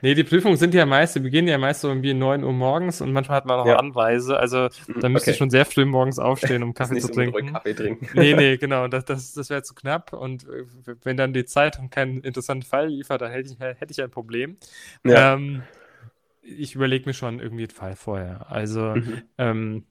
Nee, 0.00 0.14
die 0.14 0.24
Prüfungen 0.24 0.56
sind 0.56 0.74
ja 0.74 0.86
meist, 0.86 1.14
die 1.16 1.20
beginnen 1.20 1.48
ja 1.48 1.58
meist 1.58 1.80
so 1.80 1.88
irgendwie 1.88 2.14
9 2.14 2.44
Uhr 2.44 2.52
morgens 2.52 3.00
und 3.00 3.12
manchmal 3.12 3.36
hat 3.38 3.46
man 3.46 3.60
auch 3.60 3.66
ja. 3.66 3.76
Anweise. 3.76 4.38
Also 4.38 4.68
da 5.00 5.08
müsste 5.08 5.26
okay. 5.26 5.30
ich 5.32 5.36
schon 5.36 5.50
sehr 5.50 5.64
früh 5.64 5.84
morgens 5.84 6.18
aufstehen, 6.18 6.62
um 6.62 6.74
Kaffee 6.74 6.98
zu 6.98 7.08
trinken. 7.08 7.52
Kaffee 7.52 7.74
trinken. 7.74 8.08
Nee, 8.14 8.34
nee, 8.34 8.56
genau. 8.58 8.88
Das, 8.88 9.04
das, 9.04 9.32
das 9.32 9.50
wäre 9.50 9.62
zu 9.62 9.74
knapp. 9.74 10.12
Und 10.12 10.44
äh, 10.44 10.64
wenn 11.02 11.16
dann 11.16 11.32
die 11.32 11.44
Zeitung 11.44 11.90
keinen 11.90 12.20
interessanten 12.20 12.66
Fall 12.66 12.88
liefert, 12.88 13.22
dann 13.22 13.32
hätte 13.32 13.50
ich, 13.50 13.58
hätte 13.58 13.92
ich 13.92 14.02
ein 14.02 14.10
Problem. 14.10 14.56
Ja. 15.04 15.34
Ähm, 15.34 15.62
ich 16.42 16.74
überlege 16.74 17.06
mir 17.06 17.14
schon 17.14 17.38
irgendwie 17.38 17.64
einen 17.64 17.70
Fall 17.70 17.96
vorher. 17.96 18.50
Also, 18.50 18.94
mhm. 18.96 19.22
ähm, 19.38 19.84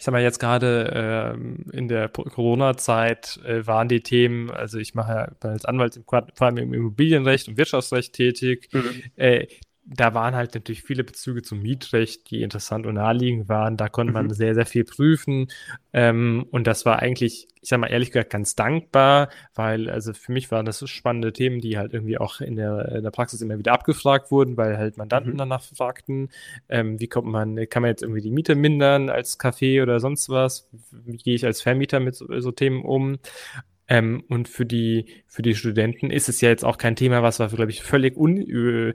ich 0.00 0.04
sag 0.04 0.12
mal, 0.12 0.22
jetzt 0.22 0.38
gerade 0.38 1.34
ähm, 1.36 1.66
in 1.74 1.86
der 1.86 2.08
Corona-Zeit 2.08 3.38
äh, 3.44 3.66
waren 3.66 3.86
die 3.86 4.00
Themen, 4.00 4.50
also 4.50 4.78
ich 4.78 4.94
mache 4.94 5.12
ja 5.12 5.28
als 5.46 5.66
Anwalt 5.66 5.94
im, 5.96 6.04
vor 6.04 6.24
allem 6.38 6.56
im 6.56 6.72
Immobilienrecht 6.72 7.48
und 7.48 7.58
Wirtschaftsrecht 7.58 8.14
tätig. 8.14 8.70
Mhm. 8.72 9.02
Äh, 9.16 9.46
da 9.92 10.14
waren 10.14 10.36
halt 10.36 10.54
natürlich 10.54 10.84
viele 10.84 11.02
Bezüge 11.02 11.42
zum 11.42 11.62
Mietrecht, 11.62 12.30
die 12.30 12.42
interessant 12.42 12.86
und 12.86 12.94
naheliegend 12.94 13.48
waren. 13.48 13.76
Da 13.76 13.88
konnte 13.88 14.12
man 14.12 14.26
mhm. 14.26 14.30
sehr, 14.30 14.54
sehr 14.54 14.66
viel 14.66 14.84
prüfen. 14.84 15.48
Ähm, 15.92 16.46
und 16.52 16.68
das 16.68 16.86
war 16.86 17.00
eigentlich, 17.00 17.48
ich 17.60 17.68
sag 17.68 17.80
mal 17.80 17.88
ehrlich 17.88 18.12
gesagt, 18.12 18.30
ganz 18.30 18.54
dankbar, 18.54 19.30
weil 19.56 19.90
also 19.90 20.12
für 20.12 20.30
mich 20.30 20.52
waren 20.52 20.64
das 20.64 20.88
spannende 20.88 21.32
Themen, 21.32 21.60
die 21.60 21.76
halt 21.76 21.92
irgendwie 21.92 22.18
auch 22.18 22.40
in 22.40 22.54
der, 22.54 22.92
in 22.94 23.02
der 23.02 23.10
Praxis 23.10 23.40
immer 23.40 23.58
wieder 23.58 23.72
abgefragt 23.72 24.30
wurden, 24.30 24.56
weil 24.56 24.78
halt 24.78 24.96
Mandanten 24.96 25.32
mhm. 25.32 25.38
danach 25.38 25.62
fragten, 25.62 26.28
ähm, 26.68 27.00
wie 27.00 27.08
kommt 27.08 27.26
man, 27.26 27.56
kann 27.68 27.82
man 27.82 27.90
jetzt 27.90 28.02
irgendwie 28.02 28.22
die 28.22 28.30
Miete 28.30 28.54
mindern 28.54 29.10
als 29.10 29.40
Café 29.40 29.82
oder 29.82 29.98
sonst 29.98 30.28
was? 30.28 30.68
Wie 30.92 31.16
gehe 31.16 31.34
ich 31.34 31.44
als 31.44 31.62
Vermieter 31.62 31.98
mit 31.98 32.14
so, 32.14 32.26
so 32.38 32.52
Themen 32.52 32.84
um? 32.84 33.18
Ähm, 33.90 34.22
und 34.28 34.48
für 34.48 34.64
die, 34.64 35.06
für 35.26 35.42
die 35.42 35.56
Studenten 35.56 36.12
ist 36.12 36.28
es 36.28 36.40
ja 36.40 36.48
jetzt 36.48 36.64
auch 36.64 36.78
kein 36.78 36.94
Thema, 36.94 37.24
was, 37.24 37.38
glaube 37.38 37.70
ich, 37.70 37.82
völlig 37.82 38.16
un, 38.16 38.36
äh, 38.38 38.94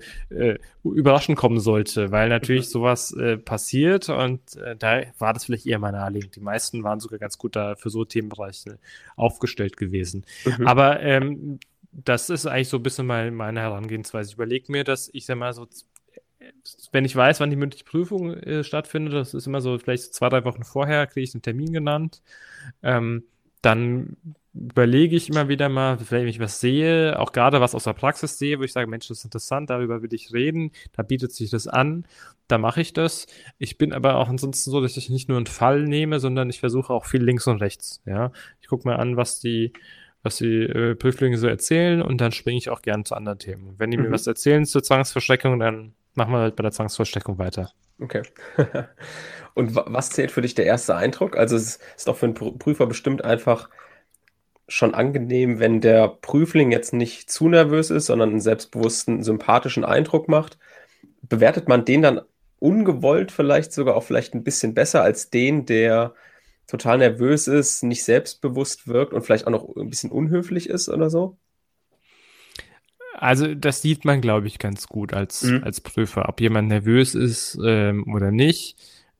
überraschend 0.86 1.38
kommen 1.38 1.60
sollte, 1.60 2.12
weil 2.12 2.30
natürlich 2.30 2.68
mhm. 2.68 2.72
sowas 2.72 3.12
äh, 3.12 3.36
passiert 3.38 4.08
und 4.08 4.56
äh, 4.56 4.78
da 4.78 5.02
war 5.20 5.34
das 5.34 5.44
vielleicht 5.44 5.66
eher 5.66 5.80
mal 5.80 5.92
naheliegend. 5.92 6.38
Die 6.38 6.40
meisten 6.40 6.84
waren 6.84 7.02
sogar 7.02 7.20
ganz 7.20 7.38
gut 7.38 7.58
da 7.58 7.76
für 7.76 7.90
so 7.90 8.06
Themenbereiche 8.06 8.80
aufgestellt 9.18 9.76
gewesen. 9.76 10.26
Mhm. 10.46 10.66
Aber 10.66 11.02
ähm, 11.02 11.60
das 11.92 12.30
ist 12.30 12.46
eigentlich 12.46 12.70
so 12.70 12.78
ein 12.78 12.84
bisschen 12.84 13.06
mal 13.06 13.32
meine 13.32 13.60
Herangehensweise. 13.60 14.30
Ich 14.30 14.36
überlege 14.36 14.72
mir, 14.72 14.86
dass 14.86 15.10
ich 15.12 15.26
sag 15.26 15.38
mal 15.38 15.52
so 15.52 15.68
wenn 16.94 17.04
ich 17.04 17.16
weiß, 17.16 17.42
wann 17.42 17.50
die 17.50 17.56
mündliche 17.58 17.84
Prüfung 17.84 18.34
äh, 18.34 18.64
stattfindet, 18.64 19.14
das 19.14 19.34
ist 19.34 19.48
immer 19.48 19.60
so 19.60 19.78
vielleicht 19.78 20.14
zwei, 20.14 20.30
drei 20.30 20.46
Wochen 20.46 20.64
vorher, 20.64 21.06
kriege 21.08 21.24
ich 21.24 21.34
einen 21.34 21.42
Termin 21.42 21.74
genannt. 21.74 22.22
Ähm, 22.82 23.24
dann 23.62 24.16
überlege 24.56 25.16
ich 25.16 25.30
immer 25.30 25.50
wieder 25.50 25.68
mal, 25.68 25.98
wenn 26.10 26.28
ich 26.28 26.40
was 26.40 26.60
sehe, 26.60 27.20
auch 27.20 27.32
gerade 27.34 27.60
was 27.60 27.76
aus 27.76 27.84
der 27.84 27.94
Praxis 27.94 28.38
sehe, 28.38 28.60
wo 28.60 28.64
ich 28.64 28.72
sage, 28.72 28.88
Mensch, 28.88 29.08
das 29.08 29.20
ist 29.20 29.26
interessant, 29.26 29.70
darüber 29.70 30.02
will 30.02 30.14
ich 30.14 30.34
reden, 30.34 30.72
da 30.94 31.04
bietet 31.04 31.34
sich 31.34 31.50
das 31.50 31.68
an, 31.68 32.06
da 32.48 32.58
mache 32.58 32.82
ich 32.82 32.94
das. 32.94 33.28
Ich 33.58 33.78
bin 33.78 33.92
aber 33.92 34.16
auch 34.16 34.30
ansonsten 34.30 34.72
so, 34.72 34.82
dass 34.82 34.96
ich 34.98 35.10
nicht 35.10 35.28
nur 35.28 35.38
einen 35.38 35.48
Fall 35.48 35.84
nehme, 35.84 36.20
sondern 36.20 36.50
ich 36.50 36.60
versuche 36.60 36.94
auch 36.94 37.06
viel 37.06 37.24
links 37.24 37.48
und 37.48 37.62
rechts. 37.62 38.02
Ja, 38.06 38.32
ich 38.62 38.68
gucke 38.68 38.88
mal 38.88 38.96
an, 38.96 39.18
was 39.18 39.40
die 39.40 39.74
was 40.24 40.38
die 40.38 40.64
äh, 40.64 40.96
Prüflinge 40.96 41.38
so 41.38 41.48
erzählen 41.48 42.02
und 42.02 42.20
dann 42.20 42.32
springe 42.32 42.58
ich 42.58 42.72
auch 42.72 42.82
gerne 42.82 43.04
zu 43.04 43.14
anderen 43.14 43.38
Themen. 43.38 43.76
Wenn 43.78 43.92
die 43.92 43.98
mhm. 43.98 44.06
mir 44.06 44.12
was 44.12 44.26
erzählen 44.26 44.66
zur 44.66 44.82
Zwangsverstreckung, 44.82 45.60
dann 45.60 45.94
machen 46.16 46.34
wir 46.34 46.40
halt 46.40 46.56
bei 46.56 46.64
der 46.64 46.72
Zwangsverstreckung 46.72 47.38
weiter. 47.38 47.72
Okay. 48.02 48.24
und 49.54 49.76
was 49.76 50.10
zählt 50.10 50.32
für 50.32 50.42
dich 50.42 50.56
der 50.56 50.66
erste 50.66 50.96
Eindruck? 50.96 51.38
Also 51.38 51.56
es 51.56 51.80
ist 51.96 52.08
doch 52.08 52.18
für 52.18 52.26
einen 52.26 52.34
Prüfer 52.34 52.88
bestimmt 52.88 53.24
einfach 53.24 53.70
schon 54.68 54.94
angenehm, 54.94 55.60
wenn 55.60 55.82
der 55.82 56.08
Prüfling 56.08 56.72
jetzt 56.72 56.94
nicht 56.94 57.30
zu 57.30 57.50
nervös 57.50 57.90
ist, 57.90 58.08
sondern 58.08 58.30
einen 58.30 58.42
selbstbewussten, 58.42 59.24
sympathischen 59.24 59.86
Eindruck 59.86 60.28
macht. 60.28 60.58
Bewertet 61.22 61.68
man 61.68 61.86
den 61.86 62.02
dann 62.02 62.22
ungewollt 62.60 63.32
vielleicht 63.32 63.74
sogar 63.74 63.96
auch 63.96 64.04
vielleicht 64.04 64.34
ein 64.34 64.44
bisschen 64.44 64.74
besser 64.74 65.04
als 65.04 65.30
den, 65.30 65.66
der 65.66 66.14
total 66.68 66.98
nervös 66.98 67.48
ist, 67.48 67.84
nicht 67.84 68.04
selbstbewusst 68.04 68.88
wirkt 68.88 69.14
und 69.14 69.22
vielleicht 69.22 69.46
auch 69.46 69.52
noch 69.52 69.76
ein 69.76 69.90
bisschen 69.90 70.12
unhöflich 70.12 70.68
ist 70.70 70.90
oder 70.90 71.10
so? 71.10 71.38
Also 73.18 73.54
das 73.56 73.82
sieht 73.82 74.04
man, 74.04 74.20
glaube 74.20 74.48
ich, 74.48 74.60
ganz 74.60 74.88
gut 74.88 75.14
als, 75.14 75.44
mhm. 75.44 75.64
als 75.64 75.80
Prüfer, 75.80 76.28
ob 76.28 76.42
jemand 76.42 76.68
nervös 76.68 77.16
ist 77.16 77.58
ähm, 77.64 78.12
oder 78.14 78.32
nicht. 78.32 78.78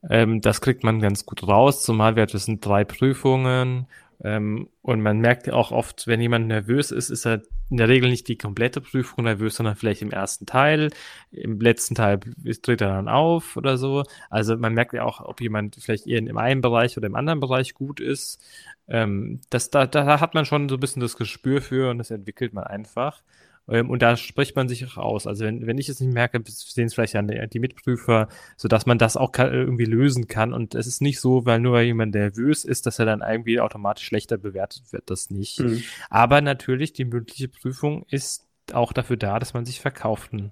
Ähm, 0.10 0.42
das 0.42 0.60
kriegt 0.60 0.84
man 0.84 1.00
ganz 1.00 1.26
gut 1.26 1.48
raus, 1.48 1.84
zumal 1.84 2.16
wir, 2.16 2.26
das 2.26 2.46
sind 2.46 2.66
drei 2.66 2.84
Prüfungen 2.84 3.88
ähm, 4.24 4.70
und 4.82 5.02
man 5.02 5.20
merkt 5.20 5.50
auch 5.52 5.72
oft, 5.72 6.08
wenn 6.08 6.22
jemand 6.22 6.48
nervös 6.48 6.92
ist, 6.92 7.10
ist 7.10 7.26
er 7.26 7.42
in 7.70 7.78
der 7.78 7.90
Regel 7.90 8.10
nicht 8.10 8.28
die 8.28 8.38
komplette 8.38 8.80
Prüfung 8.80 9.24
nervös, 9.24 9.56
sondern 9.56 9.76
vielleicht 9.76 10.02
im 10.02 10.12
ersten 10.12 10.46
Teil. 10.46 10.92
Im 11.32 11.60
letzten 11.60 11.96
Teil 11.96 12.20
tritt 12.62 12.82
er 12.82 12.90
dann 12.90 13.08
auf 13.08 13.58
oder 13.58 13.78
so. 13.78 14.04
Also 14.30 14.56
man 14.56 14.74
merkt 14.74 14.94
ja 14.94 15.04
auch, 15.04 15.22
ob 15.22 15.42
jemand 15.42 15.76
vielleicht 15.80 16.08
eher 16.08 16.20
in 16.20 16.38
einem 16.38 16.62
Bereich 16.62 16.98
oder 16.98 17.08
im 17.08 17.16
anderen 17.16 17.40
Bereich 17.40 17.74
gut 17.74 18.00
ist. 18.00 18.44
Ähm, 18.88 19.42
das, 19.50 19.72
da, 19.72 19.88
da 19.88 20.20
hat 20.20 20.36
man 20.36 20.46
schon 20.46 20.70
so 20.70 20.76
ein 20.76 20.80
bisschen 20.80 21.02
das 21.02 21.18
Gespür 21.18 21.62
für 21.62 21.90
und 21.90 21.98
das 21.98 22.12
entwickelt 22.12 22.54
man 22.54 22.66
einfach. 22.66 23.24
Ähm, 23.68 23.90
und 23.90 24.02
da 24.02 24.18
spricht 24.18 24.56
man 24.56 24.68
sich 24.68 24.86
auch 24.86 24.98
aus. 24.98 25.28
Also 25.28 25.46
wenn, 25.46 25.66
wenn 25.66 25.78
ich 25.78 25.90
es 25.90 26.00
nicht 26.00 26.14
merke, 26.14 26.42
sehen 26.46 26.88
es 26.88 26.94
vielleicht 26.94 27.14
ja 27.14 27.22
die 27.22 27.60
Mitprüfer, 27.60 28.28
sodass 28.58 28.86
man 28.86 28.98
das 28.98 29.18
auch 29.18 29.32
irgendwie 29.38 29.86
lösen 29.86 30.28
kann. 30.28 30.54
Und 30.54 30.76
es 30.76 30.88
ist 30.88 31.02
nicht 31.02 31.20
so, 31.20 31.46
weil 31.46 31.60
nur 31.60 31.74
weil 31.74 31.86
jemand 31.86 32.14
nervös 32.14 32.66
ist, 32.66 32.86
dass 32.86 33.00
er 33.00 33.06
dann 33.06 33.22
irgendwie 33.22 33.60
automatisch 33.60 34.06
schlechter 34.06 34.38
bewertet 34.38 34.92
wird. 34.92 35.10
Das 35.10 35.30
nicht. 35.30 35.60
Mhm. 35.60 35.84
Aber 36.10 36.42
natürlich, 36.42 36.94
die 36.94 37.06
mündliche 37.06 37.48
Prüfung 37.48 38.06
ist 38.10 38.48
auch 38.74 38.94
dafür 38.94 39.18
da, 39.18 39.40
dass 39.40 39.54
man 39.54 39.66
sich 39.66 39.80
verkaufen 39.80 40.52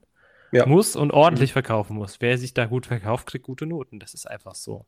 ja. 0.54 0.66
muss 0.66 0.96
und 0.96 1.12
ordentlich 1.12 1.52
mhm. 1.52 1.54
verkaufen 1.54 1.96
muss. 1.98 2.22
Wer 2.22 2.38
sich 2.38 2.54
da 2.54 2.66
gut 2.66 2.86
verkauft, 2.86 3.28
kriegt 3.28 3.46
gute 3.46 3.66
Noten. 3.66 4.00
Das 4.00 4.14
ist 4.14 4.30
einfach 4.30 4.56
so. 4.56 4.86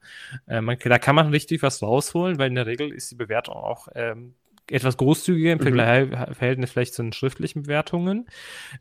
Äh, 0.48 0.62
man, 0.62 0.78
da 0.80 1.00
kann 1.00 1.16
man 1.16 1.30
richtig 1.30 1.62
was 1.64 1.82
rausholen, 1.82 2.38
weil 2.38 2.50
in 2.50 2.56
der 2.56 2.68
Regel 2.68 2.92
ist 2.92 3.12
die 3.12 3.16
Bewertung 3.16 3.56
auch 3.56 3.88
ähm, 3.96 4.36
etwas 4.70 4.98
großzügiger 4.98 5.54
im 5.54 5.60
mhm. 5.60 6.34
Verhältnis 6.34 6.72
vielleicht 6.72 6.94
zu 6.94 7.04
den 7.04 7.14
schriftlichen 7.14 7.64
Bewertungen. 7.64 8.28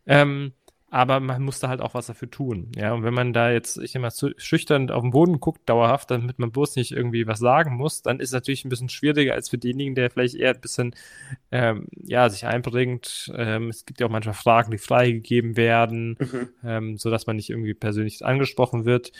Ähm, 0.07 0.53
aber 0.95 1.19
man 1.19 1.43
muss 1.43 1.59
da 1.59 1.69
halt 1.69 1.81
auch 1.81 1.95
was 1.95 2.07
dafür 2.07 2.31
tun. 2.31 2.71
Ja, 2.77 2.93
und 2.93 3.03
wenn 3.03 3.15
man 3.15 3.33
da 3.33 3.51
jetzt, 3.51 3.79
ich 3.79 3.97
immer 3.97 4.13
zu 4.13 4.31
schüchtern 4.37 4.91
auf 4.91 5.03
den 5.03 5.11
Boden 5.11 5.41
guckt, 5.41 5.69
dauerhaft, 5.69 6.13
damit 6.13 6.39
man 6.39 6.53
bloß 6.53 6.77
nicht 6.77 6.93
irgendwie 6.93 7.27
was 7.27 7.41
sagen 7.41 7.75
muss, 7.75 8.03
dann 8.03 8.21
ist 8.21 8.29
es 8.29 8.35
natürlich 8.35 8.65
ein 8.65 8.69
bisschen 8.69 8.89
schwieriger 8.89 9.35
als 9.35 9.49
für 9.49 9.59
denjenigen, 9.59 9.97
der 9.97 10.09
vielleicht 10.09 10.37
eher 10.37 10.55
ein 10.55 10.61
bisschen, 10.61 10.95
ähm, 11.51 11.89
ja, 12.01 12.31
sich 12.31 12.47
einbringt. 12.47 13.33
Ähm, 13.37 13.71
es 13.71 13.87
gibt 13.87 13.99
ja 13.99 14.07
auch 14.07 14.11
manchmal 14.13 14.37
Fragen, 14.37 14.71
die 14.71 14.79
freigegeben 14.79 15.57
werden, 15.57 16.17
mhm. 16.21 16.49
ähm, 16.63 16.97
so 16.97 17.11
dass 17.11 17.27
man 17.27 17.35
nicht 17.35 17.51
irgendwie 17.51 17.75
persönlich 17.75 18.25
angesprochen 18.25 18.85
wird, 18.85 19.11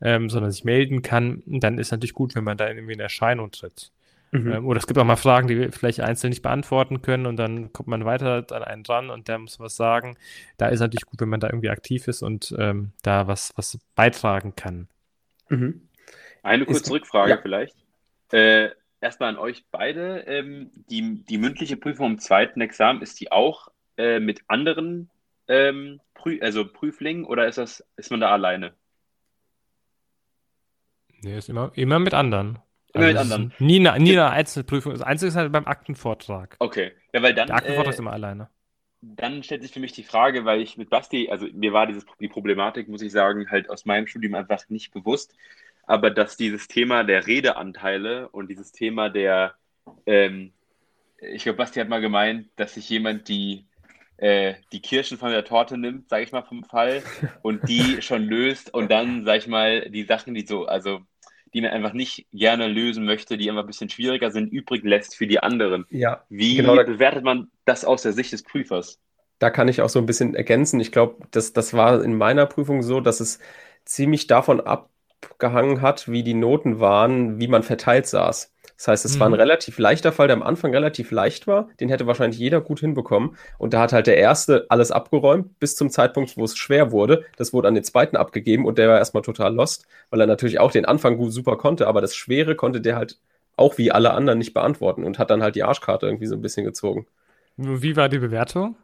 ähm, 0.00 0.30
sondern 0.30 0.50
sich 0.50 0.64
melden 0.64 1.02
kann. 1.02 1.44
Dann 1.46 1.78
ist 1.78 1.92
natürlich 1.92 2.14
gut, 2.14 2.34
wenn 2.34 2.42
man 2.42 2.56
da 2.56 2.66
irgendwie 2.66 2.94
in 2.94 3.00
Erscheinung 3.00 3.52
tritt. 3.52 3.92
Mhm. 4.32 4.52
Ähm, 4.52 4.66
oder 4.66 4.78
es 4.78 4.86
gibt 4.86 4.98
auch 4.98 5.04
mal 5.04 5.16
Fragen, 5.16 5.48
die 5.48 5.58
wir 5.58 5.72
vielleicht 5.72 6.00
einzeln 6.00 6.30
nicht 6.30 6.42
beantworten 6.42 7.02
können 7.02 7.26
und 7.26 7.36
dann 7.36 7.72
kommt 7.72 7.88
man 7.88 8.04
weiter 8.04 8.46
an 8.50 8.62
einen 8.62 8.82
dran 8.84 9.10
und 9.10 9.28
der 9.28 9.38
muss 9.38 9.58
was 9.58 9.76
sagen. 9.76 10.16
Da 10.56 10.68
ist 10.68 10.80
natürlich 10.80 11.06
gut, 11.06 11.20
wenn 11.20 11.28
man 11.28 11.40
da 11.40 11.48
irgendwie 11.48 11.70
aktiv 11.70 12.06
ist 12.06 12.22
und 12.22 12.54
ähm, 12.58 12.92
da 13.02 13.26
was, 13.26 13.52
was 13.56 13.78
beitragen 13.94 14.54
kann. 14.54 14.88
Mhm. 15.48 15.88
Eine 16.42 16.64
kurze 16.64 16.82
ist, 16.82 16.90
Rückfrage 16.90 17.30
ja. 17.32 17.38
vielleicht. 17.42 17.76
Äh, 18.32 18.70
erstmal 19.00 19.30
an 19.30 19.38
euch 19.38 19.64
beide. 19.70 20.20
Ähm, 20.26 20.70
die, 20.88 21.24
die 21.24 21.38
mündliche 21.38 21.76
Prüfung 21.76 22.12
im 22.12 22.18
zweiten 22.18 22.60
Examen, 22.60 23.02
ist 23.02 23.20
die 23.20 23.32
auch 23.32 23.68
äh, 23.96 24.20
mit 24.20 24.42
anderen 24.46 25.10
ähm, 25.48 26.00
Prü 26.14 26.38
also 26.40 26.66
Prüflingen 26.66 27.24
oder 27.24 27.48
ist, 27.48 27.58
das, 27.58 27.84
ist 27.96 28.10
man 28.10 28.20
da 28.20 28.30
alleine? 28.30 28.74
Nee, 31.22 31.36
ist 31.36 31.48
immer, 31.48 31.72
immer 31.74 31.98
mit 31.98 32.14
anderen. 32.14 32.60
Immer 32.92 33.06
also 33.06 33.12
mit 33.12 33.32
anderen. 33.32 33.54
Nie 33.58 33.86
eine, 33.86 34.02
nie 34.02 34.12
eine 34.12 34.30
Einzelprüfung. 34.30 34.92
Das 34.92 35.02
Einzige 35.02 35.28
ist 35.28 35.36
halt 35.36 35.52
beim 35.52 35.66
Aktenvortrag. 35.66 36.56
Okay. 36.58 36.92
Ja, 37.12 37.22
weil 37.22 37.34
dann. 37.34 37.46
Der 37.46 37.56
Aktenvortrag 37.56 37.92
äh, 37.92 37.94
ist 37.94 38.00
immer 38.00 38.12
alleine. 38.12 38.48
Dann 39.02 39.42
stellt 39.42 39.62
sich 39.62 39.72
für 39.72 39.80
mich 39.80 39.92
die 39.92 40.02
Frage, 40.02 40.44
weil 40.44 40.60
ich 40.60 40.76
mit 40.76 40.90
Basti, 40.90 41.30
also 41.30 41.46
mir 41.52 41.72
war 41.72 41.86
dieses, 41.86 42.04
die 42.20 42.28
Problematik, 42.28 42.88
muss 42.88 43.02
ich 43.02 43.12
sagen, 43.12 43.50
halt 43.50 43.70
aus 43.70 43.86
meinem 43.86 44.06
Studium 44.06 44.34
einfach 44.34 44.68
nicht 44.68 44.92
bewusst. 44.92 45.34
Aber 45.84 46.10
dass 46.10 46.36
dieses 46.36 46.68
Thema 46.68 47.04
der 47.04 47.26
Redeanteile 47.26 48.28
und 48.28 48.48
dieses 48.48 48.72
Thema 48.72 49.08
der, 49.08 49.54
ähm, 50.06 50.52
ich 51.20 51.44
glaube, 51.44 51.56
Basti 51.56 51.80
hat 51.80 51.88
mal 51.88 52.00
gemeint, 52.00 52.48
dass 52.56 52.74
sich 52.74 52.88
jemand 52.90 53.28
die, 53.28 53.66
äh, 54.18 54.54
die 54.72 54.82
Kirschen 54.82 55.16
von 55.16 55.30
der 55.30 55.44
Torte 55.44 55.78
nimmt, 55.78 56.08
sage 56.10 56.24
ich 56.24 56.32
mal 56.32 56.42
vom 56.42 56.64
Fall, 56.64 57.02
und 57.42 57.68
die 57.68 58.02
schon 58.02 58.24
löst 58.24 58.74
und 58.74 58.90
dann, 58.90 59.24
sag 59.24 59.38
ich 59.38 59.46
mal, 59.46 59.88
die 59.90 60.04
Sachen, 60.04 60.34
die 60.34 60.46
so, 60.46 60.66
also 60.66 61.00
die 61.54 61.60
man 61.60 61.70
einfach 61.70 61.92
nicht 61.92 62.26
gerne 62.32 62.68
lösen 62.68 63.04
möchte, 63.04 63.36
die 63.36 63.48
einfach 63.48 63.62
ein 63.62 63.66
bisschen 63.66 63.90
schwieriger 63.90 64.30
sind, 64.30 64.52
übrig 64.52 64.84
lässt 64.84 65.16
für 65.16 65.26
die 65.26 65.40
anderen. 65.40 65.84
Ja. 65.90 66.24
Wie 66.28 66.56
genau, 66.56 66.76
bewertet 66.76 67.24
man 67.24 67.50
das 67.64 67.84
aus 67.84 68.02
der 68.02 68.12
Sicht 68.12 68.32
des 68.32 68.42
Prüfers? 68.42 68.98
Da 69.38 69.50
kann 69.50 69.68
ich 69.68 69.80
auch 69.80 69.88
so 69.88 69.98
ein 69.98 70.06
bisschen 70.06 70.34
ergänzen. 70.34 70.80
Ich 70.80 70.92
glaube, 70.92 71.26
das, 71.30 71.52
das 71.52 71.72
war 71.72 72.04
in 72.04 72.16
meiner 72.16 72.46
Prüfung 72.46 72.82
so, 72.82 73.00
dass 73.00 73.20
es 73.20 73.38
ziemlich 73.84 74.26
davon 74.26 74.60
abgehangen 74.60 75.80
hat, 75.80 76.10
wie 76.10 76.22
die 76.22 76.34
Noten 76.34 76.78
waren, 76.78 77.40
wie 77.40 77.48
man 77.48 77.62
verteilt 77.62 78.06
saß. 78.06 78.52
Das 78.80 78.88
heißt, 78.88 79.04
es 79.04 79.16
mhm. 79.16 79.20
war 79.20 79.28
ein 79.28 79.32
mhm. 79.32 79.40
relativ 79.40 79.78
leichter 79.78 80.10
Fall, 80.10 80.28
der 80.28 80.36
am 80.36 80.42
Anfang 80.42 80.72
relativ 80.72 81.10
leicht 81.10 81.46
war. 81.46 81.68
Den 81.80 81.90
hätte 81.90 82.06
wahrscheinlich 82.06 82.40
jeder 82.40 82.62
gut 82.62 82.80
hinbekommen. 82.80 83.36
Und 83.58 83.74
da 83.74 83.82
hat 83.82 83.92
halt 83.92 84.06
der 84.06 84.16
erste 84.16 84.64
alles 84.70 84.90
abgeräumt, 84.90 85.58
bis 85.58 85.76
zum 85.76 85.90
Zeitpunkt, 85.90 86.38
wo 86.38 86.44
es 86.44 86.56
schwer 86.56 86.90
wurde. 86.90 87.26
Das 87.36 87.52
wurde 87.52 87.68
an 87.68 87.74
den 87.74 87.84
zweiten 87.84 88.16
abgegeben 88.16 88.64
und 88.64 88.78
der 88.78 88.88
war 88.88 88.96
erstmal 88.96 89.22
total 89.22 89.54
lost, 89.54 89.86
weil 90.08 90.22
er 90.22 90.26
natürlich 90.26 90.60
auch 90.60 90.72
den 90.72 90.86
Anfang 90.86 91.18
gut 91.18 91.30
super 91.30 91.58
konnte, 91.58 91.86
aber 91.88 92.00
das 92.00 92.16
Schwere 92.16 92.54
konnte 92.54 92.80
der 92.80 92.96
halt 92.96 93.18
auch 93.54 93.76
wie 93.76 93.92
alle 93.92 94.12
anderen 94.12 94.38
nicht 94.38 94.54
beantworten 94.54 95.04
und 95.04 95.18
hat 95.18 95.28
dann 95.28 95.42
halt 95.42 95.56
die 95.56 95.62
Arschkarte 95.62 96.06
irgendwie 96.06 96.26
so 96.26 96.34
ein 96.34 96.40
bisschen 96.40 96.64
gezogen. 96.64 97.06
Wie 97.58 97.96
war 97.96 98.08
die 98.08 98.18
Bewertung? 98.18 98.76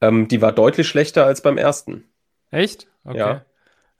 Ähm, 0.00 0.26
die 0.26 0.42
war 0.42 0.50
deutlich 0.50 0.88
schlechter 0.88 1.26
als 1.26 1.42
beim 1.42 1.58
ersten. 1.58 2.02
Echt? 2.50 2.88
Okay. 3.04 3.18
Ja. 3.18 3.44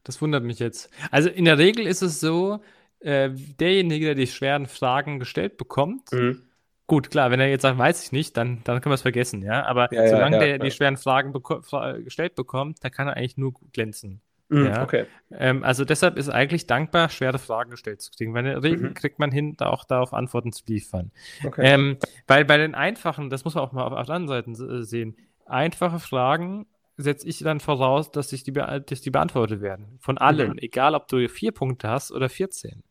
Das 0.02 0.20
wundert 0.20 0.42
mich 0.42 0.58
jetzt. 0.58 0.90
Also 1.12 1.28
in 1.28 1.44
der 1.44 1.58
Regel 1.58 1.86
ist 1.86 2.02
es 2.02 2.18
so, 2.18 2.58
äh, 3.00 3.30
derjenige, 3.30 4.06
der 4.06 4.14
die 4.14 4.26
schweren 4.26 4.66
Fragen 4.66 5.18
gestellt 5.18 5.56
bekommt, 5.56 6.12
mhm. 6.12 6.42
gut, 6.86 7.10
klar, 7.10 7.30
wenn 7.30 7.40
er 7.40 7.48
jetzt 7.48 7.62
sagt, 7.62 7.78
weiß 7.78 8.04
ich 8.04 8.12
nicht, 8.12 8.36
dann, 8.36 8.62
dann 8.64 8.80
können 8.80 8.90
wir 8.90 8.96
es 8.96 9.02
vergessen, 9.02 9.42
ja. 9.42 9.64
Aber 9.64 9.92
ja, 9.92 10.08
solange 10.08 10.36
ja, 10.36 10.42
ja, 10.42 10.48
der 10.48 10.58
die 10.58 10.70
schweren 10.70 10.96
Fragen 10.96 11.32
beko 11.32 11.60
gestellt 12.04 12.34
bekommt, 12.34 12.78
da 12.82 12.90
kann 12.90 13.08
er 13.08 13.16
eigentlich 13.16 13.36
nur 13.36 13.54
glänzen. 13.72 14.20
Mhm, 14.48 14.72
okay. 14.80 15.06
Ähm, 15.32 15.64
also 15.64 15.84
deshalb 15.84 16.16
ist 16.16 16.28
eigentlich 16.28 16.66
dankbar, 16.68 17.08
schwere 17.08 17.38
Fragen 17.38 17.70
gestellt 17.70 18.00
zu 18.00 18.12
kriegen, 18.12 18.32
weil 18.32 18.46
in 18.46 18.52
der 18.52 18.62
Regel 18.62 18.90
mhm. 18.90 18.94
kriegt 18.94 19.18
man 19.18 19.32
hin, 19.32 19.56
da 19.56 19.66
auch 19.66 19.84
darauf 19.84 20.14
Antworten 20.14 20.52
zu 20.52 20.62
liefern. 20.68 21.10
Okay. 21.44 21.62
Ähm, 21.64 21.98
weil 22.28 22.44
bei 22.44 22.56
den 22.56 22.74
einfachen, 22.74 23.28
das 23.28 23.44
muss 23.44 23.56
man 23.56 23.64
auch 23.64 23.72
mal 23.72 23.84
auf, 23.84 23.92
auf 23.92 24.08
anderen 24.08 24.28
Seiten 24.28 24.84
sehen, 24.84 25.16
einfache 25.46 25.98
Fragen 25.98 26.66
setze 26.96 27.28
ich 27.28 27.38
dann 27.38 27.60
voraus, 27.60 28.10
dass, 28.10 28.32
ich 28.32 28.42
die, 28.42 28.52
dass 28.52 29.00
die 29.00 29.10
beantwortet 29.10 29.60
werden. 29.60 29.98
Von 30.00 30.18
allen, 30.18 30.52
mhm. 30.52 30.58
egal 30.58 30.94
ob 30.94 31.08
du 31.08 31.28
vier 31.28 31.52
Punkte 31.52 31.88
hast 31.88 32.12
oder 32.12 32.28
14. 32.28 32.82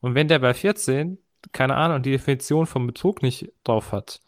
Und 0.00 0.14
wenn 0.14 0.28
der 0.28 0.38
bei 0.38 0.54
14, 0.54 1.18
keine 1.52 1.76
Ahnung, 1.76 2.02
die 2.02 2.10
Definition 2.10 2.66
vom 2.66 2.86
Betrug 2.86 3.22
nicht 3.22 3.52
drauf 3.64 3.92
hat, 3.92 4.20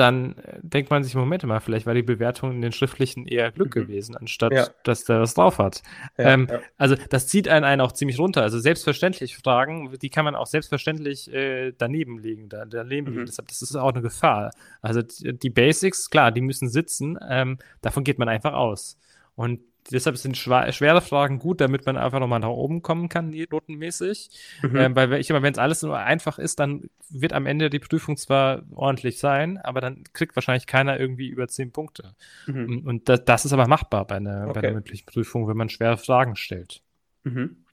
dann 0.00 0.38
äh, 0.38 0.58
denkt 0.62 0.90
man 0.90 1.04
sich, 1.04 1.14
Moment 1.14 1.44
mal, 1.44 1.60
vielleicht 1.60 1.86
war 1.86 1.94
die 1.94 2.02
Bewertung 2.02 2.52
in 2.52 2.62
den 2.62 2.72
schriftlichen 2.72 3.26
eher 3.26 3.52
Glück 3.52 3.76
mhm. 3.76 3.82
gewesen, 3.82 4.16
anstatt 4.16 4.52
ja. 4.52 4.66
dass 4.82 5.04
der 5.04 5.20
was 5.20 5.34
drauf 5.34 5.58
hat. 5.58 5.82
Ja, 6.16 6.30
ähm, 6.30 6.48
ja. 6.50 6.60
Also 6.78 6.96
das 7.10 7.28
zieht 7.28 7.48
einen, 7.48 7.64
einen 7.64 7.82
auch 7.82 7.92
ziemlich 7.92 8.18
runter. 8.18 8.42
Also 8.42 8.58
selbstverständlich 8.58 9.36
Fragen, 9.36 9.96
die 10.00 10.08
kann 10.08 10.24
man 10.24 10.34
auch 10.34 10.46
selbstverständlich 10.46 11.32
äh, 11.32 11.72
daneben 11.76 12.18
legen, 12.18 12.48
da, 12.48 12.64
daneben 12.64 13.08
mhm. 13.08 13.12
liegen. 13.12 13.26
Deshalb, 13.26 13.48
das 13.48 13.60
ist 13.60 13.76
auch 13.76 13.92
eine 13.92 14.00
Gefahr. 14.02 14.50
Also 14.80 15.02
die, 15.02 15.38
die 15.38 15.50
Basics, 15.50 16.08
klar, 16.08 16.32
die 16.32 16.40
müssen 16.40 16.68
sitzen, 16.68 17.18
ähm, 17.28 17.58
davon 17.82 18.02
geht 18.02 18.18
man 18.18 18.28
einfach 18.28 18.54
aus. 18.54 18.98
Und 19.34 19.60
deshalb 19.90 20.16
sind 20.16 20.36
schwere 20.36 21.00
Fragen 21.00 21.38
gut, 21.38 21.60
damit 21.60 21.86
man 21.86 21.96
einfach 21.96 22.20
nochmal 22.20 22.40
nach 22.40 22.48
oben 22.48 22.82
kommen 22.82 23.08
kann, 23.08 23.30
notenmäßig. 23.30 24.30
Mhm. 24.62 24.76
Ähm, 24.76 24.96
weil 24.96 25.12
ich 25.14 25.30
immer, 25.30 25.42
wenn 25.42 25.52
es 25.52 25.58
alles 25.58 25.82
nur 25.82 25.98
einfach 25.98 26.38
ist, 26.38 26.60
dann 26.60 26.90
wird 27.08 27.32
am 27.32 27.46
Ende 27.46 27.70
die 27.70 27.78
Prüfung 27.78 28.16
zwar 28.16 28.62
ordentlich 28.74 29.18
sein, 29.18 29.58
aber 29.58 29.80
dann 29.80 30.04
kriegt 30.12 30.36
wahrscheinlich 30.36 30.66
keiner 30.66 30.98
irgendwie 30.98 31.28
über 31.28 31.48
zehn 31.48 31.72
Punkte. 31.72 32.14
Mhm. 32.46 32.82
Und 32.86 33.08
das, 33.08 33.24
das, 33.24 33.44
ist 33.44 33.52
aber 33.52 33.66
machbar 33.66 34.06
bei 34.06 34.16
einer, 34.16 34.48
okay. 34.48 34.60
bei 34.60 34.68
einer 34.68 34.74
mündlichen 34.74 35.06
Prüfung, 35.06 35.48
wenn 35.48 35.56
man 35.56 35.68
schwere 35.68 35.96
Fragen 35.96 36.36
stellt. 36.36 36.82
Mhm. 37.24 37.64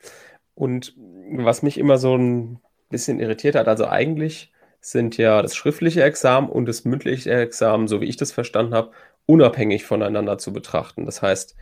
Und 0.55 0.95
was 1.31 1.61
mich 1.61 1.77
immer 1.77 1.97
so 1.97 2.15
ein 2.15 2.59
bisschen 2.89 3.19
irritiert 3.19 3.55
hat, 3.55 3.67
also 3.67 3.87
eigentlich 3.87 4.51
sind 4.79 5.17
ja 5.17 5.41
das 5.41 5.55
schriftliche 5.55 6.03
Examen 6.03 6.49
und 6.49 6.65
das 6.65 6.85
mündliche 6.85 7.31
Examen, 7.31 7.87
so 7.87 8.01
wie 8.01 8.05
ich 8.05 8.17
das 8.17 8.31
verstanden 8.31 8.73
habe, 8.73 8.91
unabhängig 9.25 9.85
voneinander 9.85 10.37
zu 10.37 10.53
betrachten. 10.53 11.05
Das 11.05 11.21
heißt, 11.21 11.55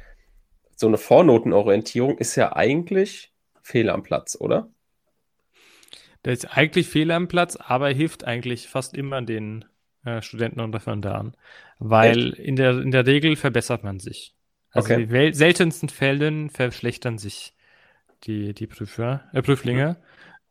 so 0.75 0.87
eine 0.87 0.97
Vornotenorientierung 0.97 2.17
ist 2.17 2.35
ja 2.35 2.55
eigentlich 2.55 3.31
fehl 3.61 3.89
am 3.89 4.03
Platz, 4.03 4.37
oder? 4.39 4.69
Der 6.23 6.33
ist 6.33 6.57
eigentlich 6.57 6.87
fehl 6.87 7.11
am 7.11 7.27
Platz, 7.27 7.55
aber 7.55 7.89
hilft 7.89 8.25
eigentlich 8.25 8.67
fast 8.67 8.95
immer 8.95 9.21
den 9.21 9.65
äh, 10.03 10.21
Studenten 10.21 10.59
und 10.59 10.73
Referendaren. 10.73 11.35
Weil 11.79 12.29
in 12.29 12.55
der, 12.55 12.79
in 12.79 12.91
der 12.91 13.05
Regel 13.05 13.35
verbessert 13.35 13.83
man 13.83 13.99
sich. 13.99 14.33
Also 14.71 14.93
okay. 14.93 15.05
die 15.05 15.33
seltensten 15.33 15.89
Fällen 15.89 16.49
verschlechtern 16.49 17.17
sich 17.17 17.53
die, 18.23 18.53
die 18.53 18.67
Prüfer, 18.67 19.23
äh, 19.33 19.41
Prüflinge. 19.41 19.97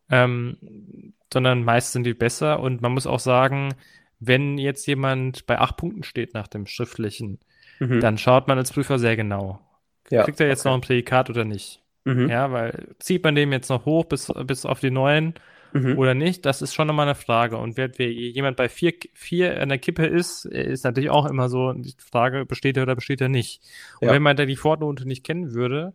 Mhm. 0.07 0.13
Ähm, 0.15 1.13
sondern 1.31 1.63
meist 1.63 1.91
sind 1.91 2.05
die 2.05 2.13
besser. 2.13 2.59
Und 2.59 2.81
man 2.81 2.93
muss 2.93 3.07
auch 3.07 3.19
sagen, 3.19 3.73
wenn 4.19 4.57
jetzt 4.57 4.87
jemand 4.87 5.45
bei 5.45 5.59
acht 5.59 5.77
Punkten 5.77 6.03
steht 6.03 6.33
nach 6.33 6.47
dem 6.47 6.67
schriftlichen, 6.67 7.39
mhm. 7.79 7.99
dann 7.99 8.17
schaut 8.17 8.47
man 8.47 8.57
als 8.57 8.71
Prüfer 8.71 8.99
sehr 8.99 9.15
genau. 9.15 9.64
Ja, 10.09 10.23
Kriegt 10.23 10.39
er 10.39 10.47
jetzt 10.47 10.61
okay. 10.61 10.69
noch 10.69 10.75
ein 10.75 10.81
Prädikat 10.81 11.29
oder 11.29 11.45
nicht? 11.45 11.81
Mhm. 12.03 12.29
Ja, 12.29 12.51
weil 12.51 12.95
zieht 12.99 13.23
man 13.23 13.35
dem 13.35 13.51
jetzt 13.51 13.69
noch 13.69 13.85
hoch 13.85 14.05
bis, 14.05 14.31
bis 14.45 14.65
auf 14.65 14.79
die 14.79 14.91
neuen 14.91 15.33
mhm. 15.73 15.97
oder 15.97 16.13
nicht? 16.13 16.45
Das 16.45 16.61
ist 16.61 16.73
schon 16.73 16.87
nochmal 16.87 17.07
eine 17.07 17.15
Frage. 17.15 17.57
Und 17.57 17.77
wer, 17.77 17.97
wer 17.97 18.11
jemand 18.11 18.57
bei 18.57 18.69
vier, 18.69 18.93
vier 19.13 19.59
an 19.59 19.69
der 19.69 19.79
Kippe 19.79 20.05
ist, 20.05 20.45
ist 20.45 20.83
natürlich 20.83 21.09
auch 21.09 21.25
immer 21.25 21.49
so 21.49 21.73
die 21.73 21.95
Frage, 21.97 22.45
besteht 22.45 22.77
er 22.77 22.83
oder 22.83 22.95
besteht 22.95 23.21
er 23.21 23.29
nicht? 23.29 23.61
Und 23.99 24.07
ja. 24.07 24.13
wenn 24.13 24.21
man 24.21 24.37
da 24.37 24.45
die 24.45 24.55
Fortnote 24.55 25.07
nicht 25.07 25.23
kennen 25.23 25.53
würde, 25.53 25.93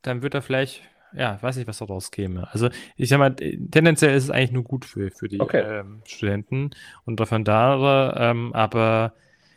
dann 0.00 0.22
wird 0.22 0.34
er 0.34 0.42
vielleicht, 0.42 0.82
ja, 1.14 1.38
weiß 1.42 1.56
nicht, 1.56 1.68
was 1.68 1.78
daraus 1.78 2.10
käme. 2.10 2.48
Also 2.52 2.70
ich 2.96 3.10
sag 3.10 3.18
mal, 3.18 3.34
tendenziell 3.34 4.16
ist 4.16 4.24
es 4.24 4.30
eigentlich 4.30 4.52
nur 4.52 4.64
gut 4.64 4.86
für, 4.86 5.10
für 5.10 5.28
die 5.28 5.40
okay. 5.40 5.80
ähm, 5.80 6.00
Studenten 6.06 6.70
und 7.04 7.20
Referendare, 7.20 8.16
ähm, 8.18 8.54
aber 8.54 9.12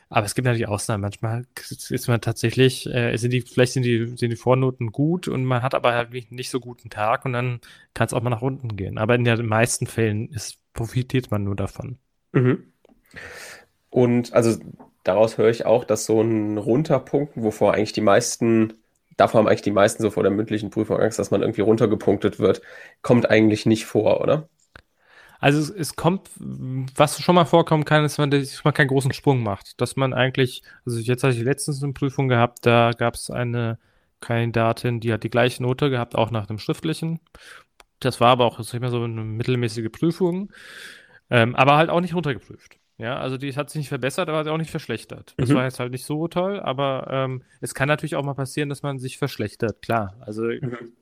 aber 0.10 0.26
es 0.26 0.36
gibt 0.36 0.46
natürlich 0.46 0.68
Ausnahmen. 0.68 1.02
Manchmal 1.02 1.46
ist 1.70 2.08
man 2.08 2.22
tatsächlich, 2.22 2.88
äh, 2.88 3.16
sind 3.18 3.32
die, 3.32 3.42
vielleicht 3.42 3.74
sind 3.74 3.84
die, 3.84 4.14
sind 4.16 4.30
die 4.30 4.36
Vornoten 4.36 4.92
gut 4.92 5.28
und 5.28 5.44
man 5.44 5.62
hat 5.62 5.76
aber 5.76 5.94
halt 5.94 6.12
nicht, 6.32 6.50
so 6.50 6.60
guten 6.60 6.90
Tag 6.90 7.26
und 7.26 7.34
dann 7.34 7.60
kann 7.94 8.08
es 8.08 8.14
auch 8.14 8.22
mal 8.22 8.30
nach 8.30 8.42
unten 8.42 8.76
gehen. 8.78 8.98
Aber 8.98 9.16
in 9.16 9.26
den 9.26 9.46
meisten 9.46 9.86
Fällen 9.86 10.30
ist, 10.30 10.60
profitiert 10.74 11.30
man 11.32 11.44
nur 11.44 11.56
davon. 11.56 11.98
Mhm. 12.32 12.64
Und 13.90 14.34
also 14.34 14.58
daraus 15.04 15.38
höre 15.38 15.50
ich 15.50 15.66
auch, 15.66 15.84
dass 15.84 16.06
so 16.06 16.22
ein 16.22 16.58
Runterpunkten, 16.58 17.44
wovor 17.44 17.74
eigentlich 17.74 17.94
die 17.94 18.02
meisten, 18.02 18.74
davor 19.18 19.40
haben 19.40 19.48
eigentlich 19.48 19.62
die 19.62 19.72
meisten 19.72 20.04
so 20.04 20.12
vor 20.12 20.24
der 20.24 20.32
mündlichen 20.32 20.70
Prüfung 20.70 21.00
Angst, 21.00 21.20
dass 21.20 21.32
man 21.32 21.42
irgendwie 21.42 21.62
runtergepunktet 21.62 22.40
wird, 22.40 22.62
kommt 23.02 23.30
eigentlich 23.30 23.66
nicht 23.66 23.86
vor, 23.86 24.22
oder? 24.22 24.48
Also 25.40 25.60
es, 25.60 25.70
es, 25.70 25.96
kommt, 25.96 26.30
was 26.40 27.22
schon 27.22 27.36
mal 27.36 27.46
vorkommen 27.46 27.86
kann, 27.86 28.04
ist, 28.06 28.18
wenn 28.18 28.30
man 28.64 28.74
keinen 28.74 28.88
großen 28.88 29.14
Sprung 29.14 29.44
macht. 29.44 29.80
Dass 29.82 29.96
man 29.96 30.14
eigentlich, 30.14 30.64
also 30.86 31.00
jetzt 31.00 31.24
hatte 31.24 31.36
ich 31.36 31.44
letztens 31.44 31.84
eine 31.84 31.94
Prüfung 31.94 32.28
gehabt, 32.28 32.66
da 32.66 32.92
gab 32.92 33.16
es 33.16 33.30
eine 33.30 33.78
Kandidatin, 34.20 35.00
die 35.00 35.14
hat 35.14 35.24
die 35.24 35.30
gleiche 35.30 35.62
Note 35.64 35.90
gehabt, 35.90 36.16
auch 36.16 36.32
nach 36.32 36.48
dem 36.48 36.60
schriftlichen. 36.60 37.20
Das 38.00 38.20
war 38.22 38.30
aber 38.30 38.46
auch, 38.46 38.60
sag 38.62 38.76
ich 38.76 38.82
mal, 38.82 38.92
so 38.92 39.04
eine 39.04 39.24
mittelmäßige 39.24 39.92
Prüfung, 39.92 40.52
ähm, 41.30 41.56
aber 41.56 41.78
halt 41.78 41.90
auch 41.90 42.02
nicht 42.02 42.16
runtergeprüft. 42.16 42.77
Ja, 43.00 43.18
also 43.18 43.38
die 43.38 43.56
hat 43.56 43.70
sich 43.70 43.78
nicht 43.78 43.90
verbessert, 43.90 44.28
aber 44.28 44.52
auch 44.52 44.58
nicht 44.58 44.72
verschlechtert. 44.72 45.36
Das 45.38 45.50
mhm. 45.50 45.54
war 45.56 45.66
jetzt 45.66 45.80
halt 45.80 45.92
nicht 45.92 46.04
so 46.04 46.28
toll, 46.28 46.60
aber 46.60 47.08
ähm, 47.12 47.44
es 47.62 47.76
kann 47.76 47.88
natürlich 47.88 48.16
auch 48.16 48.24
mal 48.24 48.34
passieren, 48.34 48.70
dass 48.70 48.82
man 48.82 48.98
sich 48.98 49.20
verschlechtert, 49.20 49.84
klar. 49.84 50.16
Also 50.22 50.46
mhm. 50.46 50.94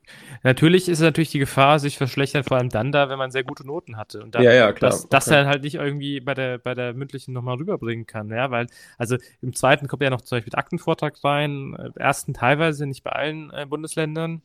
natürlich 0.42 0.90
ist 0.90 1.00
natürlich 1.00 1.30
die 1.30 1.38
Gefahr, 1.38 1.78
sich 1.78 1.96
verschlechtert, 1.96 2.46
vor 2.46 2.58
allem 2.58 2.68
dann 2.68 2.92
da, 2.92 3.08
wenn 3.08 3.16
man 3.16 3.30
sehr 3.30 3.44
gute 3.44 3.66
Noten 3.66 3.96
hatte. 3.96 4.22
Und 4.22 4.34
dann, 4.34 4.42
ja, 4.42 4.52
ja, 4.52 4.72
klar. 4.72 4.90
dass 4.90 5.08
das 5.08 5.26
okay. 5.26 5.36
dann 5.36 5.46
halt 5.46 5.62
nicht 5.62 5.76
irgendwie 5.76 6.20
bei 6.20 6.34
der, 6.34 6.58
bei 6.58 6.74
der 6.74 6.92
mündlichen 6.92 7.32
nochmal 7.32 7.56
rüberbringen 7.56 8.04
kann, 8.06 8.28
ja, 8.28 8.50
weil, 8.50 8.66
also 8.98 9.16
im 9.40 9.54
zweiten 9.54 9.88
kommt 9.88 10.02
ja 10.02 10.10
noch 10.10 10.20
zum 10.20 10.36
Beispiel 10.36 10.54
Aktenvortrag 10.54 11.24
rein, 11.24 11.74
äh, 11.78 11.98
ersten 11.98 12.34
teilweise, 12.34 12.86
nicht 12.86 13.04
bei 13.04 13.12
allen 13.12 13.50
äh, 13.54 13.64
Bundesländern. 13.64 14.42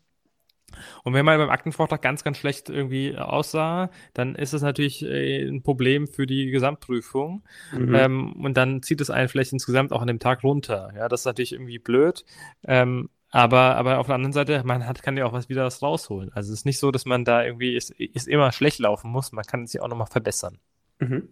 Und 1.03 1.13
wenn 1.13 1.25
man 1.25 1.38
beim 1.38 1.49
Aktenvortrag 1.49 2.01
ganz, 2.01 2.23
ganz 2.23 2.38
schlecht 2.38 2.69
irgendwie 2.69 3.17
aussah, 3.17 3.89
dann 4.13 4.36
ist 4.36 4.53
es 4.53 4.62
natürlich 4.62 5.03
äh, 5.03 5.47
ein 5.47 5.63
Problem 5.63 6.07
für 6.07 6.25
die 6.25 6.51
Gesamtprüfung. 6.51 7.43
Mhm. 7.71 7.95
Ähm, 7.95 8.34
und 8.34 8.57
dann 8.57 8.81
zieht 8.81 9.01
es 9.01 9.10
einen 9.10 9.29
vielleicht 9.29 9.53
insgesamt 9.53 9.91
auch 9.91 10.01
an 10.01 10.07
dem 10.07 10.19
Tag 10.19 10.43
runter. 10.43 10.91
Ja, 10.95 11.07
das 11.10 11.21
ist 11.21 11.25
natürlich 11.25 11.53
irgendwie 11.53 11.79
blöd. 11.79 12.25
Ähm, 12.63 13.10
aber, 13.31 13.77
aber 13.77 13.99
auf 13.99 14.07
der 14.07 14.15
anderen 14.15 14.34
Seite, 14.34 14.62
man 14.65 14.86
hat, 14.86 15.01
kann 15.03 15.15
ja 15.15 15.25
auch 15.25 15.31
was 15.31 15.47
wieder 15.47 15.63
was 15.63 15.81
rausholen. 15.81 16.31
Also 16.34 16.51
es 16.51 16.60
ist 16.60 16.65
nicht 16.65 16.79
so, 16.79 16.91
dass 16.91 17.05
man 17.05 17.23
da 17.23 17.43
irgendwie 17.43 17.75
ist, 17.75 17.91
ist 17.91 18.27
immer 18.27 18.51
schlecht 18.51 18.79
laufen 18.79 19.10
muss. 19.10 19.31
Man 19.31 19.45
kann 19.45 19.63
es 19.63 19.73
ja 19.73 19.81
auch 19.81 19.88
nochmal 19.88 20.07
verbessern. 20.07 20.60
Mhm. 20.99 21.29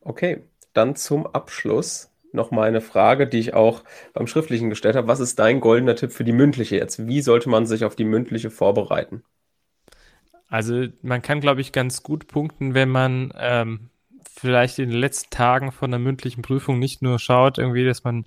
Okay, 0.00 0.44
dann 0.72 0.96
zum 0.96 1.26
Abschluss 1.26 2.10
nochmal 2.32 2.68
eine 2.68 2.80
Frage, 2.80 3.26
die 3.26 3.38
ich 3.38 3.54
auch 3.54 3.82
beim 4.12 4.26
Schriftlichen 4.26 4.70
gestellt 4.70 4.96
habe. 4.96 5.08
Was 5.08 5.20
ist 5.20 5.38
dein 5.38 5.60
goldener 5.60 5.96
Tipp 5.96 6.12
für 6.12 6.24
die 6.24 6.32
mündliche 6.32 6.76
jetzt? 6.76 7.06
Wie 7.06 7.22
sollte 7.22 7.48
man 7.48 7.66
sich 7.66 7.84
auf 7.84 7.96
die 7.96 8.04
mündliche 8.04 8.50
vorbereiten? 8.50 9.22
Also 10.48 10.86
man 11.02 11.22
kann, 11.22 11.40
glaube 11.40 11.60
ich, 11.60 11.72
ganz 11.72 12.02
gut 12.02 12.26
punkten, 12.26 12.74
wenn 12.74 12.88
man 12.88 13.32
ähm, 13.38 13.90
vielleicht 14.28 14.78
in 14.78 14.90
den 14.90 14.98
letzten 14.98 15.30
Tagen 15.30 15.70
von 15.70 15.90
der 15.90 16.00
mündlichen 16.00 16.42
Prüfung 16.42 16.78
nicht 16.78 17.02
nur 17.02 17.18
schaut, 17.18 17.58
irgendwie, 17.58 17.84
dass 17.84 18.02
man 18.02 18.26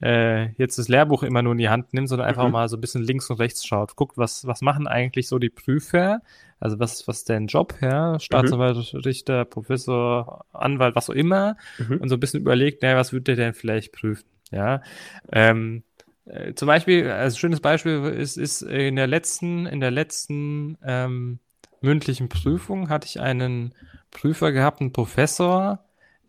äh, 0.00 0.52
jetzt 0.52 0.78
das 0.78 0.88
Lehrbuch 0.88 1.22
immer 1.22 1.42
nur 1.42 1.52
in 1.52 1.58
die 1.58 1.68
Hand 1.68 1.92
nimmt, 1.92 2.08
sondern 2.08 2.28
einfach 2.28 2.46
mhm. 2.46 2.52
mal 2.52 2.68
so 2.68 2.76
ein 2.76 2.80
bisschen 2.80 3.02
links 3.02 3.28
und 3.30 3.38
rechts 3.38 3.66
schaut. 3.66 3.96
Guckt, 3.96 4.16
was, 4.16 4.46
was 4.46 4.62
machen 4.62 4.86
eigentlich 4.86 5.28
so 5.28 5.38
die 5.38 5.50
Prüfer? 5.50 6.20
Also 6.60 6.78
was, 6.80 7.06
was 7.06 7.18
ist 7.18 7.28
deren 7.28 7.46
Job, 7.46 7.74
ja? 7.80 8.18
Staatsanwalt, 8.18 8.92
mhm. 8.92 9.00
Richter, 9.00 9.44
Professor, 9.44 10.44
Anwalt, 10.52 10.96
was 10.96 11.08
auch 11.08 11.14
immer. 11.14 11.56
Mhm. 11.78 11.98
Und 11.98 12.08
so 12.08 12.16
ein 12.16 12.20
bisschen 12.20 12.40
überlegt, 12.40 12.82
naja, 12.82 12.96
was 12.96 13.12
würde 13.12 13.24
der 13.24 13.36
denn 13.36 13.54
vielleicht 13.54 13.92
prüfen? 13.92 14.26
Ja. 14.50 14.82
Ähm, 15.30 15.84
äh, 16.24 16.54
zum 16.54 16.66
Beispiel, 16.66 17.10
also 17.10 17.36
ein 17.36 17.38
schönes 17.38 17.60
Beispiel 17.60 18.04
ist, 18.04 18.36
ist 18.36 18.62
in 18.62 18.96
der 18.96 19.06
letzten, 19.06 19.66
in 19.66 19.80
der 19.80 19.90
letzten 19.90 20.78
ähm, 20.84 21.38
mündlichen 21.80 22.28
Prüfung 22.28 22.88
hatte 22.88 23.06
ich 23.06 23.20
einen 23.20 23.74
Prüfer 24.10 24.52
gehabt, 24.52 24.80
einen 24.80 24.92
Professor, 24.92 25.84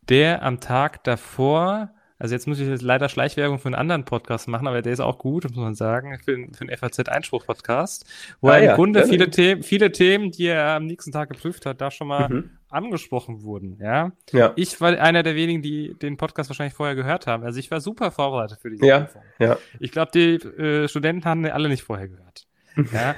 der 0.09 0.43
am 0.43 0.59
Tag 0.59 1.03
davor 1.03 1.91
Also 2.21 2.36
jetzt 2.36 2.47
muss 2.47 2.60
ich 2.60 2.67
jetzt 2.67 2.82
leider 2.82 3.08
Schleichwerbung 3.08 3.60
für 3.60 3.67
einen 3.69 3.75
anderen 3.75 4.03
Podcast 4.03 4.47
machen, 4.49 4.67
aber 4.67 4.82
der 4.82 4.91
ist 4.91 4.99
auch 4.99 5.17
gut, 5.17 5.45
muss 5.45 5.55
man 5.55 5.73
sagen, 5.73 6.19
für, 6.19 6.36
für 6.51 6.65
den 6.65 6.77
FAZ-Einspruch-Podcast, 6.77 8.05
wo 8.41 8.49
Ah, 8.49 8.53
er 8.55 8.60
im 8.60 8.65
ja. 8.65 8.75
Grunde 8.75 8.99
Ja, 8.99 9.05
viele. 9.05 9.29
Themen, 9.29 9.63
viele 9.63 9.91
Themen, 9.91 10.32
die 10.32 10.47
er 10.47 10.67
am 10.75 10.86
nächsten 10.86 11.12
Tag 11.12 11.29
geprüft 11.29 11.65
hat, 11.65 11.79
da 11.82 11.89
schon 11.91 12.08
mal 12.08 12.27
Mhm. 12.29 12.49
angesprochen 12.69 13.43
wurden. 13.43 13.77
Ja, 13.82 14.12
Ja. 14.32 14.51
ich 14.58 14.79
war 14.82 14.97
einer 14.99 15.23
der 15.23 15.36
wenigen, 15.36 15.62
die 15.62 15.93
den 15.95 16.17
Podcast 16.17 16.49
wahrscheinlich 16.49 16.73
vorher 16.73 16.95
gehört 16.95 17.25
haben. 17.25 17.43
Also 17.43 17.58
ich 17.60 17.71
war 17.71 17.79
super 17.79 18.12
vorbereitet 18.12 18.60
für 18.62 18.69
diese 18.69 18.86
Ja. 18.86 18.99
Prüfung. 19.01 19.21
Ja. 19.39 19.58
Ich 19.79 19.91
glaube, 19.91 20.12
die 20.13 20.34
äh, 20.36 20.88
Studenten 20.88 21.25
haben 21.25 21.45
alle 21.45 21.69
nicht 21.69 21.84
vorher 21.84 22.08
gehört. 22.10 22.45
Ja. 22.93 23.15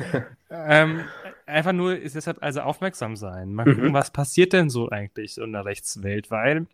ähm, 0.49 1.01
einfach 1.45 1.73
nur 1.73 1.95
ist 1.97 2.15
deshalb 2.15 2.37
also 2.41 2.61
aufmerksam 2.61 3.15
sein. 3.15 3.53
Mal 3.53 3.65
Mhm. 3.65 3.75
gucken, 3.75 3.93
was 3.93 4.11
passiert 4.11 4.53
denn 4.53 4.69
so 4.69 4.89
eigentlich 4.89 5.37
in 5.37 5.51
der 5.53 5.65
Rechtswelt, 5.65 6.31
weil 6.31 6.65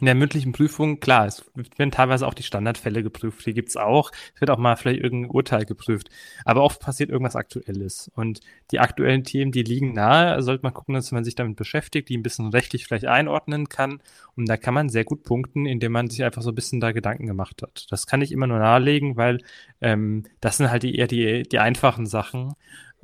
in 0.00 0.06
der 0.06 0.14
mündlichen 0.14 0.52
Prüfung, 0.52 1.00
klar, 1.00 1.26
es 1.26 1.44
werden 1.76 1.90
teilweise 1.90 2.26
auch 2.26 2.34
die 2.34 2.42
Standardfälle 2.42 3.02
geprüft, 3.02 3.46
die 3.46 3.54
gibt's 3.54 3.76
auch. 3.76 4.10
Es 4.34 4.40
wird 4.40 4.50
auch 4.50 4.58
mal 4.58 4.76
vielleicht 4.76 5.00
irgendein 5.00 5.30
Urteil 5.30 5.64
geprüft. 5.64 6.08
Aber 6.44 6.62
oft 6.62 6.80
passiert 6.80 7.10
irgendwas 7.10 7.36
Aktuelles. 7.36 8.10
Und 8.14 8.40
die 8.70 8.80
aktuellen 8.80 9.24
Themen, 9.24 9.52
die 9.52 9.62
liegen 9.62 9.92
nahe, 9.92 10.42
sollte 10.42 10.62
man 10.62 10.74
gucken, 10.74 10.94
dass 10.94 11.12
man 11.12 11.24
sich 11.24 11.34
damit 11.34 11.56
beschäftigt, 11.56 12.08
die 12.08 12.16
ein 12.16 12.22
bisschen 12.22 12.48
rechtlich 12.48 12.86
vielleicht 12.86 13.06
einordnen 13.06 13.68
kann. 13.68 14.00
Und 14.34 14.48
da 14.48 14.56
kann 14.56 14.74
man 14.74 14.88
sehr 14.88 15.04
gut 15.04 15.22
punkten, 15.24 15.66
indem 15.66 15.92
man 15.92 16.08
sich 16.10 16.24
einfach 16.24 16.42
so 16.42 16.50
ein 16.50 16.54
bisschen 16.54 16.80
da 16.80 16.92
Gedanken 16.92 17.26
gemacht 17.26 17.62
hat. 17.62 17.86
Das 17.90 18.06
kann 18.06 18.22
ich 18.22 18.32
immer 18.32 18.46
nur 18.46 18.58
nahelegen, 18.58 19.16
weil 19.16 19.38
ähm, 19.80 20.24
das 20.40 20.56
sind 20.56 20.70
halt 20.70 20.82
die, 20.82 20.96
eher 20.96 21.06
die, 21.06 21.42
die 21.42 21.58
einfachen 21.58 22.06
Sachen. 22.06 22.54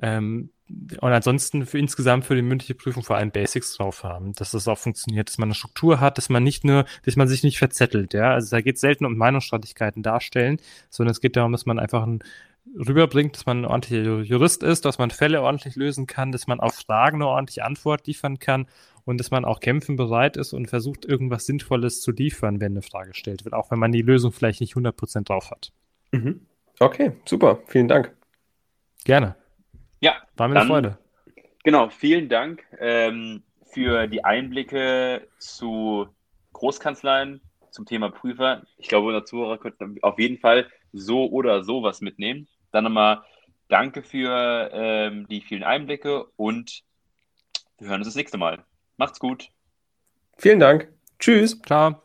Ähm, 0.01 0.51
und 0.69 1.13
ansonsten 1.13 1.65
für 1.67 1.79
insgesamt 1.79 2.25
für 2.25 2.35
die 2.35 2.43
mündliche 2.43 2.75
Prüfung 2.75 3.03
vor 3.03 3.17
allem 3.17 3.31
Basics 3.31 3.77
drauf 3.77 4.05
haben, 4.05 4.35
dass 4.35 4.51
das 4.51 4.69
auch 4.69 4.79
funktioniert, 4.79 5.29
dass 5.29 5.39
man 5.39 5.49
eine 5.49 5.55
Struktur 5.55 6.01
hat, 6.01 6.19
dass 6.19 6.29
man 6.29 6.43
nicht 6.43 6.65
nur, 6.65 6.85
dass 7.05 7.17
man 7.17 7.29
sich 7.29 7.43
nicht 7.43 7.59
verzettelt, 7.59 8.13
ja. 8.15 8.33
Also 8.33 8.51
da 8.51 8.61
geht 8.61 8.77
es 8.77 8.81
selten 8.81 9.07
um 9.07 9.17
Meinungsstreitigkeiten 9.17 10.03
darstellen, 10.03 10.59
sondern 10.91 11.13
es 11.13 11.21
geht 11.21 11.37
darum, 11.37 11.53
dass 11.53 11.67
man 11.67 11.79
einfach 11.79 12.07
ein, 12.07 12.23
rüberbringt, 12.77 13.37
dass 13.37 13.47
man 13.47 13.63
ein 13.63 13.65
ordentlicher 13.65 14.21
Jurist 14.21 14.63
ist, 14.63 14.85
dass 14.85 14.99
man 14.99 15.11
Fälle 15.11 15.43
ordentlich 15.43 15.77
lösen 15.77 16.07
kann, 16.07 16.33
dass 16.33 16.47
man 16.47 16.61
auf 16.61 16.75
Fragen 16.75 17.17
eine 17.17 17.29
ordentliche 17.29 17.65
Antwort 17.65 18.07
liefern 18.07 18.39
kann 18.39 18.67
und 19.05 19.19
dass 19.19 19.31
man 19.31 19.45
auch 19.45 19.61
kämpfen 19.61 19.97
bereit 19.97 20.37
ist 20.37 20.53
und 20.53 20.69
versucht, 20.69 21.07
irgendwas 21.07 21.47
Sinnvolles 21.47 22.03
zu 22.03 22.13
liefern, 22.13 22.61
wenn 22.61 22.73
eine 22.73 22.83
Frage 22.83 23.11
gestellt 23.11 23.45
wird, 23.45 23.55
auch 23.55 23.71
wenn 23.71 23.79
man 23.79 23.93
die 23.93 24.03
Lösung 24.03 24.33
vielleicht 24.33 24.61
nicht 24.61 24.75
100% 24.75 25.25
drauf 25.25 25.51
hat. 25.51 25.73
Mhm. 26.13 26.43
Okay, 26.79 27.13
super. 27.25 27.61
Vielen 27.67 27.89
Dank. 27.89 28.15
Gerne. 29.05 29.35
Ja, 30.01 30.17
War 30.37 30.49
mir 30.49 30.53
eine 30.55 30.61
dann- 30.61 30.69
Freude. 30.69 30.99
Genau, 31.65 31.89
vielen 31.91 32.29
Dank 32.29 32.65
ähm, 32.79 33.43
für 33.73 34.07
die 34.07 34.25
Einblicke 34.25 35.29
zu 35.39 36.09
Großkanzleien, 36.53 37.41
zum 37.71 37.85
Thema 37.85 38.11
Prüfer. 38.11 38.63
Ich 38.79 38.89
glaube, 38.89 39.09
unsere 39.09 39.25
Zuhörer 39.25 39.59
könnten 39.59 39.99
auf 40.03 40.19
jeden 40.19 40.39
Fall 40.39 40.67
so 40.93 41.27
oder 41.29 41.63
so 41.65 41.83
was 41.83 42.01
mitnehmen. 42.01 42.49
Dann 42.73 42.85
nochmal 42.85 43.23
danke 43.69 44.03
für 44.03 44.71
ähm, 44.73 45.27
die 45.29 45.41
vielen 45.43 45.63
Einblicke 45.65 46.25
und 46.37 46.83
wir 47.79 47.89
hören 47.89 48.01
uns 48.01 48.09
das 48.09 48.17
nächste 48.17 48.39
Mal. 48.39 48.65
Macht's 48.97 49.21
gut. 49.21 49.51
Vielen 50.39 50.61
Dank. 50.61 50.89
Tschüss. 51.19 51.61
Ciao. 51.63 52.01